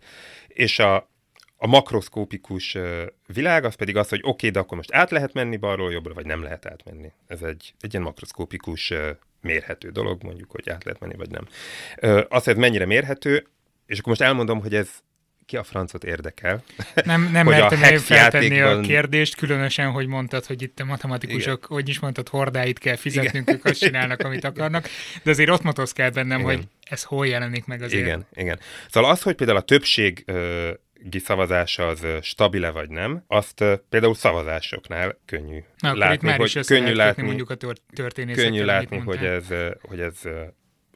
és 0.48 0.78
a, 0.78 1.10
a 1.56 1.66
makroszkópikus 1.66 2.76
világ 3.26 3.64
az 3.64 3.74
pedig 3.74 3.96
az, 3.96 4.08
hogy 4.08 4.18
oké, 4.18 4.28
okay, 4.28 4.50
de 4.50 4.58
akkor 4.58 4.76
most 4.76 4.94
át 4.94 5.10
lehet 5.10 5.32
menni 5.32 5.56
balról 5.56 5.92
jobbra, 5.92 6.14
vagy 6.14 6.26
nem 6.26 6.42
lehet 6.42 6.66
átmenni. 6.66 7.12
Ez 7.26 7.42
egy, 7.42 7.74
egy 7.80 7.92
ilyen 7.92 8.04
makroszkópikus 8.04 8.92
mérhető 9.40 9.90
dolog, 9.90 10.22
mondjuk, 10.22 10.50
hogy 10.50 10.68
át 10.68 10.84
lehet 10.84 11.00
menni, 11.00 11.16
vagy 11.16 11.30
nem. 11.30 11.46
Az, 12.28 12.44
hogy 12.44 12.52
ez 12.52 12.58
mennyire 12.58 12.86
mérhető, 12.86 13.46
és 13.86 13.98
akkor 13.98 14.08
most 14.08 14.20
elmondom, 14.20 14.60
hogy 14.60 14.74
ez 14.74 14.88
ki 15.46 15.56
a 15.56 15.62
francot 15.62 16.04
érdekel. 16.04 16.62
Nem, 17.04 17.28
nem 17.32 17.46
mertem 17.46 17.82
a 17.82 17.98
feltenni 17.98 18.60
a 18.60 18.80
kérdést, 18.80 19.34
különösen, 19.34 19.90
hogy 19.90 20.06
mondtad, 20.06 20.46
hogy 20.46 20.62
itt 20.62 20.80
a 20.80 20.84
matematikusok, 20.84 21.58
Igen. 21.64 21.76
hogy 21.76 21.88
is 21.88 22.00
mondtad, 22.00 22.28
hordáit 22.28 22.78
kell 22.78 22.96
fizetnünk, 22.96 23.50
ők 23.50 23.64
azt 23.64 23.78
csinálnak, 23.78 24.20
amit 24.20 24.44
akarnak, 24.44 24.88
de 25.22 25.30
azért 25.30 25.50
ott 25.50 25.62
motoszkált 25.62 26.14
bennem, 26.14 26.40
Igen. 26.40 26.54
hogy 26.54 26.68
ez 26.80 27.02
hol 27.02 27.26
jelenik 27.26 27.64
meg 27.64 27.82
azért. 27.82 28.02
Igen, 28.02 28.26
igen. 28.34 28.58
Szóval 28.90 29.10
az, 29.10 29.22
hogy 29.22 29.34
például 29.34 29.58
a 29.58 29.62
többség 29.62 30.24
szavazása 31.24 31.86
az 31.86 32.06
stabile 32.22 32.70
vagy 32.70 32.88
nem, 32.88 33.24
azt 33.26 33.64
például 33.88 34.14
szavazásoknál 34.14 35.18
könnyű 35.24 35.58
Na, 35.78 35.94
látni, 35.96 36.28
már 36.28 36.38
hogy 36.38 36.66
könnyű 36.66 36.92
látni, 36.92 37.22
mondjuk 37.22 37.50
a 37.50 37.56
Könnyű 38.34 38.64
látni, 38.64 38.98
hogy 38.98 39.24
ez, 39.24 39.46
hogy 39.82 40.00
ez 40.00 40.14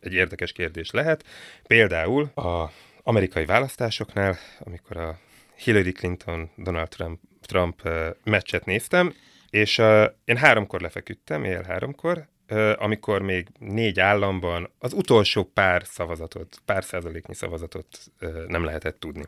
egy 0.00 0.12
érdekes 0.12 0.52
kérdés 0.52 0.90
lehet. 0.90 1.24
Például 1.66 2.30
a 2.34 2.70
amerikai 3.02 3.44
választásoknál, 3.44 4.38
amikor 4.58 4.96
a 4.96 5.18
Hillary 5.56 5.92
Clinton, 5.92 6.50
Donald 6.56 6.88
Trump, 6.88 7.20
Trump 7.40 7.88
meccset 8.24 8.64
néztem, 8.64 9.14
és 9.50 9.78
én 10.24 10.36
háromkor 10.36 10.80
lefeküdtem, 10.80 11.44
él 11.44 11.62
háromkor, 11.62 12.28
amikor 12.76 13.22
még 13.22 13.48
négy 13.58 14.00
államban 14.00 14.70
az 14.78 14.92
utolsó 14.92 15.44
pár 15.44 15.82
szavazatot, 15.84 16.58
pár 16.64 16.84
százaléknyi 16.84 17.34
szavazatot 17.34 17.98
nem 18.46 18.64
lehetett 18.64 19.00
tudni. 19.00 19.24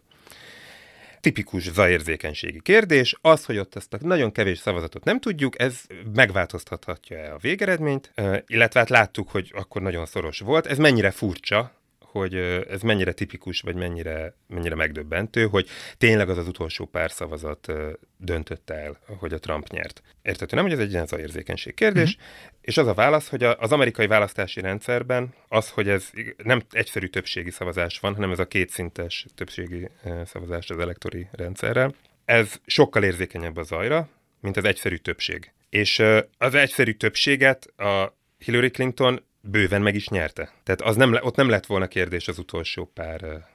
Tipikus 1.21 1.71
zajérzékenységi 1.71 2.61
kérdés, 2.63 3.17
az, 3.21 3.45
hogy 3.45 3.59
ott 3.59 3.75
ezt 3.75 3.95
a 3.95 3.99
nagyon 4.01 4.33
kevés 4.33 4.59
szavazatot 4.59 5.05
nem 5.05 5.21
tudjuk, 5.21 5.61
ez 5.61 5.81
megváltoztathatja-e 6.15 7.35
a 7.35 7.39
végeredményt, 7.39 8.13
uh, 8.17 8.39
illetve 8.47 8.81
hát 8.81 8.89
láttuk, 8.89 9.31
hogy 9.31 9.53
akkor 9.55 9.83
nagyon 9.83 10.07
szoros 10.07 10.41
volt. 10.41 10.67
Ez 10.67 10.79
mennyire 10.79 11.11
furcsa, 11.11 11.73
hogy 12.13 12.35
ez 12.69 12.83
mennyire 12.83 13.13
tipikus, 13.13 13.61
vagy 13.61 13.75
mennyire, 13.75 14.35
mennyire 14.47 14.75
megdöbbentő, 14.75 15.47
hogy 15.47 15.69
tényleg 15.99 16.29
az 16.29 16.39
az 16.39 16.49
utolsó 16.49 16.85
pár 16.85 17.11
szavazat 17.11 17.73
döntötte 18.17 18.75
el, 18.75 18.99
hogy 19.19 19.33
a 19.33 19.39
Trump 19.39 19.69
nyert. 19.69 20.03
Értető 20.23 20.57
nem, 20.57 20.65
hogy 20.65 20.73
ez 20.73 20.79
egy 20.79 20.93
ilyen 20.93 21.07
érzékenység 21.19 21.75
kérdés, 21.75 22.17
mm-hmm. 22.17 22.49
és 22.61 22.77
az 22.77 22.87
a 22.87 22.95
válasz, 22.95 23.29
hogy 23.29 23.43
az 23.43 23.73
amerikai 23.73 24.07
választási 24.07 24.61
rendszerben 24.61 25.35
az, 25.49 25.71
hogy 25.71 25.89
ez 25.89 26.11
nem 26.37 26.63
egyszerű 26.71 27.07
többségi 27.07 27.51
szavazás 27.51 27.99
van, 27.99 28.15
hanem 28.15 28.31
ez 28.31 28.39
a 28.39 28.47
kétszintes 28.47 29.27
többségi 29.35 29.89
szavazás 30.25 30.71
az 30.71 30.79
elektori 30.79 31.29
rendszerrel, 31.33 31.95
ez 32.25 32.61
sokkal 32.67 33.03
érzékenyebb 33.03 33.57
a 33.57 33.63
zajra, 33.63 34.09
mint 34.41 34.57
az 34.57 34.65
egyszerű 34.65 34.97
többség. 34.97 35.53
És 35.69 36.03
az 36.39 36.55
egyszerű 36.55 36.93
többséget 36.93 37.67
a 37.67 38.17
Hillary 38.39 38.71
Clinton 38.71 39.25
bőven 39.43 39.83
meg 39.83 39.95
is 39.95 40.09
nyerte. 40.09 40.53
Tehát 40.63 40.81
az 40.81 40.97
nem, 40.97 41.19
ott 41.21 41.37
nem 41.37 41.49
lett 41.49 41.67
volna 41.67 41.87
kérdés 41.87 42.29
az 42.29 42.39
utolsó 42.39 42.91
pár 42.95 43.47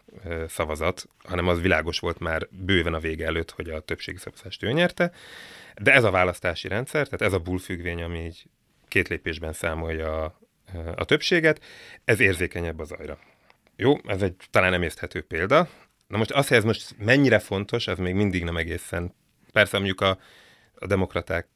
szavazat, 0.47 1.08
hanem 1.23 1.47
az 1.47 1.62
világos 1.62 2.00
volt 2.00 2.19
már 2.19 2.47
bőven 2.52 2.93
a 2.93 3.00
vége 3.00 3.26
előtt, 3.26 3.52
hogy 3.52 3.69
a 3.69 3.80
többségi 3.80 4.17
szavazást 4.17 4.63
ő 4.63 4.71
nyerte. 4.71 5.12
De 5.82 5.93
ez 5.93 6.04
a 6.04 6.12
választási 6.12 6.67
rendszer, 6.67 7.08
tehát 7.08 7.21
ez 7.21 7.34
a 7.34 7.43
bullfüggvény, 7.43 8.04
ami 8.04 8.26
így 8.26 8.45
két 8.88 9.08
lépésben 9.08 9.54
számolja 9.54 10.38
a, 10.95 11.06
többséget, 11.06 11.63
ez 12.06 12.19
érzékenyebb 12.19 12.80
az 12.80 12.91
ajra. 12.91 13.19
Jó, 13.76 13.97
ez 14.06 14.21
egy 14.21 14.36
talán 14.50 14.71
nem 14.71 14.82
érthető 14.82 15.21
példa. 15.21 15.69
Na 16.08 16.17
most 16.17 16.32
az, 16.32 16.47
hogy 16.47 16.58
ez 16.58 16.63
most 16.63 16.95
mennyire 16.97 17.39
fontos, 17.39 17.88
ez 17.88 17.97
még 17.97 18.13
mindig 18.13 18.43
nem 18.43 18.58
egészen. 18.58 19.13
Persze 19.52 19.78
mondjuk 19.78 20.02
a, 20.02 20.19
a 20.76 20.88
demokraták 20.88 21.47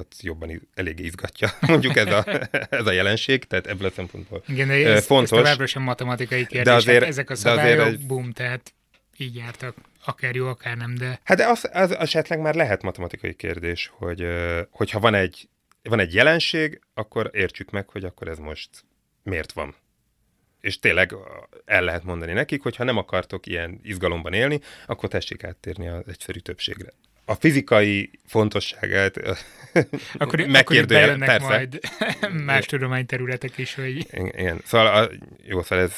másikat 0.00 0.22
jobban 0.22 0.68
eléggé 0.74 1.04
izgatja, 1.04 1.48
mondjuk 1.72 1.96
ez 1.96 2.06
a, 2.06 2.24
ez 2.70 2.86
a 2.86 2.92
jelenség, 2.92 3.44
tehát 3.44 3.66
ebből 3.66 3.88
a 3.88 3.90
szempontból 3.90 4.42
Igen, 4.46 4.70
ez, 4.70 5.06
fontos. 5.06 5.38
Ez 5.38 5.44
továbbra 5.44 5.66
sem 5.66 5.82
matematikai 5.82 6.46
kérdés, 6.46 6.62
de 6.62 6.72
azért, 6.72 7.00
hát 7.00 7.08
ezek 7.08 7.30
a 7.30 7.34
szabályok, 7.34 7.86
azért, 7.86 8.06
bum, 8.06 8.32
tehát 8.32 8.74
így 9.16 9.36
jártak, 9.36 9.74
akár 10.04 10.34
jó, 10.34 10.46
akár 10.46 10.76
nem, 10.76 10.94
de... 10.94 11.20
Hát 11.24 11.36
de 11.36 11.46
az, 11.46 11.68
az 11.72 11.96
esetleg 11.96 12.40
már 12.40 12.54
lehet 12.54 12.82
matematikai 12.82 13.34
kérdés, 13.34 13.90
hogy 13.94 14.26
hogyha 14.70 15.00
van 15.00 15.14
egy, 15.14 15.48
van 15.82 15.98
egy 16.00 16.14
jelenség, 16.14 16.80
akkor 16.94 17.30
értsük 17.32 17.70
meg, 17.70 17.88
hogy 17.88 18.04
akkor 18.04 18.28
ez 18.28 18.38
most 18.38 18.70
miért 19.22 19.52
van. 19.52 19.74
És 20.60 20.78
tényleg 20.78 21.14
el 21.64 21.82
lehet 21.82 22.04
mondani 22.04 22.32
nekik, 22.32 22.62
hogy 22.62 22.76
ha 22.76 22.84
nem 22.84 22.96
akartok 22.96 23.46
ilyen 23.46 23.80
izgalomban 23.82 24.32
élni, 24.32 24.60
akkor 24.86 25.08
tessék 25.08 25.44
áttérni 25.44 25.88
az 25.88 26.02
egyszerű 26.06 26.38
többségre 26.38 26.92
a 27.30 27.34
fizikai 27.34 28.10
fontosságát 28.26 29.16
akkor, 30.18 30.40
megkérdőjel, 30.40 31.08
akkor 31.08 31.26
persze. 31.26 31.46
majd 31.46 31.80
más 32.50 32.66
tudományterületek 32.66 33.58
is, 33.58 33.74
hogy... 33.74 34.06
Igen, 34.10 34.60
szóval, 34.64 34.86
a, 34.86 35.10
jó, 35.42 35.62
szóval 35.62 35.84
ez, 35.84 35.94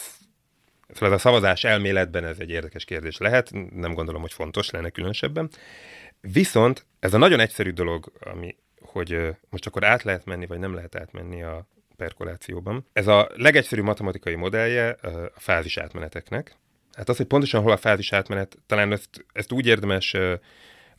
szóval 0.89 1.09
ez 1.09 1.15
a 1.15 1.19
szavazás 1.19 1.65
elméletben 1.65 2.25
ez 2.25 2.37
egy 2.39 2.51
érdekes 2.51 2.85
kérdés 2.85 3.19
lehet, 3.19 3.51
nem 3.75 3.95
gondolom, 3.95 4.21
hogy 4.21 4.33
fontos 4.33 4.71
lenne 4.71 4.91
különösebben. 4.91 5.51
Viszont 6.21 6.87
ez 7.01 7.15
a 7.15 7.19
nagyon 7.19 7.41
egyszerű 7.41 7.71
dolog, 7.71 8.13
ami, 8.21 8.57
hogy 8.81 9.37
most 9.51 9.67
akkor 9.67 9.85
át 9.85 10.03
lehet 10.03 10.25
menni, 10.25 10.47
vagy 10.47 10.59
nem 10.59 10.75
lehet 10.75 10.97
átmenni 10.97 11.43
a 11.43 11.67
perkolációban. 11.97 12.87
Ez 12.93 13.07
a 13.07 13.31
legegyszerűbb 13.35 13.85
matematikai 13.85 14.35
modellje 14.35 14.89
a 14.91 15.41
fázis 15.41 15.77
átmeneteknek. 15.77 16.57
Hát 16.93 17.09
az, 17.09 17.17
hogy 17.17 17.27
pontosan 17.27 17.63
hol 17.63 17.73
a 17.73 17.77
fázis 17.77 18.13
átmenet, 18.13 18.57
talán 18.67 18.93
ezt, 18.93 19.27
ezt 19.33 19.53
úgy 19.53 19.67
érdemes 19.67 20.17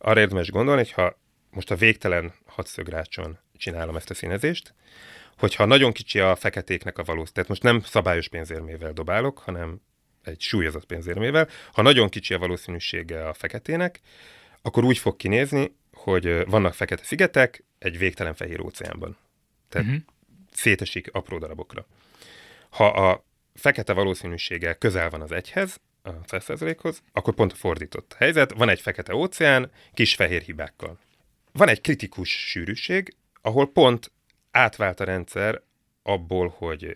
arra 0.03 0.19
érdemes 0.19 0.51
gondolni, 0.51 0.81
hogy 0.81 0.91
ha 0.91 1.19
most 1.49 1.71
a 1.71 1.75
végtelen 1.75 2.33
hatszögrácson 2.45 3.37
csinálom 3.57 3.95
ezt 3.95 4.09
a 4.09 4.13
színezést, 4.13 4.73
hogyha 5.37 5.65
nagyon 5.65 5.91
kicsi 5.91 6.19
a 6.19 6.35
feketéknek 6.35 6.97
a 6.97 7.03
valószínűség, 7.03 7.33
tehát 7.33 7.49
most 7.49 7.63
nem 7.63 7.81
szabályos 7.81 8.27
pénzérmével 8.27 8.93
dobálok, 8.93 9.37
hanem 9.37 9.81
egy 10.23 10.41
súlyozott 10.41 10.85
pénzérmével, 10.85 11.47
ha 11.73 11.81
nagyon 11.81 12.09
kicsi 12.09 12.33
a 12.33 12.39
valószínűsége 12.39 13.27
a 13.27 13.33
feketének, 13.33 13.99
akkor 14.61 14.83
úgy 14.83 14.97
fog 14.97 15.15
kinézni, 15.15 15.75
hogy 15.93 16.45
vannak 16.45 16.73
fekete 16.73 17.03
szigetek 17.03 17.63
egy 17.79 17.97
végtelen 17.97 18.33
fehér 18.33 18.61
óceánban. 18.61 19.17
Tehát 19.69 19.87
uh-huh. 19.87 20.03
szétesik 20.51 21.09
apró 21.11 21.37
darabokra. 21.37 21.85
Ha 22.69 22.87
a 22.87 23.25
fekete 23.53 23.93
valószínűsége 23.93 24.73
közel 24.73 25.09
van 25.09 25.21
az 25.21 25.31
egyhez, 25.31 25.79
a 26.03 26.11
100%-hoz, 26.11 27.01
akkor 27.11 27.33
pont 27.33 27.51
a 27.51 27.55
fordított 27.55 28.13
helyzet. 28.17 28.53
Van 28.53 28.69
egy 28.69 28.81
fekete 28.81 29.15
óceán, 29.15 29.71
kis 29.93 30.15
fehér 30.15 30.41
hibákkal. 30.41 30.99
Van 31.51 31.67
egy 31.67 31.81
kritikus 31.81 32.29
sűrűség, 32.29 33.15
ahol 33.41 33.71
pont 33.71 34.11
átvált 34.51 34.99
a 34.99 35.03
rendszer 35.03 35.61
abból, 36.03 36.53
hogy 36.57 36.95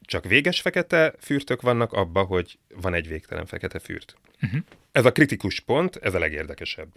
csak 0.00 0.24
véges 0.24 0.60
fekete 0.60 1.14
fürtök 1.18 1.62
vannak, 1.62 1.92
abba, 1.92 2.22
hogy 2.22 2.58
van 2.74 2.94
egy 2.94 3.08
végtelen 3.08 3.46
fekete 3.46 3.78
fürt. 3.78 4.16
Uh-huh. 4.42 4.60
Ez 4.92 5.04
a 5.04 5.12
kritikus 5.12 5.60
pont, 5.60 5.96
ez 5.96 6.14
a 6.14 6.18
legérdekesebb, 6.18 6.88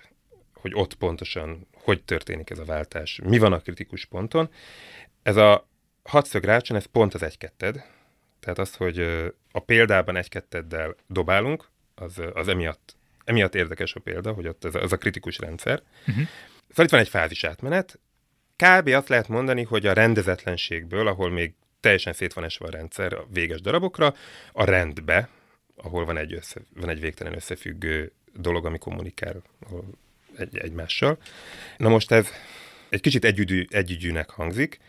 hogy 0.54 0.72
ott 0.76 0.94
pontosan 0.94 1.68
hogy 1.74 2.04
történik 2.04 2.50
ez 2.50 2.60
a 2.60 2.66
váltás, 2.66 3.20
mi 3.24 3.38
van 3.38 3.54
a 3.54 3.60
kritikus 3.60 4.06
ponton. 4.06 4.50
Ez 5.24 5.36
a 5.36 5.68
hatszög 6.04 6.44
rácson, 6.44 6.78
ez 6.78 6.86
pont 6.86 7.14
az 7.14 7.24
egy-ketted, 7.24 7.84
tehát 8.42 8.60
az, 8.60 8.76
hogy 8.76 9.00
a 9.52 9.60
példában 9.60 10.16
egy-ketteddel 10.16 10.96
dobálunk, 11.08 11.70
az, 11.96 12.22
az 12.34 12.48
emiatt, 12.48 12.96
emiatt 13.24 13.56
érdekes 13.56 13.94
a 13.94 14.00
példa, 14.00 14.32
hogy 14.32 14.48
ott 14.48 14.66
ez 14.66 14.76
a, 14.76 14.82
ez 14.82 14.92
a 14.92 14.98
kritikus 14.98 15.38
rendszer. 15.38 15.82
Uh-huh. 16.08 16.28
Szóval 16.70 16.86
itt 16.86 16.92
van 16.92 17.00
egy 17.00 17.10
fázis 17.10 17.44
átmenet. 17.44 18.00
Kb. 18.56 18.88
azt 18.88 19.10
lehet 19.10 19.28
mondani, 19.28 19.64
hogy 19.64 19.86
a 19.86 19.94
rendezetlenségből, 19.94 21.08
ahol 21.08 21.30
még 21.30 21.54
teljesen 21.80 22.14
szét 22.14 22.34
van 22.34 22.44
esve 22.44 22.66
a 22.66 22.70
rendszer 22.70 23.14
a 23.14 23.26
véges 23.30 23.62
darabokra, 23.62 24.16
a 24.52 24.64
rendbe, 24.64 25.30
ahol 25.76 26.06
van 26.06 26.18
egy, 26.18 26.34
össze, 26.34 26.62
van 26.76 26.90
egy 26.90 27.00
végtelen 27.00 27.36
összefüggő 27.36 28.12
dolog, 28.34 28.66
ami 28.66 28.78
kommunikál 28.78 29.42
egy, 30.38 30.58
egymással. 30.58 31.18
Na 31.78 31.90
most 31.90 32.12
ez 32.12 32.28
egy 32.90 33.02
kicsit 33.02 33.26
együgyű, 33.26 33.66
együgyűnek 33.70 34.30
hangzik, 34.30 34.80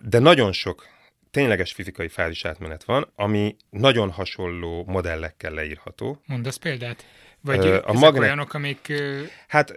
de 0.00 0.18
nagyon 0.18 0.52
sok 0.52 0.86
tényleges 1.30 1.72
fizikai 1.72 2.08
fázis 2.08 2.44
átmenet 2.44 2.84
van, 2.84 3.12
ami 3.14 3.56
nagyon 3.70 4.10
hasonló 4.10 4.84
modellekkel 4.86 5.52
leírható. 5.52 6.22
Mondasz 6.26 6.56
példát? 6.56 7.04
Vagy 7.40 7.66
uh, 7.66 7.78
a 7.84 7.92
magnet... 7.92 8.22
olyanok, 8.22 8.54
amik... 8.54 8.92
Hát 9.48 9.74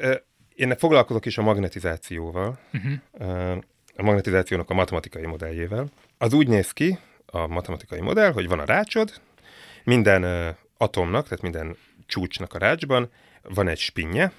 én 0.56 0.78
foglalkozok 0.78 1.26
is 1.26 1.38
a 1.38 1.41
magnetizációval, 1.41 2.60
uh-huh. 2.74 3.58
a 3.95 4.02
magnetizációnak 4.04 4.70
a 4.70 4.74
matematikai 4.74 5.26
modelljével. 5.26 5.88
Az 6.18 6.34
úgy 6.34 6.47
néz 6.47 6.72
ki, 6.72 6.99
a 7.26 7.47
matematikai 7.47 8.02
modell, 8.02 8.32
hogy 8.32 8.47
van 8.47 8.60
a 8.60 8.66
rácsod, 8.66 9.22
minden 9.84 10.56
atomnak, 10.78 11.24
tehát 11.24 11.41
minden 11.41 11.78
csúcsnak 12.06 12.54
a 12.54 12.58
rácsban 12.58 13.12
van 13.41 13.68
egy 13.68 13.80
spinje, 13.80 14.32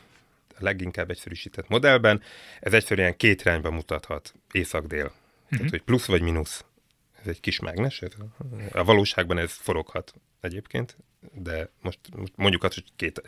a 0.49 0.59
leginkább 0.59 1.11
egyszerűsített 1.11 1.69
modellben, 1.69 2.23
ez 2.61 2.73
egyszerűen 2.73 3.17
két 3.17 3.41
irányba 3.41 3.71
mutathat, 3.71 4.35
észak-dél. 4.53 5.05
Uh-huh. 5.05 5.49
Tehát, 5.49 5.71
hogy 5.71 5.83
plusz 5.83 6.07
vagy 6.07 6.23
mínusz. 6.23 6.65
Ez 7.23 7.29
egy 7.29 7.41
kis 7.41 7.61
mágnes, 7.61 8.03
ez 8.03 8.13
a, 8.73 8.85
valóságban 8.85 9.39
ez 9.39 9.53
foroghat 9.53 10.15
egyébként, 10.41 10.97
de 11.33 11.71
most, 11.81 11.99
most 12.17 12.33
mondjuk 12.37 12.65
azt, 12.65 12.75
hogy 12.75 12.85
két, 12.97 13.23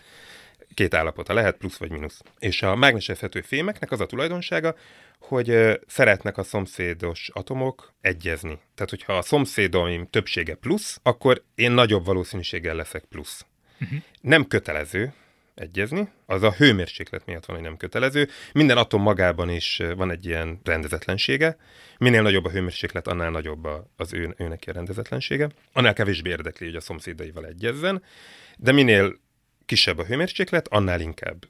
két 0.74 0.94
állapota 0.94 1.34
lehet, 1.34 1.56
plusz 1.56 1.76
vagy 1.76 1.90
mínusz. 1.90 2.20
És 2.38 2.62
a 2.62 2.74
mágnesezhető 2.74 3.40
fémeknek 3.40 3.90
az 3.90 4.00
a 4.00 4.06
tulajdonsága, 4.06 4.74
hogy 5.18 5.78
szeretnek 5.86 6.38
a 6.38 6.42
szomszédos 6.42 7.30
atomok 7.32 7.92
egyezni. 8.00 8.58
Tehát, 8.74 8.90
hogyha 8.90 9.16
a 9.16 9.22
szomszédaim 9.22 10.06
többsége 10.10 10.54
plusz, 10.54 11.00
akkor 11.02 11.42
én 11.54 11.72
nagyobb 11.72 12.04
valószínűséggel 12.04 12.74
leszek 12.74 13.04
plusz. 13.04 13.46
Uh-huh. 13.80 13.98
Nem 14.20 14.46
kötelező 14.46 15.12
egyezni, 15.54 16.08
az 16.26 16.42
a 16.42 16.52
hőmérséklet 16.52 17.26
miatt 17.26 17.44
van, 17.44 17.56
hogy 17.56 17.64
nem 17.64 17.76
kötelező. 17.76 18.28
Minden 18.52 18.76
atom 18.76 19.02
magában 19.02 19.50
is 19.50 19.80
van 19.96 20.10
egy 20.10 20.26
ilyen 20.26 20.60
rendezetlensége. 20.64 21.56
Minél 21.98 22.22
nagyobb 22.22 22.44
a 22.44 22.50
hőmérséklet, 22.50 23.08
annál 23.08 23.30
nagyobb 23.30 23.68
az 23.96 24.12
ő, 24.12 24.34
őnek 24.38 24.64
a 24.66 24.72
rendezetlensége. 24.72 25.48
Annál 25.72 25.92
kevésbé 25.92 26.30
érdekli, 26.30 26.66
hogy 26.66 26.76
a 26.76 26.80
szomszédaival 26.80 27.46
egyezzen, 27.46 28.02
de 28.56 28.72
minél 28.72 29.20
kisebb 29.66 29.98
a 29.98 30.04
hőmérséklet, 30.04 30.68
annál 30.68 31.00
inkább 31.00 31.44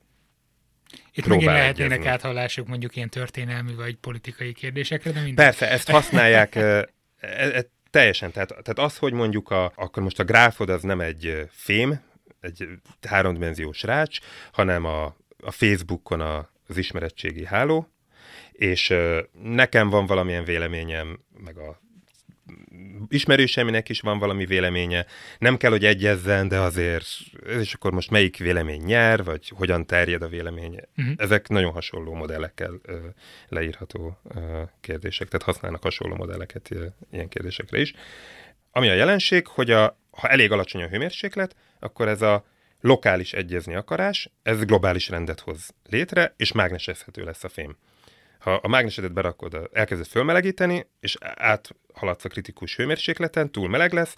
itt 1.12 1.26
megint 1.26 1.50
lehetnének 1.50 1.92
egyezni. 1.92 2.11
áthallások 2.11 2.66
mondjuk 2.66 2.96
ilyen 2.96 3.09
történelmi 3.09 3.74
vagy 3.74 3.96
politikai 3.96 4.52
kérdésekre, 4.52 5.11
de 5.11 5.20
minden. 5.20 5.44
Persze, 5.44 5.70
ezt 5.70 5.90
használják 5.90 6.55
e, 6.55 6.88
e, 7.20 7.66
teljesen. 7.90 8.32
Tehát, 8.32 8.48
tehát 8.48 8.78
az, 8.78 8.96
hogy 8.96 9.12
mondjuk 9.12 9.50
a, 9.50 9.72
akkor 9.76 10.02
most 10.02 10.18
a 10.18 10.24
gráfod 10.24 10.68
az 10.68 10.82
nem 10.82 11.00
egy 11.00 11.46
fém, 11.50 12.00
egy 12.45 12.68
háromdimenziós 13.09 13.82
rács, 13.82 14.18
hanem 14.53 14.84
a, 14.84 15.05
a 15.42 15.51
Facebookon 15.51 16.20
a, 16.20 16.51
az 16.66 16.76
ismeretségi 16.76 17.45
háló, 17.45 17.88
és 18.53 18.95
nekem 19.42 19.88
van 19.90 20.07
valamilyen 20.07 20.45
véleményem, 20.45 21.18
meg 21.45 21.59
a 21.59 21.82
ismerőseminek 23.09 23.88
is 23.88 24.01
van 24.01 24.18
valami 24.18 24.47
véleménye, 24.47 25.07
nem 25.38 25.57
kell, 25.57 25.70
hogy 25.70 25.84
egyezzen, 25.84 26.49
de 26.49 26.59
azért, 26.59 27.07
és 27.47 27.74
akkor 27.74 27.92
most 27.92 28.11
melyik 28.11 28.36
vélemény 28.36 28.82
nyer, 28.82 29.24
vagy 29.24 29.49
hogyan 29.49 29.86
terjed 29.86 30.22
a 30.22 30.28
véleménye. 30.28 30.88
Uh-huh. 30.97 31.14
Ezek 31.16 31.49
nagyon 31.49 31.72
hasonló 31.72 32.14
modellekkel 32.14 32.80
ö, 32.82 32.99
leírható 33.49 34.18
ö, 34.34 34.62
kérdések, 34.80 35.28
tehát 35.28 35.47
használnak 35.47 35.82
hasonló 35.82 36.16
modelleket 36.16 36.70
ö, 36.70 36.86
ilyen 37.12 37.28
kérdésekre 37.28 37.80
is. 37.80 37.95
Ami 38.70 38.88
a 38.88 38.95
jelenség, 38.95 39.47
hogy 39.47 39.70
a, 39.70 39.99
ha 40.16 40.28
elég 40.28 40.52
alacsony 40.52 40.82
a 40.82 40.88
hőmérséklet, 40.88 41.56
akkor 41.78 42.08
ez 42.08 42.22
a 42.22 42.44
lokális 42.80 43.32
egyezni 43.32 43.74
akarás, 43.74 44.30
ez 44.42 44.64
globális 44.64 45.08
rendet 45.08 45.40
hoz 45.40 45.74
létre, 45.88 46.34
és 46.36 46.52
mágnesezhető 46.52 47.24
lesz 47.24 47.44
a 47.44 47.48
fém 47.48 47.76
ha 48.44 48.54
a 48.54 48.68
mágnesedet 48.68 49.12
berakod, 49.12 49.70
elkezded 49.72 50.06
fölmelegíteni, 50.06 50.86
és 51.00 51.16
áthaladsz 51.20 52.24
a 52.24 52.28
kritikus 52.28 52.76
hőmérsékleten, 52.76 53.50
túl 53.50 53.68
meleg 53.68 53.92
lesz, 53.92 54.14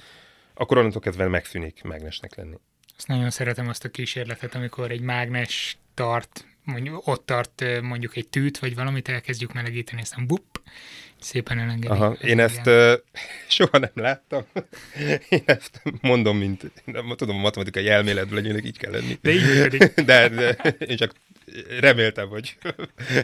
akkor 0.54 0.78
onnantól 0.78 1.00
kezdve 1.00 1.28
megszűnik 1.28 1.82
mágnesnek 1.82 2.34
lenni. 2.34 2.56
Azt 2.96 3.08
nagyon 3.08 3.30
szeretem 3.30 3.68
azt 3.68 3.84
a 3.84 3.88
kísérletet, 3.88 4.54
amikor 4.54 4.90
egy 4.90 5.00
mágnes 5.00 5.78
tart, 5.94 6.46
mondjuk, 6.64 7.06
ott 7.06 7.26
tart 7.26 7.64
mondjuk 7.82 8.16
egy 8.16 8.28
tűt, 8.28 8.58
vagy 8.58 8.74
valamit, 8.74 9.08
elkezdjük 9.08 9.52
melegíteni, 9.52 10.00
aztán 10.00 10.26
bup, 10.26 10.60
szépen 11.26 11.58
elengedik. 11.58 11.90
Aha, 11.90 12.12
én 12.12 12.40
ezt 12.40 12.66
uh, 12.66 12.92
soha 13.56 13.78
nem 13.78 13.90
láttam. 13.94 14.44
én 15.28 15.42
ezt 15.44 15.82
mondom, 16.00 16.38
mint 16.38 16.72
nem 16.84 17.12
tudom, 17.16 17.36
a 17.36 17.40
matematikai 17.40 17.88
elméletből 17.88 18.38
egyébként 18.38 18.66
így 18.66 18.78
kell 18.78 18.90
lenni. 18.90 19.18
De 19.20 19.30
így 19.30 19.44
működik. 19.44 19.94
de, 20.10 20.28
de 20.28 20.56
én 20.78 20.96
csak 20.96 21.12
reméltem, 21.80 22.28
hogy 22.28 22.56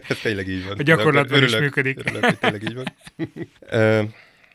ez 0.09 0.19
tényleg 0.23 0.49
így 0.49 0.67
van. 0.67 0.79
A 0.79 0.83
gyakorlatban 0.83 1.37
örülök, 1.37 1.55
is 1.55 1.61
működik. 1.61 1.99
Örülök, 1.99 2.25
hogy 2.25 2.39
tényleg 2.39 2.63
így 2.63 2.75
van. 2.75 2.95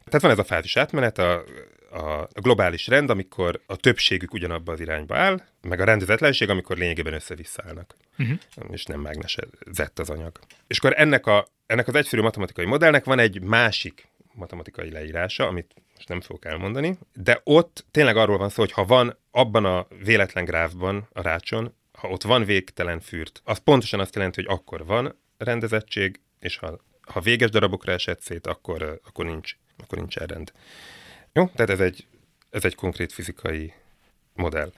Tehát 0.05 0.21
van 0.21 0.31
ez 0.31 0.39
a 0.39 0.43
fázis 0.43 0.77
átmenet, 0.77 1.17
a, 1.17 1.43
a, 1.91 2.21
a 2.21 2.41
globális 2.41 2.87
rend, 2.87 3.09
amikor 3.09 3.61
a 3.65 3.75
többségük 3.75 4.33
ugyanabba 4.33 4.71
az 4.71 4.79
irányba 4.79 5.17
áll, 5.17 5.41
meg 5.61 5.79
a 5.79 5.83
rendezetlenség, 5.83 6.49
amikor 6.49 6.77
lényegében 6.77 7.13
össze-visszaállnak, 7.13 7.95
uh-huh. 8.17 8.37
és 8.71 8.83
nem 8.83 8.99
mágnesezett 8.99 9.99
az 9.99 10.09
anyag. 10.09 10.39
És 10.67 10.77
akkor 10.77 10.93
ennek, 10.95 11.25
a, 11.25 11.47
ennek 11.67 11.87
az 11.87 11.95
egyszerű 11.95 12.21
matematikai 12.21 12.65
modellnek 12.65 13.03
van 13.03 13.19
egy 13.19 13.41
másik 13.41 14.07
matematikai 14.33 14.91
leírása, 14.91 15.47
amit 15.47 15.73
most 15.95 16.07
nem 16.07 16.21
fogok 16.21 16.45
elmondani, 16.45 16.97
de 17.13 17.41
ott 17.43 17.85
tényleg 17.91 18.17
arról 18.17 18.37
van 18.37 18.49
szó, 18.49 18.61
hogy 18.61 18.71
ha 18.71 18.85
van 18.85 19.17
abban 19.31 19.65
a 19.65 19.87
véletlen 20.03 20.45
gráfban, 20.45 21.07
a 21.13 21.21
rácson, 21.21 21.75
ha 21.91 22.07
ott 22.07 22.23
van 22.23 22.45
végtelen 22.45 22.99
fürt, 22.99 23.41
az 23.43 23.57
pontosan 23.57 23.99
azt 23.99 24.15
jelenti, 24.15 24.43
hogy 24.43 24.57
akkor 24.57 24.85
van 24.85 25.19
rendezettség, 25.37 26.19
és 26.39 26.57
ha, 26.57 26.79
ha 27.01 27.19
véges 27.21 27.49
darabokra 27.49 27.91
esett 27.91 28.21
szét, 28.21 28.47
akkor, 28.47 28.99
akkor, 29.05 29.25
nincs, 29.25 29.55
akkor 29.77 29.97
nincs 29.97 30.15
rend. 30.15 30.51
Jó? 31.33 31.45
Tehát 31.45 31.69
ez 31.69 31.79
egy, 31.79 32.07
ez 32.49 32.65
egy 32.65 32.75
konkrét 32.75 33.13
fizikai 33.13 33.73
modell. 34.33 34.71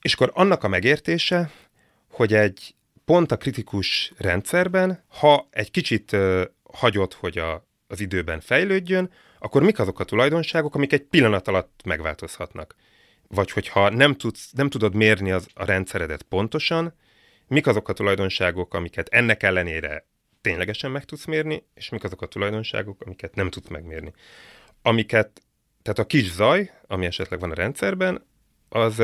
És 0.00 0.14
akkor 0.14 0.30
annak 0.34 0.64
a 0.64 0.68
megértése, 0.68 1.50
hogy 2.08 2.34
egy 2.34 2.74
pont 3.04 3.32
a 3.32 3.36
kritikus 3.36 4.12
rendszerben, 4.16 5.04
ha 5.08 5.48
egy 5.50 5.70
kicsit 5.70 6.16
hagyod, 6.62 7.12
hogy 7.12 7.38
a, 7.38 7.66
az 7.86 8.00
időben 8.00 8.40
fejlődjön, 8.40 9.10
akkor 9.38 9.62
mik 9.62 9.78
azok 9.78 10.00
a 10.00 10.04
tulajdonságok, 10.04 10.74
amik 10.74 10.92
egy 10.92 11.02
pillanat 11.02 11.48
alatt 11.48 11.80
megváltozhatnak 11.84 12.74
vagy 13.28 13.50
hogyha 13.50 13.88
nem, 13.88 14.16
tudsz, 14.16 14.52
nem 14.52 14.68
tudod 14.68 14.94
mérni 14.94 15.30
az, 15.30 15.46
a 15.54 15.64
rendszeredet 15.64 16.22
pontosan, 16.22 16.94
mik 17.46 17.66
azok 17.66 17.88
a 17.88 17.92
tulajdonságok, 17.92 18.74
amiket 18.74 19.08
ennek 19.08 19.42
ellenére 19.42 20.06
ténylegesen 20.40 20.90
meg 20.90 21.04
tudsz 21.04 21.24
mérni, 21.24 21.66
és 21.74 21.88
mik 21.88 22.04
azok 22.04 22.22
a 22.22 22.26
tulajdonságok, 22.26 23.00
amiket 23.00 23.34
nem 23.34 23.50
tudsz 23.50 23.68
megmérni. 23.68 24.12
Amiket, 24.82 25.42
tehát 25.82 25.98
a 25.98 26.06
kis 26.06 26.30
zaj, 26.30 26.70
ami 26.86 27.06
esetleg 27.06 27.40
van 27.40 27.50
a 27.50 27.54
rendszerben, 27.54 28.26
az 28.68 29.02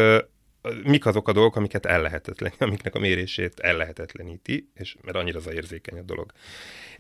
mik 0.85 1.07
azok 1.07 1.29
a 1.29 1.33
dolgok, 1.33 1.57
amiket 1.57 1.87
ellehetetlen, 1.87 2.53
amiknek 2.59 2.95
a 2.95 2.99
mérését 2.99 3.61
ellehetetleníti, 3.61 4.71
és 4.75 4.97
mert 5.03 5.17
annyira 5.17 5.39
zajérzékeny 5.39 5.99
a 5.99 6.03
dolog. 6.03 6.33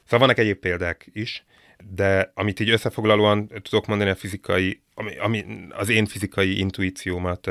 Szóval 0.05 0.19
vannak 0.19 0.39
egyéb 0.39 0.59
példák 0.59 1.09
is, 1.13 1.45
de 1.91 2.31
amit 2.35 2.61
így 2.61 2.71
összefoglalóan 2.71 3.49
tudok 3.63 3.87
mondani 3.87 4.11
a 4.11 4.15
fizikai, 4.15 4.83
ami, 4.95 5.19
ami 5.19 5.45
az 5.71 5.89
én 5.89 6.07
fizikai 6.07 6.59
intuíciómat 6.59 7.51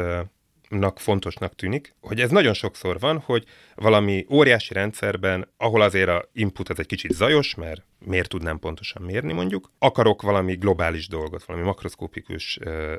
nak 0.69 0.99
fontosnak 0.99 1.55
tűnik, 1.55 1.95
hogy 2.01 2.21
ez 2.21 2.29
nagyon 2.29 2.53
sokszor 2.53 2.99
van, 2.99 3.19
hogy 3.19 3.43
valami 3.75 4.25
óriási 4.29 4.73
rendszerben, 4.73 5.53
ahol 5.57 5.81
azért 5.81 6.09
a 6.09 6.29
input 6.33 6.69
az 6.69 6.79
egy 6.79 6.85
kicsit 6.85 7.11
zajos, 7.11 7.55
mert 7.55 7.81
miért 8.05 8.29
tudnám 8.29 8.59
pontosan 8.59 9.01
mérni 9.01 9.33
mondjuk, 9.33 9.71
akarok 9.79 10.21
valami 10.21 10.55
globális 10.55 11.07
dolgot, 11.07 11.43
valami 11.43 11.65
makroszkópikus 11.65 12.57
ö, 12.61 12.95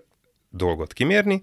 dolgot 0.50 0.92
kimérni, 0.92 1.42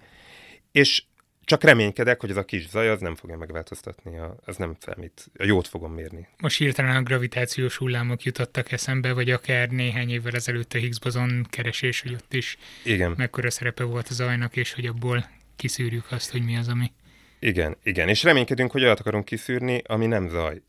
és 0.72 1.04
csak 1.48 1.64
reménykedek, 1.64 2.20
hogy 2.20 2.30
ez 2.30 2.38
a 2.38 2.46
kis 2.46 2.70
zaj 2.70 2.90
az 2.90 3.02
nem 3.02 3.16
fogja 3.16 3.38
megváltoztatni, 3.38 4.18
a, 4.18 4.36
ez 4.46 4.56
nem 4.56 4.76
számít, 4.80 5.26
a 5.38 5.44
jót 5.44 5.68
fogom 5.68 5.94
mérni. 5.94 6.28
Most 6.38 6.58
hirtelen 6.58 6.96
a 6.96 7.02
gravitációs 7.02 7.78
hullámok 7.78 8.24
jutottak 8.24 8.72
eszembe, 8.72 9.14
vagy 9.14 9.30
akár 9.30 9.70
néhány 9.70 10.10
évvel 10.10 10.34
ezelőtt 10.34 10.74
a 10.74 10.78
Higgs 10.78 11.00
bozon 11.00 11.46
keresés, 11.50 12.02
hogy 12.02 12.14
ott 12.14 12.34
is 12.34 12.58
igen. 12.84 13.14
mekkora 13.18 13.50
szerepe 13.50 13.84
volt 13.84 14.08
a 14.10 14.14
zajnak, 14.14 14.56
és 14.56 14.74
hogy 14.74 14.86
abból 14.86 15.30
kiszűrjük 15.56 16.12
azt, 16.12 16.32
hogy 16.32 16.44
mi 16.44 16.58
az, 16.58 16.68
ami... 16.68 16.92
Igen, 17.40 17.78
igen, 17.84 18.10
és 18.10 18.24
reménykedünk, 18.24 18.72
hogy 18.72 18.84
olyat 18.84 19.00
akarunk 19.00 19.26
kiszűrni, 19.26 19.82
ami 19.86 20.06
nem 20.06 20.30
zaj. 20.30 20.62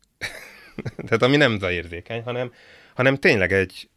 Tehát 1.05 1.21
ami 1.21 1.37
nem 1.37 1.59
zajérzékeny, 1.59 2.23
hanem, 2.23 2.53
hanem 2.93 3.15
tényleg 3.15 3.53
egy, 3.53 3.88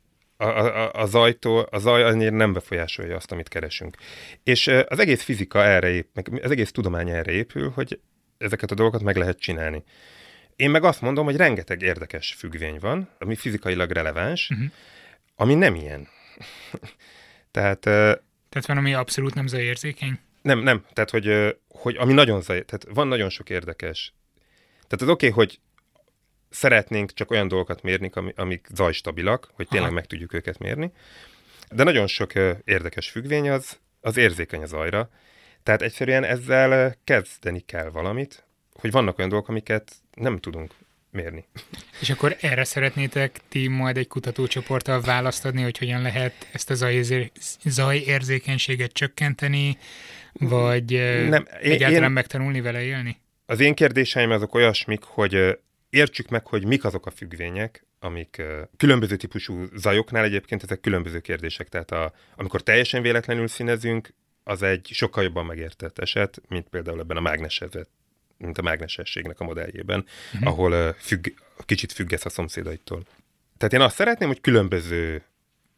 a, 0.43 0.83
a, 0.83 0.93
a, 0.93 1.07
zajtól, 1.07 1.67
a 1.71 1.79
zaj 1.79 2.03
annyira 2.03 2.31
nem 2.31 2.53
befolyásolja 2.53 3.17
azt, 3.17 3.33
amit 3.33 3.49
keresünk. 3.49 3.97
És 4.43 4.67
az 4.67 4.99
egész 4.99 5.23
fizika 5.23 5.65
erre 5.65 5.91
ép, 5.91 6.09
meg 6.15 6.41
az 6.43 6.51
egész 6.51 6.73
tudomány 6.73 7.11
erre 7.11 7.33
épül, 7.33 7.71
hogy 7.71 8.01
ezeket 8.39 8.71
a 8.71 8.75
dolgokat 8.75 9.03
meg 9.03 9.17
lehet 9.17 9.39
csinálni. 9.39 9.85
Én 10.57 10.71
meg 10.71 10.85
azt 10.85 11.01
mondom, 11.01 11.25
hogy 11.25 11.37
rengeteg 11.37 11.83
érdekes 11.83 12.35
függvény 12.39 12.79
van, 12.81 13.09
ami 13.19 13.37
fizikailag 13.37 13.91
releváns, 13.91 14.51
uh-huh. 14.51 14.71
ami 15.37 15.55
nem 15.55 15.75
ilyen. 15.75 16.09
Tehát... 17.51 17.81
Tehát 17.81 18.67
van, 18.67 18.77
ami 18.77 18.95
abszolút 18.95 19.35
nem 19.35 19.47
zajérzékeny? 19.47 20.19
Nem, 20.43 20.59
nem. 20.59 20.85
Tehát, 20.93 21.11
hogy, 21.11 21.57
hogy 21.69 21.97
ami 21.97 22.13
nagyon 22.13 22.43
zaj... 22.43 22.65
Tehát 22.65 22.87
van 22.95 23.09
nagyon 23.09 23.31
sok 23.31 23.51
érdekes. 23.51 24.15
Tehát 24.73 25.03
az 25.03 25.09
oké, 25.09 25.29
okay, 25.29 25.45
hogy 25.45 25.61
szeretnénk 26.53 27.13
csak 27.13 27.31
olyan 27.31 27.49
dolgokat 27.49 27.83
mérni, 27.83 28.11
amik 28.35 28.67
zajstabilak, 28.75 29.51
hogy 29.53 29.69
tényleg 29.69 29.89
Aha. 29.89 29.97
meg 29.97 30.07
tudjuk 30.07 30.35
őket 30.35 30.59
mérni. 30.59 30.93
De 31.71 31.85
nagyon 31.85 32.07
sok 32.07 32.33
érdekes 32.65 33.11
függvény 33.11 33.51
az, 33.51 33.79
az 34.01 34.17
érzékeny 34.17 34.63
az 34.63 34.69
zajra. 34.69 35.11
Tehát 35.63 35.83
egyszerűen 35.83 36.25
ezzel 36.25 36.97
kezdeni 37.05 37.61
kell 37.61 37.91
valamit, 37.91 38.45
hogy 38.73 38.91
vannak 38.91 39.19
olyan 39.19 39.31
dolgok, 39.31 39.49
amiket 39.49 39.93
nem 40.15 40.39
tudunk 40.39 40.75
mérni. 41.11 41.45
És 42.01 42.11
akkor 42.11 42.37
erre 42.41 42.65
szeretnétek 42.65 43.41
ti 43.49 43.69
majd 43.69 43.97
egy 43.97 44.09
kutatócsoporttal 44.09 45.01
választ 45.01 45.45
adni, 45.45 45.63
hogy 45.63 45.79
hogyan 45.79 46.03
lehet 46.03 46.49
ezt 46.53 46.71
a 46.71 46.93
zajérzékenységet 47.65 48.93
csökkenteni, 48.93 49.79
vagy 50.33 50.91
nem, 51.29 51.47
egyáltalán 51.61 52.09
én, 52.09 52.11
megtanulni 52.11 52.61
vele 52.61 52.83
élni? 52.83 53.21
Az 53.47 53.61
én 53.61 53.75
kérdéseim 53.75 54.31
azok 54.31 54.55
olyasmik, 54.55 55.03
hogy 55.03 55.59
értsük 55.93 56.29
meg, 56.29 56.47
hogy 56.47 56.67
mik 56.67 56.85
azok 56.85 57.07
a 57.07 57.11
függvények, 57.11 57.85
amik 58.01 58.43
különböző 58.77 59.17
típusú 59.17 59.65
zajoknál 59.75 60.25
egyébként 60.25 60.63
ezek 60.63 60.81
különböző 60.81 61.21
kérdések. 61.21 61.69
Tehát 61.69 61.91
a, 61.91 62.13
amikor 62.37 62.63
teljesen 62.63 63.03
véletlenül 63.03 63.49
színezünk, 63.49 64.15
az 64.45 64.63
egy 64.63 64.89
sokkal 64.93 65.23
jobban 65.23 65.47
megértett 65.47 65.99
eset, 65.99 66.43
mint 66.49 66.69
például 66.69 67.01
ebben 67.01 67.17
a 67.17 67.21
mágnesezet 67.21 67.89
mint 68.37 68.59
a 68.59 68.63
mágnesességnek 68.63 69.41
a 69.41 69.45
modelljében, 69.45 70.05
uh-huh. 70.33 70.49
ahol 70.49 70.93
függ, 70.93 71.27
kicsit 71.65 71.93
függesz 71.93 72.25
a 72.25 72.29
szomszédaitól. 72.29 73.03
Tehát 73.57 73.73
én 73.73 73.81
azt 73.81 73.95
szeretném, 73.95 74.29
hogy 74.29 74.41
különböző 74.41 75.23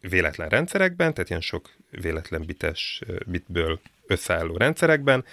véletlen 0.01 0.49
rendszerekben, 0.49 1.15
tehát 1.15 1.29
ilyen 1.29 1.41
sok 1.41 1.71
véletlen 1.91 2.43
bites 2.47 3.03
bitből 3.27 3.81
összeálló 4.07 4.57
rendszerekben 4.57 5.25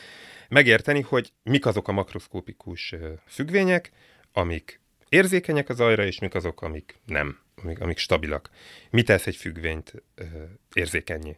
megérteni, 0.49 1.01
hogy 1.01 1.31
mik 1.43 1.65
azok 1.65 1.87
a 1.87 1.91
makroszkópikus 1.91 2.95
függvények, 3.27 3.91
amik 4.33 4.79
érzékenyek 5.09 5.69
az 5.69 5.79
ajra, 5.79 6.05
és 6.05 6.19
mik 6.19 6.35
azok, 6.35 6.61
amik 6.61 6.99
nem, 7.05 7.37
amik, 7.63 7.79
amik 7.79 7.97
stabilak. 7.97 8.49
Mi 8.89 9.03
tesz 9.03 9.27
egy 9.27 9.35
függvényt 9.35 9.93
uh, 10.17 10.27
érzékenyé? 10.73 11.37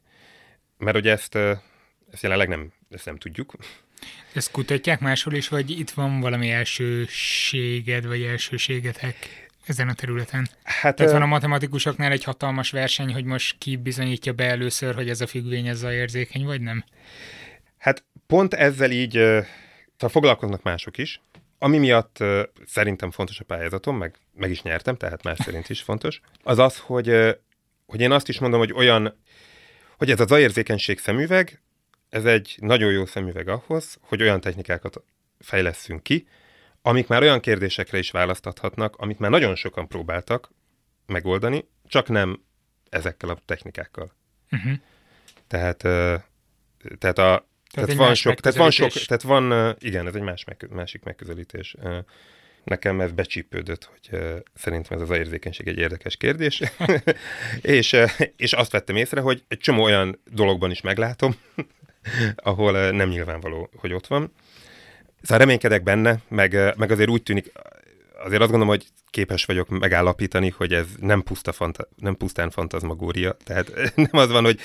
Mert 0.78 0.98
ugye 0.98 1.12
ezt, 1.12 1.36
uh, 1.36 1.58
ezt 2.12 2.24
jelenleg 2.24 2.48
nem, 2.48 2.72
ezt 2.90 3.06
nem 3.06 3.18
tudjuk. 3.18 3.54
Ezt 4.34 4.52
kutatják 4.52 5.00
máshol 5.00 5.34
is, 5.34 5.48
vagy 5.48 5.70
itt 5.70 5.90
van 5.90 6.20
valami 6.20 6.50
elsőséged, 6.50 8.06
vagy 8.06 8.22
elsőségetek 8.22 9.48
ezen 9.66 9.88
a 9.88 9.94
területen? 9.94 10.50
Hát, 10.64 10.96
Tehát 10.96 11.12
van 11.12 11.22
a 11.22 11.26
matematikusoknál 11.26 12.12
egy 12.12 12.24
hatalmas 12.24 12.72
verseny, 12.72 13.14
hogy 13.14 13.24
most 13.26 13.58
ki 13.58 13.76
bizonyítja 13.76 14.34
be 14.34 14.46
először, 14.46 14.96
hogy 14.96 15.10
ez 15.10 15.22
a 15.22 15.28
függvény 15.28 15.68
ez 15.68 15.84
a 15.84 15.94
érzékeny, 15.94 16.46
vagy 16.46 16.62
nem? 16.62 16.84
Hát 17.78 18.04
pont 18.28 18.54
ezzel 18.54 18.92
így 18.92 19.12
tehát 19.98 20.12
foglalkoznak 20.12 20.64
mások 20.64 20.98
is, 20.98 21.22
ami 21.64 21.78
miatt 21.78 22.20
uh, 22.20 22.44
szerintem 22.66 23.12
fontos 23.12 23.40
a 23.40 23.44
pályázatom, 23.44 23.98
meg, 23.98 24.16
meg 24.34 24.50
is 24.50 24.62
nyertem, 24.62 24.96
tehát 24.96 25.24
más 25.24 25.38
szerint 25.38 25.70
is 25.70 25.82
fontos, 25.82 26.22
az 26.44 26.60
az, 26.60 26.78
hogy, 26.78 27.10
uh, 27.10 27.32
hogy 27.86 28.02
én 28.02 28.12
azt 28.12 28.30
is 28.30 28.40
mondom, 28.40 28.60
hogy 28.60 28.74
olyan, 28.74 29.20
hogy 29.98 30.12
ez 30.12 30.20
az 30.20 30.28
zajérzékenység 30.28 31.00
szemüveg, 31.00 31.62
ez 32.10 32.26
egy 32.26 32.58
nagyon 32.60 32.92
jó 32.92 33.06
szemüveg 33.06 33.48
ahhoz, 33.48 33.98
hogy 34.02 34.22
olyan 34.22 34.42
technikákat 34.42 35.04
fejleszünk 35.40 36.04
ki, 36.04 36.28
amik 36.82 37.08
már 37.08 37.22
olyan 37.22 37.40
kérdésekre 37.40 37.98
is 37.98 38.12
választathatnak, 38.12 38.96
amit 38.96 39.20
már 39.20 39.32
nagyon 39.32 39.56
sokan 39.56 39.88
próbáltak 39.88 40.52
megoldani, 41.06 41.68
csak 41.88 42.10
nem 42.10 42.44
ezekkel 42.90 43.30
a 43.30 43.38
technikákkal. 43.46 44.16
Uh-huh. 44.52 44.74
Tehát, 45.48 45.78
tehát 46.98 47.18
a, 47.18 47.48
tehát, 47.74 47.90
tehát 47.90 48.08
van 48.08 48.16
sok, 48.16 48.40
tehát 48.40 48.58
van 48.58 48.72
sok, 48.72 48.92
tehát 48.92 49.22
van, 49.22 49.76
igen, 49.80 50.08
ez 50.08 50.16
egy 50.16 50.22
más 50.22 50.46
másik 50.70 51.04
megközelítés. 51.04 51.76
Nekem 52.64 53.02
ez 53.02 53.12
becsípődött, 53.12 53.90
hogy 53.92 54.20
szerintem 54.54 54.98
ez 54.98 55.10
az 55.10 55.18
érzékenység 55.18 55.68
egy 55.68 55.78
érdekes 55.78 56.18
kérdés, 56.18 56.62
és, 57.62 57.96
és 58.36 58.54
azt 58.54 58.72
vettem 58.72 58.96
észre, 58.96 59.22
hogy 59.22 59.44
egy 59.48 59.58
csomó 59.58 59.84
olyan 59.84 60.20
dologban 60.32 60.72
is 60.72 60.82
meglátom, 60.82 61.36
ahol 62.36 62.92
nem 62.92 63.10
nyilvánvaló, 63.10 63.70
hogy 63.76 63.94
ott 63.94 64.08
van. 64.08 64.34
Szóval 65.22 65.38
reménykedek 65.38 65.84
benne, 65.84 66.18
meg, 66.28 66.78
meg 66.78 66.92
azért 66.92 67.10
úgy 67.10 67.24
tűnik, 67.24 67.52
azért 68.24 68.42
azt 68.42 68.52
gondolom, 68.52 68.76
hogy 68.76 68.88
képes 69.10 69.46
vagyok 69.46 69.70
megállapítani, 69.70 70.50
hogy 70.50 70.74
ez 70.74 70.88
nem, 71.00 71.22
puszta 71.22 71.52
fanta- 71.52 71.90
nem 71.96 72.16
pusztán 72.16 72.50
fantazmagória. 72.50 73.38
Tehát 73.44 73.72
nem 73.96 74.10
az 74.12 74.30
van, 74.30 74.44
hogy 74.44 74.60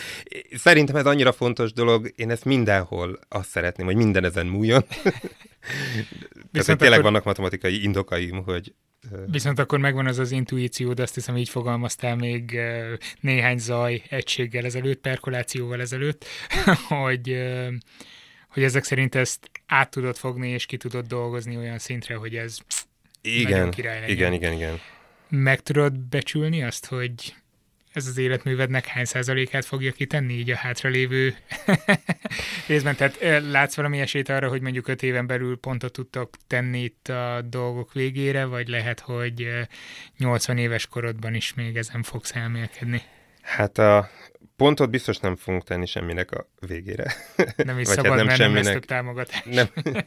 szerintem 0.54 0.96
ez 0.96 1.06
annyira 1.06 1.32
fontos 1.32 1.72
dolog, 1.72 2.12
én 2.16 2.30
ezt 2.30 2.44
mindenhol 2.44 3.18
azt 3.28 3.48
szeretném, 3.48 3.86
hogy 3.86 3.96
minden 3.96 4.24
ezen 4.24 4.46
múljon. 4.46 4.84
Tehát, 6.52 6.78
tényleg 6.78 6.98
akkor... 6.98 7.02
vannak 7.02 7.24
matematikai 7.24 7.82
indokaim, 7.82 8.42
hogy... 8.44 8.74
Viszont 9.26 9.58
akkor 9.58 9.78
megvan 9.78 10.06
az 10.06 10.18
az 10.18 10.30
intuíció, 10.30 10.92
de 10.92 11.02
azt 11.02 11.14
hiszem 11.14 11.36
így 11.36 11.48
fogalmaztál 11.48 12.16
még 12.16 12.58
néhány 13.20 13.58
zaj 13.58 14.02
egységgel 14.08 14.64
ezelőtt, 14.64 15.00
perkolációval 15.00 15.80
ezelőtt, 15.80 16.24
hogy, 16.88 17.42
hogy 18.48 18.62
ezek 18.62 18.84
szerint 18.84 19.14
ezt 19.14 19.50
át 19.66 19.90
tudod 19.90 20.16
fogni 20.16 20.48
és 20.48 20.66
ki 20.66 20.76
tudod 20.76 21.06
dolgozni 21.06 21.56
olyan 21.56 21.78
szintre, 21.78 22.14
hogy 22.14 22.36
ez 22.36 22.58
igen, 23.20 23.72
igen, 24.06 24.32
igen, 24.32 24.52
igen. 24.52 24.80
Meg 25.28 25.60
tudod 25.60 25.98
becsülni 25.98 26.62
azt, 26.62 26.86
hogy 26.86 27.34
ez 27.92 28.06
az 28.06 28.18
életművednek 28.18 28.86
hány 28.86 29.04
százalékát 29.04 29.64
fogja 29.64 29.92
kitenni 29.92 30.32
így 30.32 30.50
a 30.50 30.56
hátralévő 30.56 31.36
részben? 32.68 32.96
Tehát 32.96 33.42
látsz 33.50 33.74
valami 33.74 34.00
esélyt 34.00 34.28
arra, 34.28 34.48
hogy 34.48 34.60
mondjuk 34.60 34.88
öt 34.88 35.02
éven 35.02 35.26
belül 35.26 35.58
pontot 35.58 35.92
tudtok 35.92 36.30
tenni 36.46 36.82
itt 36.82 37.08
a 37.08 37.42
dolgok 37.44 37.92
végére, 37.92 38.44
vagy 38.44 38.68
lehet, 38.68 39.00
hogy 39.00 39.48
80 40.18 40.58
éves 40.58 40.86
korodban 40.86 41.34
is 41.34 41.54
még 41.54 41.76
ezen 41.76 42.02
fogsz 42.02 42.34
elmélkedni? 42.34 43.02
Hát 43.42 43.78
a 43.78 44.10
pontot 44.56 44.90
biztos 44.90 45.18
nem 45.18 45.36
fogunk 45.36 45.64
tenni 45.64 45.86
semminek 45.86 46.30
a 46.30 46.48
végére. 46.66 47.14
Nem 47.56 47.78
is 47.78 47.86
Vagy 47.86 47.96
szabad, 47.96 48.10
hát 48.10 48.16
nem 48.16 48.26
mert 48.26 48.38
semminek. 48.38 48.64
nem 48.64 48.72
lesz 48.72 48.82
támogatás. 48.86 49.42
Nem. 49.44 49.68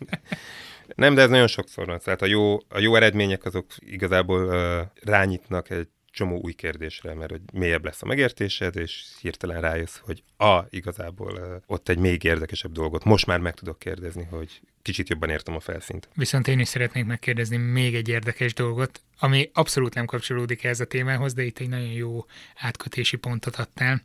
Nem, 0.96 1.16
de 1.16 1.22
ez 1.22 1.30
nagyon 1.30 1.48
sokszor 1.48 1.86
van. 1.86 2.00
Tehát 2.04 2.22
a 2.22 2.26
jó, 2.26 2.54
a 2.54 2.80
jó 2.80 2.96
eredmények 2.96 3.46
azok 3.46 3.66
igazából 3.78 4.46
uh, 4.46 4.88
rányitnak 5.04 5.70
egy 5.70 5.88
csomó 6.12 6.40
új 6.42 6.54
kérdésre, 6.54 7.14
mert 7.14 7.32
hogy 7.32 7.42
mélyebb 7.54 7.86
lesz 7.86 8.02
a 8.02 8.06
megértésed, 8.06 8.76
és 8.76 9.06
hirtelen 9.22 9.62
rájössz, 9.62 9.98
hogy 9.98 10.24
a, 10.38 10.60
igazából 10.70 11.64
ott 11.68 11.90
egy 11.90 11.98
még 11.98 12.24
érdekesebb 12.24 12.72
dolgot 12.72 13.04
most 13.04 13.26
már 13.26 13.40
meg 13.40 13.54
tudok 13.54 13.80
kérdezni, 13.80 14.24
hogy 14.24 14.62
kicsit 14.82 15.10
jobban 15.10 15.30
értem 15.30 15.56
a 15.56 15.60
felszínt. 15.60 16.10
Viszont 16.16 16.48
én 16.48 16.60
is 16.60 16.68
szeretnék 16.68 17.06
megkérdezni 17.06 17.58
még 17.58 17.96
egy 17.96 18.08
érdekes 18.08 18.54
dolgot, 18.54 19.02
ami 19.20 19.50
abszolút 19.54 19.94
nem 19.94 20.06
kapcsolódik 20.06 20.64
ez 20.64 20.80
a 20.80 20.86
témához, 20.86 21.34
de 21.34 21.44
itt 21.44 21.60
egy 21.60 21.70
nagyon 21.70 21.92
jó 21.92 22.26
átkötési 22.56 23.18
pontot 23.18 23.56
adtál. 23.56 24.02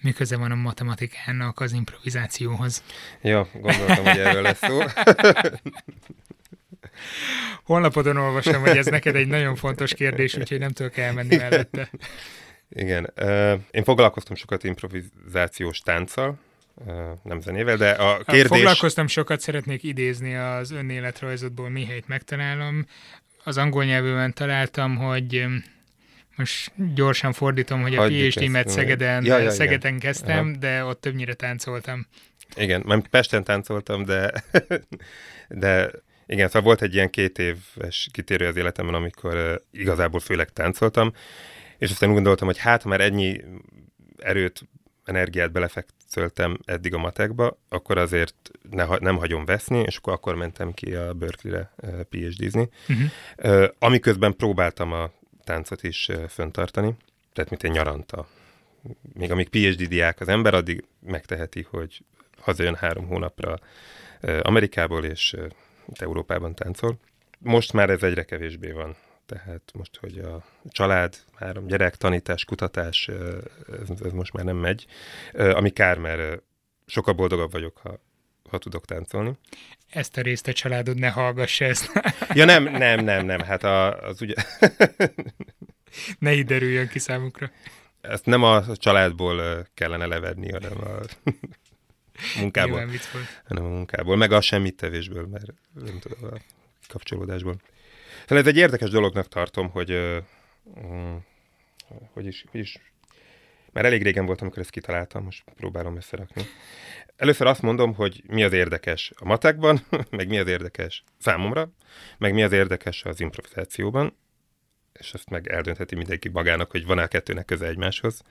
Mi 0.00 0.12
köze 0.12 0.36
van 0.36 0.50
a 0.50 0.54
matematikának 0.54 1.60
az 1.60 1.72
improvizációhoz? 1.72 2.82
Ja, 3.22 3.48
gondoltam, 3.52 4.04
hogy 4.04 4.18
erről 4.18 4.42
lesz 4.42 4.58
szó. 4.58 4.78
Honlapodon 7.64 8.16
olvastam, 8.16 8.60
hogy 8.60 8.76
ez 8.76 8.86
neked 8.86 9.16
egy 9.16 9.26
nagyon 9.26 9.56
fontos 9.56 9.94
kérdés, 9.94 10.36
úgyhogy 10.36 10.58
nem 10.58 10.70
tudok 10.70 10.96
elmenni 10.96 11.36
mellette. 11.36 11.90
Igen. 12.70 13.12
Én 13.70 13.84
foglalkoztam 13.84 14.36
sokat 14.36 14.64
improvizációs 14.64 15.78
tánccal, 15.78 16.38
nem 17.22 17.40
zenével, 17.40 17.76
de 17.76 17.90
a 17.90 18.22
kérdés... 18.24 18.58
Foglalkoztam 18.58 19.06
sokat, 19.06 19.40
szeretnék 19.40 19.82
idézni 19.82 20.36
az 20.36 20.70
önéletrajzodból, 20.70 21.68
mihelyt 21.68 22.08
megtalálom. 22.08 22.86
Az 23.44 23.56
angol 23.56 23.84
nyelvűen 23.84 24.34
találtam, 24.34 24.96
hogy 24.96 25.46
most 26.36 26.72
gyorsan 26.94 27.32
fordítom, 27.32 27.82
hogy 27.82 27.94
a 27.96 28.06
PhD-met 28.06 28.68
Szegeden, 28.68 29.24
ja, 29.24 29.38
ja, 29.38 29.50
Szegeden 29.50 29.94
igen. 29.94 29.98
kezdtem, 29.98 30.48
Aha. 30.48 30.56
de 30.56 30.84
ott 30.84 31.00
többnyire 31.00 31.34
táncoltam. 31.34 32.06
Igen, 32.56 32.82
mert 32.86 33.08
Pesten 33.08 33.44
táncoltam, 33.44 34.04
de, 34.04 34.32
de 35.48 35.90
igen, 36.28 36.46
szóval 36.46 36.62
volt 36.62 36.82
egy 36.82 36.94
ilyen 36.94 37.10
két 37.10 37.38
éves 37.38 38.08
kitérő 38.12 38.46
az 38.46 38.56
életemben, 38.56 38.94
amikor 38.94 39.62
igazából 39.70 40.20
főleg 40.20 40.50
táncoltam, 40.52 41.12
és 41.78 41.90
aztán 41.90 42.08
úgy 42.08 42.14
gondoltam, 42.14 42.46
hogy 42.46 42.58
hát, 42.58 42.82
ha 42.82 42.88
már 42.88 43.00
ennyi 43.00 43.40
erőt, 44.18 44.68
energiát 45.04 45.52
belefektettem 45.52 46.58
eddig 46.64 46.94
a 46.94 46.98
matekba, 46.98 47.58
akkor 47.68 47.98
azért 47.98 48.50
ne, 48.70 48.86
nem 48.98 49.16
hagyom 49.16 49.44
veszni, 49.44 49.78
és 49.78 49.96
akkor, 49.96 50.12
akkor 50.12 50.34
mentem 50.34 50.72
ki 50.72 50.94
a 50.94 51.12
Berkeley-re 51.12 51.72
PhD-zni, 52.08 52.68
uh-huh. 52.88 53.60
uh, 53.62 53.68
amiközben 53.78 54.36
próbáltam 54.36 54.92
a 54.92 55.10
táncot 55.44 55.82
is 55.82 56.10
föntartani, 56.28 56.94
tehát 57.32 57.50
mint 57.50 57.62
egy 57.62 57.70
nyaranta. 57.70 58.28
Még 59.14 59.30
amíg 59.30 59.48
PhD 59.48 59.88
diák 59.88 60.20
az 60.20 60.28
ember, 60.28 60.54
addig 60.54 60.84
megteheti, 61.00 61.66
hogy 61.70 62.02
hazajön 62.40 62.74
három 62.74 63.06
hónapra 63.06 63.58
Amerikából, 64.42 65.04
és 65.04 65.36
itt 65.90 66.00
Európában 66.00 66.54
táncol. 66.54 66.98
Most 67.38 67.72
már 67.72 67.90
ez 67.90 68.02
egyre 68.02 68.24
kevésbé 68.24 68.70
van. 68.70 68.96
tehát 69.26 69.70
most, 69.74 69.96
hogy 70.00 70.18
a 70.18 70.44
család, 70.68 71.16
három 71.34 71.66
gyerek, 71.66 71.96
tanítás, 71.96 72.44
kutatás, 72.44 73.08
ez, 73.82 74.00
ez 74.04 74.12
most 74.12 74.32
már 74.32 74.44
nem 74.44 74.56
megy, 74.56 74.86
ami 75.32 75.70
kár, 75.70 75.98
mert 75.98 76.42
sokkal 76.86 77.14
boldogabb 77.14 77.52
vagyok, 77.52 77.78
ha, 77.78 78.00
ha 78.50 78.58
tudok 78.58 78.84
táncolni. 78.84 79.32
Ezt 79.88 80.16
a 80.16 80.20
részt 80.20 80.48
a 80.48 80.52
családod 80.52 80.98
ne 80.98 81.08
hallgassa 81.08 81.64
ezt. 81.64 81.92
ja 82.34 82.44
nem, 82.44 82.62
nem, 82.62 83.04
nem, 83.04 83.26
nem, 83.26 83.40
hát 83.40 83.64
a, 83.64 84.00
az 84.00 84.22
ugye... 84.22 84.34
ne 86.18 86.32
így 86.32 86.44
derüljön 86.44 86.88
ki 86.88 86.98
számukra. 86.98 87.50
Ezt 88.00 88.26
nem 88.26 88.42
a 88.42 88.76
családból 88.76 89.66
kellene 89.74 90.06
levedni, 90.06 90.52
hanem 90.52 90.72
a 90.80 91.30
munkából. 92.38 92.90
Hanem 93.44 93.64
a 93.64 93.68
munkából, 93.68 94.16
meg 94.16 94.32
a 94.32 94.40
semmit 94.40 94.76
tevésből, 94.76 95.26
mert 95.26 95.46
nem 95.84 95.98
tudom, 95.98 96.30
a 96.34 96.38
kapcsolódásból. 96.88 97.60
Szóval 98.20 98.38
ez 98.38 98.46
egy 98.46 98.56
érdekes 98.56 98.90
dolognak 98.90 99.28
tartom, 99.28 99.70
hogy, 99.70 99.90
uh, 99.90 100.16
hogy, 102.12 102.26
is, 102.26 102.44
hogy 102.50 102.60
is, 102.60 102.78
már 103.72 103.84
elég 103.84 104.02
régen 104.02 104.26
voltam, 104.26 104.44
amikor 104.44 104.62
ezt 104.62 104.70
kitaláltam, 104.70 105.24
most 105.24 105.44
próbálom 105.56 105.96
összerakni. 105.96 106.42
Először 107.16 107.46
azt 107.46 107.62
mondom, 107.62 107.94
hogy 107.94 108.22
mi 108.26 108.44
az 108.44 108.52
érdekes 108.52 109.12
a 109.16 109.24
matekban, 109.24 109.80
meg 110.10 110.28
mi 110.28 110.38
az 110.38 110.48
érdekes 110.48 111.04
számomra, 111.18 111.70
meg 112.18 112.34
mi 112.34 112.42
az 112.42 112.52
érdekes 112.52 113.04
az 113.04 113.20
improvizációban, 113.20 114.16
és 114.98 115.14
ezt 115.14 115.30
meg 115.30 115.48
eldöntheti 115.48 115.94
mindenki 115.94 116.28
magának, 116.28 116.70
hogy 116.70 116.86
van-e 116.86 117.02
a 117.02 117.06
kettőnek 117.06 117.44
köze 117.44 117.66
egymáshoz. 117.66 118.22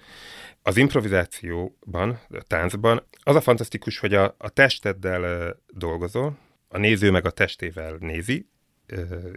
Az 0.61 0.77
improvizációban, 0.77 2.19
a 2.29 2.41
táncban 2.41 3.07
az 3.23 3.35
a 3.35 3.41
fantasztikus, 3.41 3.99
hogy 3.99 4.13
a, 4.13 4.35
a 4.37 4.49
testeddel 4.49 5.55
dolgozol, 5.73 6.37
a 6.67 6.77
néző 6.77 7.11
meg 7.11 7.25
a 7.25 7.31
testével 7.31 7.95
nézi, 7.99 8.49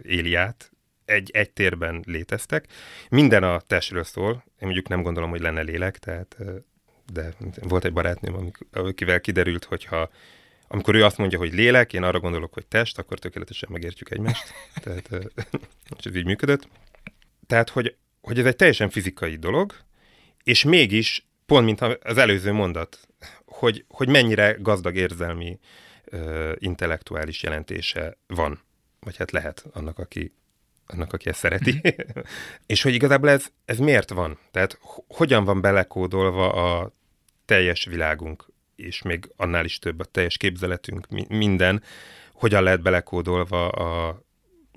éli 0.01 0.35
át, 0.35 0.71
egy, 1.05 1.31
egy 1.33 1.51
térben 1.51 2.03
léteztek. 2.07 2.67
Minden 3.09 3.43
a 3.43 3.59
testről 3.59 4.03
szól, 4.03 4.31
én 4.31 4.43
mondjuk 4.57 4.87
nem 4.87 5.01
gondolom, 5.01 5.29
hogy 5.29 5.41
lenne 5.41 5.61
lélek, 5.61 5.97
tehát 5.97 6.37
de 7.13 7.33
volt 7.61 7.85
egy 7.85 7.93
barátnőm, 7.93 8.51
akivel 8.71 9.21
kiderült, 9.21 9.63
hogyha 9.63 10.09
amikor 10.67 10.95
ő 10.95 11.03
azt 11.03 11.17
mondja, 11.17 11.37
hogy 11.37 11.53
lélek, 11.53 11.93
én 11.93 12.03
arra 12.03 12.19
gondolok, 12.19 12.53
hogy 12.53 12.65
test, 12.65 12.97
akkor 12.97 13.19
tökéletesen 13.19 13.69
megértjük 13.71 14.11
egymást. 14.11 14.53
Tehát 14.73 15.09
és 15.97 16.05
ez 16.05 16.15
így 16.15 16.25
működött. 16.25 16.67
Tehát, 17.51 17.69
hogy, 17.69 17.95
hogy 18.21 18.39
ez 18.39 18.45
egy 18.45 18.55
teljesen 18.55 18.89
fizikai 18.89 19.35
dolog, 19.35 19.75
és 20.43 20.63
mégis, 20.63 21.27
pont 21.45 21.65
mint 21.65 21.81
az 21.81 22.17
előző 22.17 22.51
mondat, 22.51 22.99
hogy, 23.45 23.85
hogy 23.87 24.07
mennyire 24.09 24.55
gazdag 24.59 24.95
érzelmi, 24.95 25.59
intellektuális 26.55 27.43
jelentése 27.43 28.17
van 28.27 28.59
vagy 28.99 29.17
hát 29.17 29.31
lehet 29.31 29.65
annak, 29.73 29.99
aki, 29.99 30.33
annak, 30.85 31.13
aki 31.13 31.29
ezt 31.29 31.39
szereti. 31.39 31.79
Mhm. 31.83 32.19
és 32.65 32.81
hogy 32.81 32.93
igazából 32.93 33.29
ez, 33.29 33.47
ez 33.65 33.77
miért 33.77 34.09
van? 34.09 34.37
Tehát 34.51 34.79
hogyan 35.07 35.43
van 35.43 35.61
belekódolva 35.61 36.51
a 36.51 36.93
teljes 37.45 37.85
világunk, 37.85 38.45
és 38.75 39.01
még 39.01 39.31
annál 39.35 39.65
is 39.65 39.79
több 39.79 39.99
a 39.99 40.05
teljes 40.05 40.37
képzeletünk, 40.37 41.07
mi, 41.09 41.25
minden, 41.29 41.83
hogyan 42.33 42.63
lehet 42.63 42.81
belekódolva 42.81 43.69
a, 43.69 44.21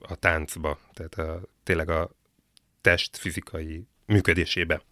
a 0.01 0.15
táncba, 0.15 0.79
tehát 0.93 1.15
a, 1.15 1.41
tényleg 1.63 1.89
a 1.89 2.11
test 2.85 3.17
fizikai 3.17 3.87
működésébe. 4.07 4.83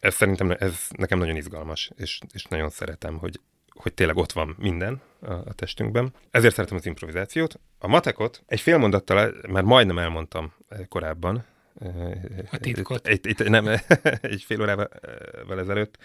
Ez 0.00 0.14
szerintem 0.14 0.50
ez 0.50 0.86
nekem 0.96 1.18
nagyon 1.18 1.36
izgalmas, 1.36 1.90
és, 1.96 2.18
és 2.32 2.44
nagyon 2.44 2.70
szeretem, 2.70 3.18
hogy 3.18 3.40
hogy 3.76 3.94
tényleg 3.94 4.16
ott 4.16 4.32
van 4.32 4.56
minden 4.58 5.00
a, 5.20 5.32
a 5.32 5.52
testünkben. 5.52 6.12
Ezért 6.30 6.54
szeretem 6.54 6.76
az 6.76 6.86
improvizációt. 6.86 7.60
A 7.78 7.86
matekot 7.86 8.42
egy 8.46 8.60
fél 8.60 8.78
mondattal 8.78 9.34
már 9.48 9.62
majdnem 9.62 9.98
elmondtam 9.98 10.52
eh, 10.68 10.78
korábban. 10.88 11.44
Eh, 11.80 11.90
a 12.50 12.58
titkot. 12.58 13.08
Itt, 13.08 13.26
itt, 13.26 13.48
nem, 13.48 13.66
egy 14.20 14.42
fél 14.42 14.60
órával 14.60 15.58
ezelőtt, 15.58 15.98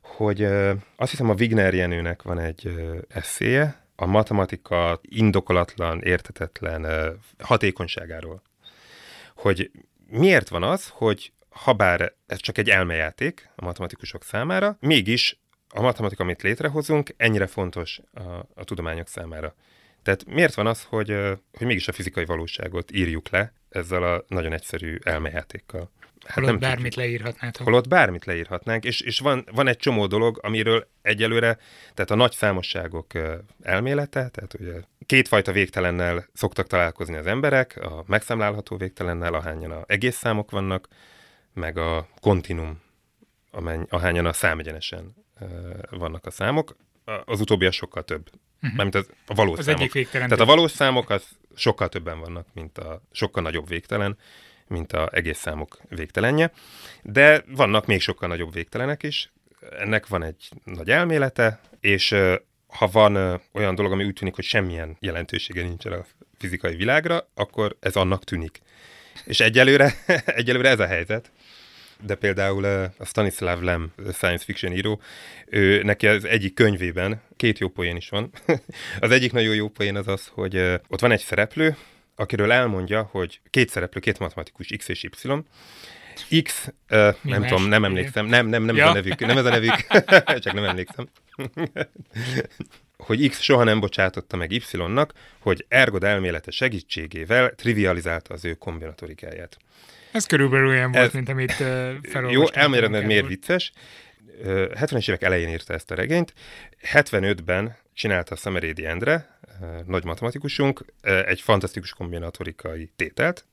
hogy 0.00 0.42
eh, 0.42 0.76
azt 0.96 1.10
hiszem 1.10 1.30
a 1.30 1.34
Wigner 1.38 1.74
Jenőnek 1.74 2.22
van 2.22 2.38
egy 2.38 2.74
eszéje, 3.08 3.84
a 3.96 4.06
matematika 4.06 5.00
indokolatlan, 5.02 6.02
értetetlen 6.02 7.12
hatékonyságáról. 7.38 8.42
Hogy 9.36 9.70
miért 10.06 10.48
van 10.48 10.62
az, 10.62 10.88
hogy 10.88 11.32
ha 11.48 11.72
bár 11.72 12.12
ez 12.26 12.38
csak 12.38 12.58
egy 12.58 12.68
elmejáték 12.68 13.50
a 13.56 13.64
matematikusok 13.64 14.24
számára, 14.24 14.76
mégis 14.80 15.40
a 15.68 15.80
matematika, 15.80 16.22
amit 16.22 16.42
létrehozunk, 16.42 17.14
ennyire 17.16 17.46
fontos 17.46 18.00
a, 18.12 18.22
a 18.54 18.64
tudományok 18.64 19.08
számára. 19.08 19.54
Tehát 20.02 20.24
miért 20.24 20.54
van 20.54 20.66
az, 20.66 20.84
hogy, 20.84 21.08
hogy 21.52 21.66
mégis 21.66 21.88
a 21.88 21.92
fizikai 21.92 22.24
valóságot 22.24 22.92
írjuk 22.92 23.28
le 23.28 23.52
ezzel 23.68 24.02
a 24.02 24.24
nagyon 24.28 24.52
egyszerű 24.52 24.98
elmejátékkal? 25.02 25.90
Hát 26.26 26.34
holott 26.34 26.50
nem 26.50 26.58
bármit 26.58 26.94
tudjuk. 26.94 27.04
leírhatnátok. 27.04 27.66
Holott 27.66 27.88
bármit 27.88 28.24
leírhatnánk, 28.24 28.84
és, 28.84 29.00
és 29.00 29.18
van, 29.18 29.46
van 29.52 29.66
egy 29.68 29.76
csomó 29.76 30.06
dolog, 30.06 30.38
amiről 30.42 30.88
egyelőre, 31.02 31.58
tehát 31.94 32.10
a 32.10 32.14
nagy 32.14 32.32
számosságok 32.32 33.06
elmélete, 33.62 34.28
tehát 34.28 34.54
ugye 34.60 34.72
kétfajta 35.06 35.52
végtelennel 35.52 36.26
szoktak 36.32 36.66
találkozni 36.66 37.16
az 37.16 37.26
emberek, 37.26 37.76
a 37.76 38.04
megszámlálható 38.06 38.76
végtelennel, 38.76 39.34
ahányan 39.34 39.70
a 39.70 39.84
egész 39.86 40.16
számok 40.16 40.50
vannak, 40.50 40.88
meg 41.52 41.78
a 41.78 42.08
kontinum, 42.20 42.80
amenny, 43.50 43.82
ahányan 43.88 44.26
a 44.26 44.32
számegyenesen 44.32 45.14
vannak 45.90 46.26
a 46.26 46.30
számok, 46.30 46.76
az 47.24 47.40
utóbbi 47.40 47.66
a 47.66 47.70
sokkal 47.70 48.04
több. 48.04 48.30
Uh-huh. 48.56 48.76
Mármint 48.76 48.94
az, 48.94 49.10
a 49.26 49.34
valós 49.34 49.58
az 49.58 49.64
számok. 49.64 49.80
Egyik 49.80 49.92
végtelen 49.92 50.28
Tehát 50.28 50.44
a 50.44 50.46
valós 50.46 50.70
számok 50.70 51.10
az 51.10 51.28
sokkal 51.54 51.88
többen 51.88 52.20
vannak, 52.20 52.46
mint 52.52 52.78
a 52.78 53.02
sokkal 53.12 53.42
nagyobb 53.42 53.68
végtelen, 53.68 54.18
mint 54.68 54.92
a 54.92 55.08
egész 55.12 55.38
számok 55.38 55.78
végtelenje. 55.88 56.52
De 57.02 57.42
vannak 57.46 57.86
még 57.86 58.00
sokkal 58.00 58.28
nagyobb 58.28 58.52
végtelenek 58.52 59.02
is. 59.02 59.32
Ennek 59.78 60.06
van 60.06 60.22
egy 60.22 60.48
nagy 60.64 60.90
elmélete, 60.90 61.60
és 61.80 62.14
ha 62.66 62.86
van 62.86 63.40
olyan 63.52 63.74
dolog, 63.74 63.92
ami 63.92 64.04
úgy 64.04 64.12
tűnik, 64.12 64.34
hogy 64.34 64.44
semmilyen 64.44 64.96
jelentősége 65.00 65.62
nincsen 65.62 65.92
a 65.92 66.04
fizikai 66.38 66.76
világra, 66.76 67.28
akkor 67.34 67.76
ez 67.80 67.96
annak 67.96 68.24
tűnik. 68.24 68.60
És 69.24 69.40
egyelőre, 69.40 69.92
egyelőre 70.24 70.68
ez 70.68 70.80
a 70.80 70.86
helyzet 70.86 71.30
de 72.04 72.14
például 72.14 72.64
a 72.98 73.04
Stanislav 73.04 73.62
Lem, 73.62 73.92
science 74.12 74.44
fiction 74.44 74.72
író, 74.72 75.00
ő, 75.46 75.82
neki 75.82 76.06
az 76.06 76.24
egyik 76.24 76.54
könyvében 76.54 77.20
két 77.36 77.58
jó 77.58 77.68
poén 77.68 77.96
is 77.96 78.08
van. 78.08 78.30
az 79.00 79.10
egyik 79.10 79.32
nagyon 79.32 79.54
jó 79.54 79.68
poén 79.68 79.96
az 79.96 80.08
az, 80.08 80.26
hogy 80.26 80.56
ott 80.88 81.00
van 81.00 81.12
egy 81.12 81.20
szereplő, 81.20 81.76
akiről 82.16 82.52
elmondja, 82.52 83.08
hogy 83.10 83.40
két 83.50 83.68
szereplő, 83.68 84.00
két 84.00 84.18
matematikus 84.18 84.72
X 84.76 84.88
és 84.88 85.02
Y, 85.02 86.42
X, 86.42 86.66
uh, 86.90 87.14
nem 87.22 87.40
más? 87.40 87.50
tudom, 87.50 87.68
nem 87.68 87.84
emlékszem, 87.84 88.26
nem, 88.26 88.46
nem, 88.46 88.62
nem 88.62 88.76
ja. 88.76 88.84
ez 88.84 88.90
a 88.90 88.92
nevük, 88.92 89.20
nem 89.20 89.38
ez 89.38 89.44
a 89.44 89.48
nevük, 89.48 89.86
csak 90.44 90.52
nem 90.52 90.64
emlékszem. 90.64 91.08
hogy 92.96 93.28
X 93.28 93.40
soha 93.40 93.64
nem 93.64 93.80
bocsátotta 93.80 94.36
meg 94.36 94.52
Y-nak, 94.52 95.12
hogy 95.38 95.64
Ergod 95.68 96.04
elmélete 96.04 96.50
segítségével 96.50 97.50
trivializálta 97.50 98.34
az 98.34 98.44
ő 98.44 98.54
kombinatorikáját. 98.54 99.56
Ez 100.12 100.26
körülbelül 100.26 100.68
olyan 100.68 100.92
volt, 100.92 101.04
Ez, 101.04 101.12
mint 101.12 101.28
amit 101.28 101.50
uh, 101.50 101.56
felolvastam. 102.02 102.72
Jó, 102.72 102.88
mert 102.88 103.06
miért 103.06 103.26
vicces. 103.26 103.72
70-es 104.44 105.08
évek 105.08 105.22
elején 105.22 105.48
írta 105.48 105.74
ezt 105.74 105.90
a 105.90 105.94
regényt. 105.94 106.32
75-ben 106.92 107.76
csinálta 107.94 108.36
Szemerédi 108.36 108.86
Endre, 108.86 109.35
nagy 109.86 110.04
matematikusunk, 110.04 110.84
egy 111.02 111.40
fantasztikus 111.40 111.92
kombinatorikai 111.92 112.90
tételt, 112.96 113.46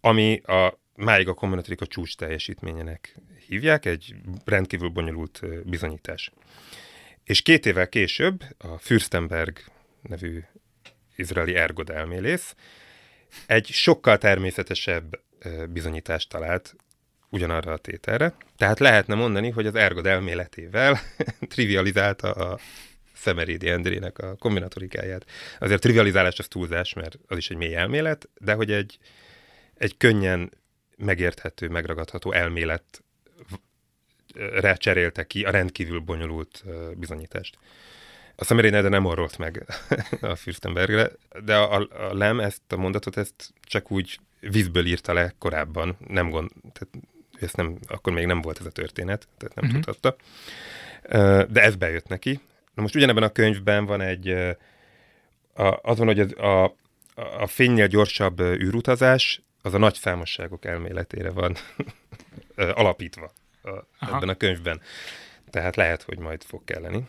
ami 0.00 0.40
a 0.40 0.78
máig 0.94 1.28
a 1.28 1.34
kombinatorika 1.34 1.86
csúcs 1.86 2.16
teljesítményének 2.16 3.16
hívják, 3.46 3.86
egy 3.86 4.14
rendkívül 4.44 4.88
bonyolult 4.88 5.42
bizonyítás. 5.64 6.32
És 7.24 7.42
két 7.42 7.66
évvel 7.66 7.88
később 7.88 8.44
a 8.58 8.78
Fürstenberg 8.78 9.58
nevű 10.02 10.42
izraeli 11.16 11.54
ergod 11.54 11.90
egy 13.46 13.66
sokkal 13.66 14.18
természetesebb 14.18 15.20
bizonyítást 15.68 16.28
talált 16.28 16.76
ugyanarra 17.28 17.72
a 17.72 17.76
tételre. 17.78 18.34
Tehát 18.56 18.78
lehetne 18.78 19.14
mondani, 19.14 19.50
hogy 19.50 19.66
az 19.66 19.74
ergod 19.74 20.06
elméletével 20.06 21.00
trivializálta 21.54 22.32
a 22.32 22.58
Szemerédi 23.20 23.68
Endrének 23.68 24.18
a 24.18 24.36
kombinatorikáját. 24.36 25.24
Azért 25.58 25.80
trivializálás 25.80 26.38
az 26.38 26.48
túlzás, 26.48 26.92
mert 26.92 27.18
az 27.26 27.36
is 27.36 27.50
egy 27.50 27.56
mély 27.56 27.74
elmélet, 27.74 28.28
de 28.38 28.52
hogy 28.52 28.70
egy, 28.70 28.98
egy 29.74 29.96
könnyen 29.96 30.50
megérthető, 30.96 31.68
megragadható 31.68 32.32
elmélet 32.32 33.02
cserélte 34.76 35.26
ki 35.26 35.44
a 35.44 35.50
rendkívül 35.50 36.00
bonyolult 36.00 36.64
bizonyítást. 36.96 37.58
A 38.36 38.44
Szemerédi 38.44 38.80
de 38.80 38.88
nem 38.88 39.04
orrolt 39.04 39.38
meg 39.38 39.66
a 40.20 40.34
Fürstenbergre, 40.34 41.10
de 41.44 41.56
a, 41.56 41.88
a 42.08 42.14
Lem 42.14 42.40
ezt 42.40 42.72
a 42.72 42.76
mondatot 42.76 43.16
ezt 43.16 43.52
csak 43.62 43.90
úgy 43.90 44.18
vízből 44.40 44.86
írta 44.86 45.12
le 45.12 45.34
korábban, 45.38 45.96
nem 46.08 46.30
gond, 46.30 46.50
tehát 46.72 47.08
ezt 47.40 47.56
nem, 47.56 47.78
akkor 47.86 48.12
még 48.12 48.26
nem 48.26 48.40
volt 48.40 48.60
ez 48.60 48.66
a 48.66 48.70
történet, 48.70 49.28
tehát 49.38 49.54
nem 49.54 49.64
uh-huh. 49.64 49.82
tudhatta. 49.82 50.16
De 51.52 51.62
ez 51.62 51.76
bejött 51.76 52.08
neki. 52.08 52.40
Na 52.80 52.86
most 52.86 52.98
ugyanebben 52.98 53.22
a 53.22 53.32
könyvben 53.32 53.86
van 53.86 54.00
egy, 54.00 54.28
az 55.82 55.98
van, 55.98 56.06
hogy 56.06 56.20
a, 56.20 56.64
a 57.14 57.46
fénynél 57.46 57.86
gyorsabb 57.86 58.40
űrutazás 58.40 59.42
az 59.62 59.74
a 59.74 59.78
nagy 59.78 59.94
számosságok 59.94 60.64
elméletére 60.64 61.30
van 61.30 61.56
alapítva 62.80 63.32
a, 63.62 63.70
ebben 64.00 64.28
a 64.28 64.34
könyvben. 64.34 64.80
Tehát 65.50 65.76
lehet, 65.76 66.02
hogy 66.02 66.18
majd 66.18 66.42
fog 66.42 66.64
kelleni, 66.64 67.06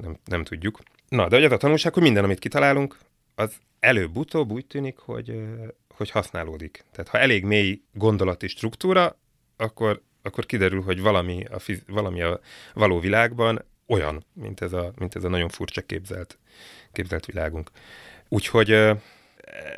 nem, 0.00 0.18
nem 0.24 0.44
tudjuk. 0.44 0.78
Na, 1.08 1.28
de 1.28 1.36
hogy 1.36 1.44
az 1.44 1.52
a 1.52 1.56
tanulság, 1.56 1.94
hogy 1.94 2.02
minden, 2.02 2.24
amit 2.24 2.38
kitalálunk, 2.38 2.98
az 3.34 3.56
előbb-utóbb 3.80 4.50
úgy 4.50 4.66
tűnik, 4.66 4.98
hogy, 4.98 5.40
hogy 5.88 6.10
használódik. 6.10 6.84
Tehát 6.92 7.10
ha 7.10 7.18
elég 7.18 7.44
mély 7.44 7.82
gondolati 7.92 8.48
struktúra, 8.48 9.18
akkor, 9.56 10.02
akkor 10.22 10.46
kiderül, 10.46 10.82
hogy 10.82 11.00
valami 11.00 11.44
a, 11.44 11.58
fiz, 11.58 11.82
valami 11.86 12.22
a 12.22 12.40
való 12.72 13.00
világban 13.00 13.64
olyan, 13.86 14.24
mint 14.32 14.60
ez 14.60 14.72
a, 14.72 14.92
mint 14.98 15.14
ez 15.14 15.24
a 15.24 15.28
nagyon 15.28 15.48
furcsa 15.48 15.82
képzelt, 15.82 16.38
képzelt 16.92 17.26
világunk. 17.26 17.70
Úgyhogy 18.28 18.70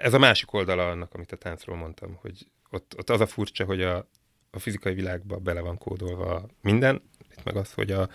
ez 0.03 0.15
a 0.15 0.19
másik 0.19 0.53
oldala 0.53 0.91
annak, 0.91 1.15
amit 1.15 1.33
a 1.33 1.37
táncról 1.37 1.77
mondtam, 1.77 2.19
hogy 2.21 2.47
ott, 2.71 2.95
ott 2.99 3.11
az 3.11 3.21
a 3.21 3.27
furcsa, 3.27 3.65
hogy 3.65 3.83
a, 3.83 4.09
a 4.51 4.59
fizikai 4.59 4.95
világba 4.95 5.37
bele 5.37 5.61
van 5.61 5.79
kódolva 5.79 6.49
minden, 6.61 7.03
itt 7.31 7.45
meg 7.45 7.57
az, 7.57 7.73
hogy, 7.73 7.91
a, 7.91 8.09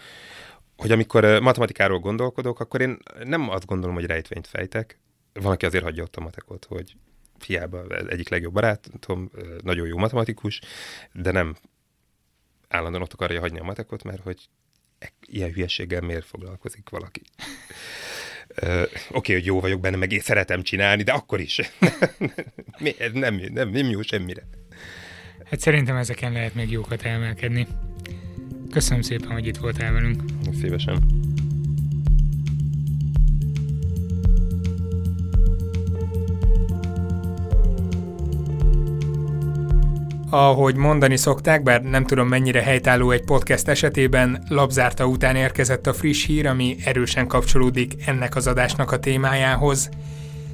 hogy 0.78 0.92
amikor 0.92 1.40
matematikáról 1.40 2.00
gondolkodok, 2.00 2.60
akkor 2.60 2.82
én 2.82 2.98
nem 3.24 3.50
azt 3.50 3.66
gondolom, 3.66 3.96
hogy 3.96 4.06
rejtvényt 4.06 4.48
fejtek. 4.48 5.00
Van, 5.34 5.52
aki 5.52 5.66
azért 5.66 5.84
hagyja 5.84 6.04
ott 6.04 6.16
a 6.16 6.22
matekot, 6.22 6.66
hogy 6.66 6.96
hiába 7.46 7.86
egyik 7.88 8.30
legjobb 8.30 8.54
barátom, 8.54 9.32
nagyon 9.64 9.88
jó 9.88 9.98
matematikus, 9.98 10.62
de 11.14 11.32
nem 11.32 11.56
állandóan 12.68 13.04
ott 13.04 13.14
akarja 13.14 13.40
hagyni 13.40 13.60
a 13.60 13.64
matekot, 13.64 14.04
mert 14.04 14.24
hogy 14.24 14.50
ilyen 15.28 15.52
hülyeséggel 15.52 16.02
miért 16.02 16.26
foglalkozik 16.26 16.90
valaki. 16.90 17.22
Oké, 18.56 18.90
okay, 19.12 19.36
hogy 19.36 19.46
jó 19.46 19.60
vagyok 19.60 19.80
benne, 19.80 19.96
meg 19.96 20.12
én 20.12 20.20
szeretem 20.20 20.64
csinálni, 20.64 21.04
de 21.04 21.12
akkor 21.12 21.40
is. 21.40 21.60
nem, 22.80 23.14
nem, 23.14 23.42
nem, 23.54 23.70
nem 23.70 23.90
jó 23.90 24.02
semmire. 24.02 24.48
Hát 25.46 25.60
szerintem 25.60 25.96
ezeken 25.96 26.32
lehet 26.32 26.54
még 26.54 26.72
jókat 26.72 27.04
emelkedni. 27.04 27.68
Köszönöm 28.72 29.02
szépen, 29.02 29.32
hogy 29.32 29.48
itt 29.48 29.58
voltál 29.58 29.92
velünk. 29.94 30.22
Szívesen. 30.60 31.31
Ahogy 40.34 40.76
mondani 40.76 41.18
szokták, 41.18 41.64
bár 41.64 41.82
nem 41.82 42.06
tudom 42.06 42.28
mennyire 42.28 42.62
helytálló 42.62 43.12
egy 43.12 43.24
podcast 43.24 43.68
esetében, 43.68 44.44
labzárta 44.48 45.06
után 45.06 45.36
érkezett 45.36 45.88
a 45.88 45.94
friss 45.94 46.26
hír, 46.26 46.48
ami 46.48 46.76
erősen 46.86 47.28
kapcsolódik 47.28 47.94
ennek 48.06 48.36
az 48.36 48.48
adásnak 48.48 48.92
a 48.92 49.00
témájához. 49.00 49.90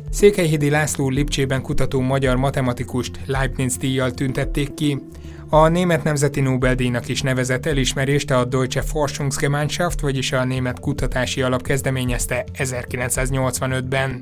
Székelyhidi 0.10 0.70
László 0.70 1.10
Lipcsében 1.10 1.62
kutató 1.62 2.00
magyar 2.00 2.36
matematikust 2.36 3.20
Leibniz 3.26 3.78
díjjal 3.78 4.12
tüntették 4.12 4.74
ki. 4.74 5.02
A 5.50 5.68
német 5.68 6.04
nemzeti 6.04 6.42
Nobel-díjnak 6.42 7.08
is 7.08 7.22
nevezett 7.22 7.66
elismerést 7.66 8.32
a 8.32 8.46
Deutsche 8.46 8.82
Forschungsgemeinschaft, 8.82 10.00
vagyis 10.00 10.32
a 10.32 10.44
Német 10.44 10.80
Kutatási 10.80 11.42
Alap 11.42 11.62
kezdeményezte 11.62 12.44
1985-ben. 12.58 14.22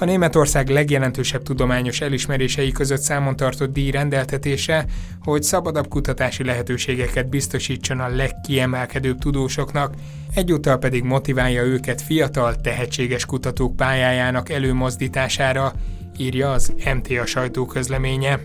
A 0.00 0.04
Németország 0.04 0.68
legjelentősebb 0.68 1.42
tudományos 1.42 2.00
elismerései 2.00 2.72
között 2.72 3.00
számon 3.00 3.36
tartott 3.36 3.72
díj 3.72 3.90
rendeltetése, 3.90 4.84
hogy 5.20 5.42
szabadabb 5.42 5.88
kutatási 5.88 6.44
lehetőségeket 6.44 7.28
biztosítson 7.28 8.00
a 8.00 8.08
legkiemelkedőbb 8.08 9.18
tudósoknak, 9.18 9.94
egyúttal 10.34 10.78
pedig 10.78 11.02
motiválja 11.02 11.62
őket 11.62 12.02
fiatal, 12.02 12.54
tehetséges 12.54 13.24
kutatók 13.24 13.76
pályájának 13.76 14.50
előmozdítására, 14.50 15.72
írja 16.18 16.50
az 16.50 16.72
MTA 16.94 17.26
sajtóközleménye. 17.26 18.40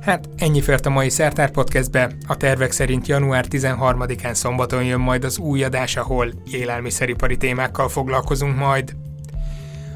Hát 0.00 0.28
ennyi 0.36 0.60
fért 0.60 0.86
a 0.86 0.90
mai 0.90 1.08
Szertár 1.08 1.50
Podcastbe. 1.50 2.10
A 2.26 2.36
tervek 2.36 2.72
szerint 2.72 3.06
január 3.06 3.46
13-án 3.50 4.34
szombaton 4.34 4.84
jön 4.84 5.00
majd 5.00 5.24
az 5.24 5.38
új 5.38 5.64
adás, 5.64 5.96
ahol 5.96 6.32
élelmiszeripari 6.52 7.36
témákkal 7.36 7.88
foglalkozunk 7.88 8.56
majd. 8.56 8.94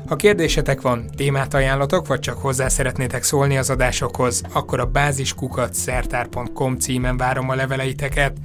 Ha 0.07 0.17
kérdésetek 0.17 0.81
van, 0.81 1.11
témát 1.17 1.55
ajánlatok, 1.55 2.07
vagy 2.07 2.21
csak 2.21 2.39
hozzá 2.39 2.69
szeretnétek 2.69 3.23
szólni 3.23 3.59
az 3.59 3.71
adásokhoz, 3.71 4.43
akkor 4.53 4.81
a 4.81 4.87
báziskukat 4.87 5.75
szertár.com 5.75 6.79
címen 6.79 7.17
várom 7.17 7.49
a 7.49 7.55
leveleiteket. 7.55 8.37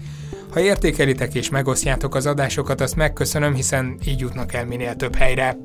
Ha 0.49 0.59
értékelitek 0.59 1.35
és 1.35 1.49
megosztjátok 1.49 2.15
az 2.15 2.25
adásokat, 2.25 2.81
azt 2.81 2.95
megköszönöm, 2.95 3.53
hiszen 3.53 3.97
így 4.05 4.19
jutnak 4.19 4.53
el 4.53 4.65
minél 4.65 4.95
több 4.95 5.15
helyre. 5.15 5.57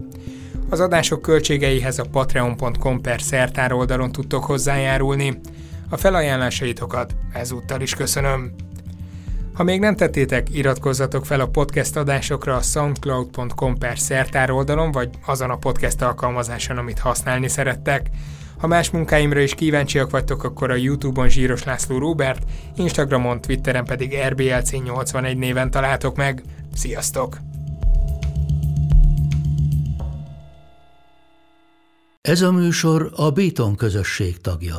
Az 0.68 0.80
adások 0.80 1.22
költségeihez 1.22 1.98
a 1.98 2.04
patreon.com 2.12 3.00
per 3.00 3.20
szertár 3.20 3.72
oldalon 3.72 4.12
tudtok 4.12 4.44
hozzájárulni. 4.44 5.40
A 5.88 5.96
felajánlásaitokat 5.96 7.14
ezúttal 7.32 7.80
is 7.80 7.94
köszönöm. 7.94 8.54
Ha 9.54 9.62
még 9.62 9.80
nem 9.80 9.96
tettétek, 9.96 10.54
iratkozzatok 10.54 11.26
fel 11.26 11.40
a 11.40 11.46
podcast 11.46 11.96
adásokra 11.96 12.56
a 12.56 12.60
soundcloud.com 12.60 13.78
per 13.78 13.98
szertár 13.98 14.50
oldalon, 14.50 14.92
vagy 14.92 15.10
azon 15.26 15.50
a 15.50 15.56
podcast 15.56 16.02
alkalmazáson, 16.02 16.78
amit 16.78 16.98
használni 16.98 17.48
szerettek. 17.48 18.10
Ha 18.58 18.66
más 18.66 18.90
munkáimra 18.90 19.40
is 19.40 19.54
kíváncsiak 19.54 20.10
vagytok, 20.10 20.44
akkor 20.44 20.70
a 20.70 20.74
Youtube-on 20.74 21.28
Zsíros 21.28 21.64
László 21.64 21.98
Róbert, 21.98 22.42
Instagramon, 22.76 23.40
Twitteren 23.40 23.84
pedig 23.84 24.18
RBLC81 24.28 25.38
néven 25.38 25.70
találtok 25.70 26.16
meg. 26.16 26.42
Sziasztok! 26.74 27.38
Ez 32.20 32.42
a 32.42 32.52
műsor 32.52 33.12
a 33.16 33.30
Béton 33.30 33.76
közösség 33.76 34.40
tagja. 34.40 34.78